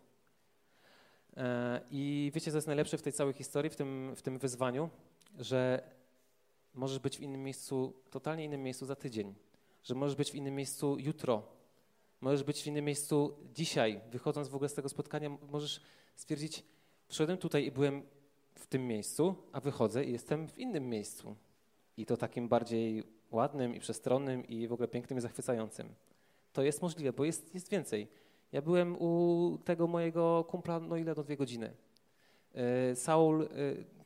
E, 1.38 1.82
I 1.92 2.32
wiecie, 2.36 2.52
co 2.52 2.58
jest 2.58 2.68
najlepsze 2.68 2.98
w 2.98 3.02
tej 3.02 3.14
całej 3.14 3.34
historii, 3.34 3.70
w 3.70 3.76
tym, 3.76 4.14
w 4.16 4.22
tym 4.22 4.40
wyzwaniu, 4.40 4.90
że 5.40 5.84
możesz 6.78 7.00
być 7.00 7.18
w 7.18 7.22
innym 7.22 7.44
miejscu, 7.44 7.94
totalnie 8.10 8.44
innym 8.44 8.64
miejscu 8.64 8.86
za 8.86 8.96
tydzień, 8.96 9.36
że 9.84 9.96
możesz 9.96 10.16
być 10.16 10.32
w 10.32 10.36
innym 10.36 10.56
miejscu 10.56 10.98
jutro, 11.00 11.44
możesz 12.22 12.44
być 12.44 12.64
w 12.64 12.68
innym 12.68 12.86
miejscu 12.86 13.38
dzisiaj, 13.54 14.02
wychodząc 14.12 14.48
w 14.48 14.56
ogóle 14.56 14.70
z 14.70 14.74
tego 14.74 14.90
spotkania, 14.90 15.30
możesz 15.52 15.82
stwierdzić, 16.16 16.64
Przyszedłem 17.08 17.38
tutaj 17.38 17.66
i 17.66 17.72
byłem 17.72 18.02
w 18.56 18.68
tym 18.68 18.88
miejscu, 18.88 19.36
a 19.52 19.60
wychodzę 19.60 20.06
i 20.06 20.12
jestem 20.12 20.48
w 20.48 20.58
innym 20.58 20.90
miejscu. 20.90 21.36
I 21.98 22.06
to 22.06 22.18
takim 22.18 22.48
bardziej 22.48 23.04
ładnym 23.32 23.76
i 23.76 23.80
przestronnym 23.80 24.48
i 24.48 24.68
w 24.68 24.74
ogóle 24.74 24.88
pięknym 24.88 25.20
i 25.20 25.22
zachwycającym. 25.22 25.90
To 26.54 26.64
jest 26.64 26.82
możliwe, 26.82 27.14
bo 27.14 27.26
jest, 27.26 27.54
jest 27.54 27.70
więcej. 27.70 28.08
Ja 28.52 28.62
byłem 28.62 29.02
u 29.02 29.58
tego 29.66 29.88
mojego 29.88 30.44
kumpla, 30.50 30.80
no 30.80 30.98
ile, 30.98 31.16
do 31.16 31.24
dwie 31.24 31.38
godziny. 31.38 31.74
E, 32.54 32.96
Saul, 32.96 33.44
e, 33.44 33.48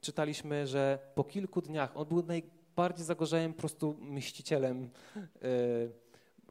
czytaliśmy, 0.02 0.68
że 0.68 1.00
po 1.16 1.24
kilku 1.24 1.62
dniach, 1.62 1.98
on 1.98 2.08
był 2.08 2.22
najbardziej 2.82 3.06
zagorzałym 3.06 3.54
po 3.54 3.60
prostu 3.60 3.96
mścicielem, 4.00 4.90
e, 5.16 5.50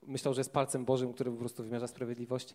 myślał, 0.03 0.35
że 0.35 0.41
jest 0.41 0.53
palcem 0.53 0.85
Bożym, 0.85 1.12
który 1.12 1.31
po 1.31 1.37
prostu 1.37 1.62
wymierza 1.62 1.87
sprawiedliwość 1.87 2.55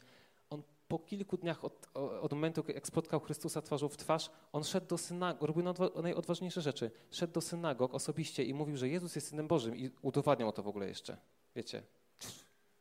po 0.88 1.00
kilku 1.00 1.38
dniach 1.38 1.66
od, 1.66 1.88
od, 1.94 2.34
momentu, 2.34 2.64
jak 2.68 2.88
spotkał 2.88 3.20
Chrystusa 3.20 3.62
twarzą 3.62 3.90
w 3.90 3.98
twarz, 3.98 4.32
on 4.52 4.64
szedł 4.64 4.88
do 4.88 4.98
synagog, 4.98 5.42
robił 5.42 5.64
najodważniejsze 6.02 6.62
rzeczy. 6.62 6.92
Szedł 7.12 7.34
do 7.34 7.42
synagog 7.42 7.94
osobiście 7.94 8.44
i 8.44 8.54
mówił, 8.54 8.78
że 8.78 8.90
Jezus 8.90 9.16
jest 9.16 9.28
Synem 9.28 9.48
Bożym 9.48 9.76
i 9.76 9.90
udowadniał 10.02 10.52
to 10.52 10.64
w 10.64 10.68
ogóle 10.68 10.88
jeszcze. 10.88 11.18
Wiecie, 11.56 11.84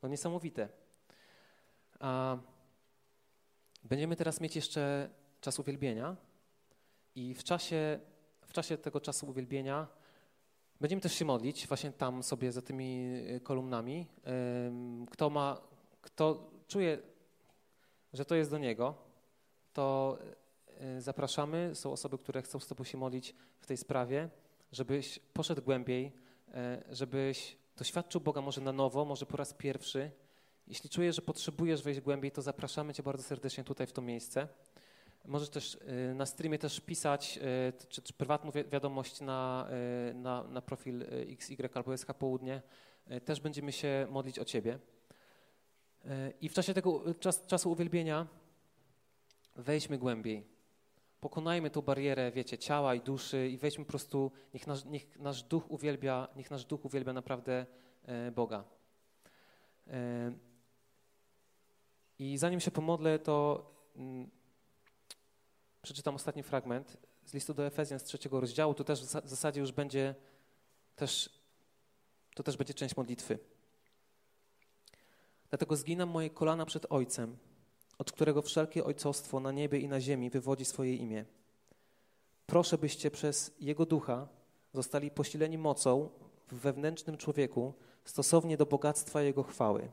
no 0.03 0.09
niesamowite. 0.09 0.69
A 2.01 2.39
będziemy 3.85 4.17
teraz 4.17 4.41
mieć 4.41 4.57
jeszcze 4.57 5.11
czas 5.41 5.59
uwielbienia 5.59 6.17
i 7.15 7.35
w 7.35 7.45
czasie, 7.45 8.01
w 8.47 8.53
czasie 8.53 8.79
tego 8.79 9.01
czasu 9.01 9.27
uwielbienia 9.27 9.87
będziemy 10.81 11.03
też 11.03 11.15
się 11.15 11.25
modlić, 11.25 11.69
właśnie 11.69 11.93
tam 11.93 12.23
sobie 12.23 12.53
za 12.53 12.63
tymi 12.63 13.09
kolumnami. 13.43 14.07
Kto 15.11 15.31
ma, 15.31 15.61
kto 16.03 16.51
czuje 16.69 16.99
że 18.15 18.25
to 18.25 18.35
jest 18.35 18.51
do 18.51 18.59
Niego, 18.59 18.95
to 19.73 20.19
e, 20.81 21.01
zapraszamy. 21.01 21.71
Są 21.75 21.93
osoby, 21.93 22.19
które 22.19 22.43
chcą 22.43 22.61
z 22.61 22.67
Tobą 22.67 22.85
się 22.85 22.99
modlić 22.99 23.35
w 23.59 23.67
tej 23.67 23.77
sprawie, 23.77 24.29
żebyś 24.73 25.19
poszedł 25.19 25.63
głębiej, 25.63 26.13
e, 26.55 26.85
żebyś 26.91 27.57
doświadczył 27.77 28.21
Boga 28.21 28.41
może 28.41 28.61
na 28.61 28.73
nowo, 28.73 29.05
może 29.05 29.27
po 29.27 29.37
raz 29.37 29.55
pierwszy, 29.55 30.11
jeśli 30.67 30.91
czujesz, 30.91 31.17
że 31.17 31.23
potrzebujesz 31.23 31.83
wejść 31.83 32.01
głębiej, 32.01 32.31
to 32.33 32.43
zapraszamy 32.43 32.95
Cię 32.95 33.03
bardzo 33.03 33.23
serdecznie 33.23 33.65
tutaj 33.65 33.87
w 33.87 33.93
to 33.93 34.03
miejsce. 34.03 34.49
Możesz 35.25 35.49
też 35.49 35.75
y, 35.75 36.15
na 36.15 36.27
streamie 36.27 36.59
też 36.59 36.81
pisać, 36.81 37.39
y, 37.79 37.89
czy, 37.89 38.03
czy 38.03 38.13
prywatną 38.13 38.51
wiadomość 38.73 39.21
na, 39.21 39.69
y, 40.11 40.15
na, 40.15 40.43
na 40.43 40.63
profil 40.63 41.05
XY 41.29 41.69
albo 41.75 41.97
SH 41.97 42.07
Południe. 42.19 42.63
Też 43.25 43.41
będziemy 43.41 43.73
się 43.73 44.07
modlić 44.11 44.39
o 44.39 44.45
Ciebie. 44.45 44.79
I 46.41 46.49
w 46.49 46.53
czasie 46.53 46.75
tego 46.75 47.15
czas, 47.15 47.47
czasu 47.47 47.73
uwielbienia 47.73 48.27
wejdźmy 49.57 49.99
głębiej. 49.99 50.47
Pokonajmy 51.21 51.71
tą 51.71 51.83
barierę, 51.83 52.33
wiecie, 52.33 52.59
ciała 52.59 52.95
i 52.95 53.01
duszy 53.01 53.49
i 53.49 53.59
wejdźmy 53.59 53.85
po 53.85 53.91
prostu, 53.91 54.31
niech 54.55 54.67
nasz, 54.67 54.85
niech 54.85 55.19
nasz 55.19 55.43
duch 55.43 55.71
uwielbia, 55.71 56.29
niech 56.37 56.51
nasz 56.51 56.65
duch 56.65 56.85
uwielbia 56.85 57.13
naprawdę 57.13 57.67
Boga. 58.35 58.65
I 62.19 62.39
zanim 62.39 62.61
się 62.61 62.71
pomodlę, 62.71 63.19
to 63.19 63.67
mm, 63.97 64.31
przeczytam 65.85 66.15
ostatni 66.15 66.43
fragment 66.43 66.97
z 67.25 67.35
listu 67.35 67.55
do 67.55 67.67
Efezjan 67.67 67.99
z 67.99 68.05
trzeciego 68.05 68.41
rozdziału. 68.41 68.75
To 68.75 68.85
też 68.85 69.03
w 69.03 69.29
zasadzie 69.29 69.61
już 69.61 69.73
będzie 69.73 70.15
też, 70.97 71.41
to 72.35 72.43
też 72.43 72.57
będzie 72.57 72.75
część 72.75 72.97
modlitwy. 72.97 73.39
Dlatego 75.51 75.77
zginam 75.77 76.09
moje 76.09 76.31
kolana 76.31 76.67
przed 76.67 76.87
Ojcem, 76.91 77.37
od 77.99 78.13
którego 78.13 78.43
wszelkie 78.43 78.85
ojcostwo 78.85 79.41
na 79.41 79.53
niebie 79.53 79.79
i 79.79 79.89
na 79.89 80.01
ziemi 80.01 80.31
wywodzi 80.31 80.65
swoje 80.65 80.97
imię. 80.97 81.25
Proszę, 82.47 82.79
byście 82.79 83.11
przez 83.11 83.55
Jego 83.61 83.87
Ducha 83.87 84.29
zostali 84.73 85.11
posileni 85.11 85.59
mocą 85.59 86.11
w 86.53 86.55
wewnętrznym 86.55 87.17
człowieku 87.17 87.75
stosownie 88.05 88.57
do 88.57 88.67
bogactwa 88.67 89.23
Jego 89.23 89.43
chwały 89.43 89.89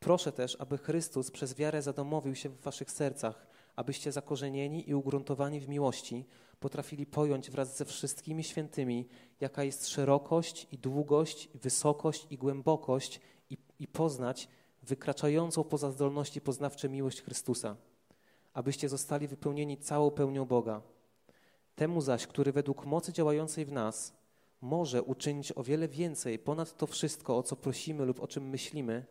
Proszę 0.00 0.32
też, 0.32 0.56
aby 0.60 0.78
Chrystus 0.78 1.30
przez 1.30 1.54
wiarę 1.54 1.82
zadomowił 1.82 2.34
się 2.34 2.48
w 2.48 2.60
waszych 2.60 2.90
sercach, 2.90 3.46
abyście 3.76 4.12
zakorzenieni 4.12 4.90
i 4.90 4.94
ugruntowani 4.94 5.60
w 5.60 5.68
miłości 5.68 6.26
potrafili 6.60 7.06
pojąć 7.06 7.50
wraz 7.50 7.76
ze 7.76 7.84
wszystkimi 7.84 8.44
świętymi, 8.44 9.08
jaka 9.40 9.64
jest 9.64 9.88
szerokość 9.88 10.66
i 10.72 10.78
długość, 10.78 11.48
i 11.54 11.58
wysokość 11.58 12.26
i 12.30 12.38
głębokość 12.38 13.20
i, 13.50 13.58
i 13.78 13.88
poznać 13.88 14.48
wykraczającą 14.82 15.64
poza 15.64 15.90
zdolności 15.90 16.40
poznawcze 16.40 16.88
miłość 16.88 17.22
Chrystusa, 17.22 17.76
abyście 18.52 18.88
zostali 18.88 19.28
wypełnieni 19.28 19.78
całą 19.78 20.10
pełnią 20.10 20.44
Boga. 20.44 20.82
Temu 21.74 22.00
zaś, 22.00 22.26
który 22.26 22.52
według 22.52 22.86
mocy 22.86 23.12
działającej 23.12 23.64
w 23.64 23.72
nas 23.72 24.16
może 24.60 25.02
uczynić 25.02 25.52
o 25.56 25.62
wiele 25.62 25.88
więcej 25.88 26.38
ponad 26.38 26.76
to 26.76 26.86
wszystko, 26.86 27.38
o 27.38 27.42
co 27.42 27.56
prosimy 27.56 28.04
lub 28.04 28.20
o 28.20 28.26
czym 28.26 28.48
myślimy, 28.48 29.06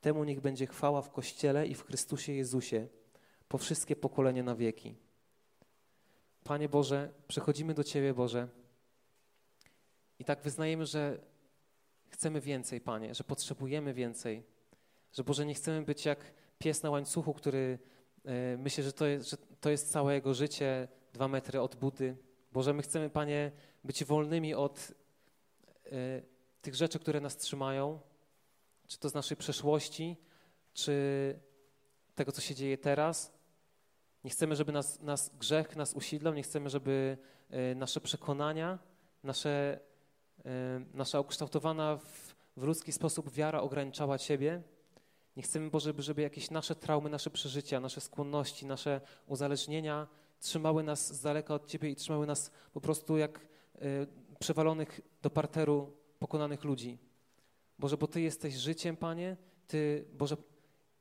Temu 0.00 0.24
niech 0.24 0.40
będzie 0.40 0.66
chwała 0.66 1.02
w 1.02 1.10
Kościele 1.10 1.66
i 1.66 1.74
w 1.74 1.84
Chrystusie 1.84 2.32
Jezusie 2.32 2.88
po 3.52 3.58
wszystkie 3.58 3.96
pokolenia 3.96 4.42
na 4.42 4.54
wieki. 4.54 4.94
Panie 6.44 6.68
Boże, 6.68 7.12
przechodzimy 7.28 7.74
do 7.74 7.84
Ciebie, 7.84 8.14
Boże, 8.14 8.48
i 10.18 10.24
tak 10.24 10.42
wyznajemy, 10.42 10.86
że 10.86 11.18
chcemy 12.08 12.40
więcej, 12.40 12.80
Panie, 12.80 13.14
że 13.14 13.24
potrzebujemy 13.24 13.94
więcej, 13.94 14.42
że 15.12 15.24
Boże, 15.24 15.46
nie 15.46 15.54
chcemy 15.54 15.82
być 15.82 16.04
jak 16.04 16.32
pies 16.58 16.82
na 16.82 16.90
łańcuchu, 16.90 17.34
który 17.34 17.78
y, 18.54 18.58
myśli, 18.58 18.82
że 18.82 18.92
to, 18.92 19.06
jest, 19.06 19.30
że 19.30 19.36
to 19.60 19.70
jest 19.70 19.92
całe 19.92 20.14
jego 20.14 20.34
życie, 20.34 20.88
dwa 21.12 21.28
metry 21.28 21.60
od 21.60 21.76
budy. 21.76 22.16
Boże, 22.52 22.72
my 22.72 22.82
chcemy, 22.82 23.10
Panie, 23.10 23.52
być 23.84 24.04
wolnymi 24.04 24.54
od 24.54 24.92
y, 25.86 26.22
tych 26.62 26.74
rzeczy, 26.74 26.98
które 26.98 27.20
nas 27.20 27.36
trzymają, 27.36 28.00
czy 28.86 28.98
to 28.98 29.08
z 29.08 29.14
naszej 29.14 29.36
przeszłości, 29.36 30.16
czy 30.72 30.94
tego, 32.14 32.32
co 32.32 32.40
się 32.40 32.54
dzieje 32.54 32.78
teraz. 32.78 33.41
Nie 34.24 34.30
chcemy, 34.30 34.56
żeby 34.56 34.72
nas, 34.72 35.00
nas 35.00 35.30
grzech 35.38 35.76
nas 35.76 35.94
usidlał, 35.94 36.34
nie 36.34 36.42
chcemy, 36.42 36.70
żeby 36.70 37.18
e, 37.50 37.74
nasze 37.74 38.00
przekonania, 38.00 38.78
nasze, 39.22 39.80
e, 40.44 40.84
nasza 40.94 41.20
ukształtowana 41.20 41.96
w, 41.96 42.34
w 42.56 42.62
ludzki 42.62 42.92
sposób 42.92 43.30
wiara 43.30 43.60
ograniczała 43.60 44.18
Ciebie. 44.18 44.62
Nie 45.36 45.42
chcemy, 45.42 45.70
Boże, 45.70 45.84
żeby, 45.84 46.02
żeby 46.02 46.22
jakieś 46.22 46.50
nasze 46.50 46.74
traumy, 46.74 47.10
nasze 47.10 47.30
przeżycia, 47.30 47.80
nasze 47.80 48.00
skłonności, 48.00 48.66
nasze 48.66 49.00
uzależnienia 49.26 50.06
trzymały 50.40 50.82
nas 50.82 51.14
z 51.14 51.20
daleka 51.20 51.54
od 51.54 51.66
Ciebie 51.66 51.90
i 51.90 51.96
trzymały 51.96 52.26
nas 52.26 52.50
po 52.72 52.80
prostu 52.80 53.16
jak 53.16 53.38
y, 53.38 54.06
przewalonych 54.38 55.00
do 55.22 55.30
parteru 55.30 55.92
pokonanych 56.18 56.64
ludzi. 56.64 56.98
Boże, 57.78 57.96
bo 57.96 58.06
Ty 58.06 58.20
jesteś 58.20 58.54
życiem, 58.54 58.96
Panie. 58.96 59.36
Ty, 59.66 60.04
Boże, 60.12 60.36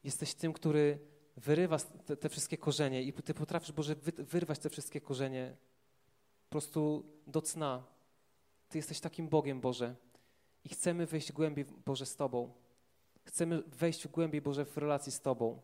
jesteś 0.03 0.33
tym, 0.33 0.53
który 0.53 0.99
wyrywa 1.41 1.77
te, 1.79 2.17
te 2.17 2.29
wszystkie 2.29 2.57
korzenie 2.57 3.03
i 3.03 3.13
Ty 3.13 3.33
potrafisz, 3.33 3.71
Boże, 3.71 3.95
wy, 3.95 4.11
wyrwać 4.11 4.59
te 4.59 4.69
wszystkie 4.69 5.01
korzenie 5.01 5.55
po 6.43 6.49
prostu 6.49 7.05
do 7.27 7.41
cna. 7.41 7.83
Ty 8.69 8.77
jesteś 8.77 8.99
takim 8.99 9.27
Bogiem, 9.27 9.61
Boże. 9.61 9.95
I 10.63 10.69
chcemy 10.69 11.05
wejść 11.05 11.31
głębiej, 11.31 11.65
Boże, 11.85 12.05
z 12.05 12.15
Tobą. 12.15 12.53
Chcemy 13.23 13.63
wejść 13.67 14.07
głębiej, 14.07 14.41
Boże, 14.41 14.65
w 14.65 14.77
relacji 14.77 15.11
z 15.11 15.21
Tobą. 15.21 15.61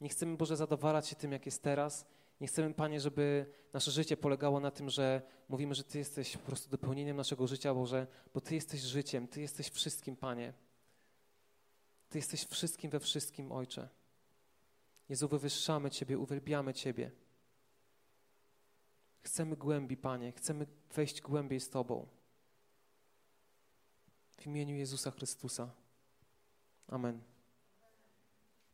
Nie 0.00 0.08
chcemy, 0.08 0.36
Boże, 0.36 0.56
zadowalać 0.56 1.08
się 1.08 1.16
tym, 1.16 1.32
jak 1.32 1.46
jest 1.46 1.62
teraz. 1.62 2.06
Nie 2.40 2.46
chcemy, 2.46 2.74
Panie, 2.74 3.00
żeby 3.00 3.46
nasze 3.72 3.90
życie 3.90 4.16
polegało 4.16 4.60
na 4.60 4.70
tym, 4.70 4.90
że 4.90 5.22
mówimy, 5.48 5.74
że 5.74 5.84
Ty 5.84 5.98
jesteś 5.98 6.36
po 6.36 6.46
prostu 6.46 6.70
dopełnieniem 6.70 7.16
naszego 7.16 7.46
życia, 7.46 7.74
Boże, 7.74 8.06
bo 8.34 8.40
Ty 8.40 8.54
jesteś 8.54 8.80
życiem, 8.80 9.28
Ty 9.28 9.40
jesteś 9.40 9.70
wszystkim, 9.70 10.16
Panie. 10.16 10.52
Ty 12.08 12.18
jesteś 12.18 12.44
wszystkim 12.44 12.90
we 12.90 13.00
wszystkim, 13.00 13.52
Ojcze. 13.52 13.88
Jezu, 15.08 15.28
wywyższamy 15.28 15.90
Ciebie, 15.90 16.18
uwielbiamy 16.18 16.74
Ciebie. 16.74 17.10
Chcemy 19.22 19.56
głębi, 19.56 19.96
Panie, 19.96 20.32
chcemy 20.32 20.66
wejść 20.94 21.20
głębiej 21.20 21.60
z 21.60 21.70
Tobą. 21.70 22.06
W 24.36 24.46
imieniu 24.46 24.76
Jezusa 24.76 25.10
Chrystusa. 25.10 25.70
Amen. 26.88 27.35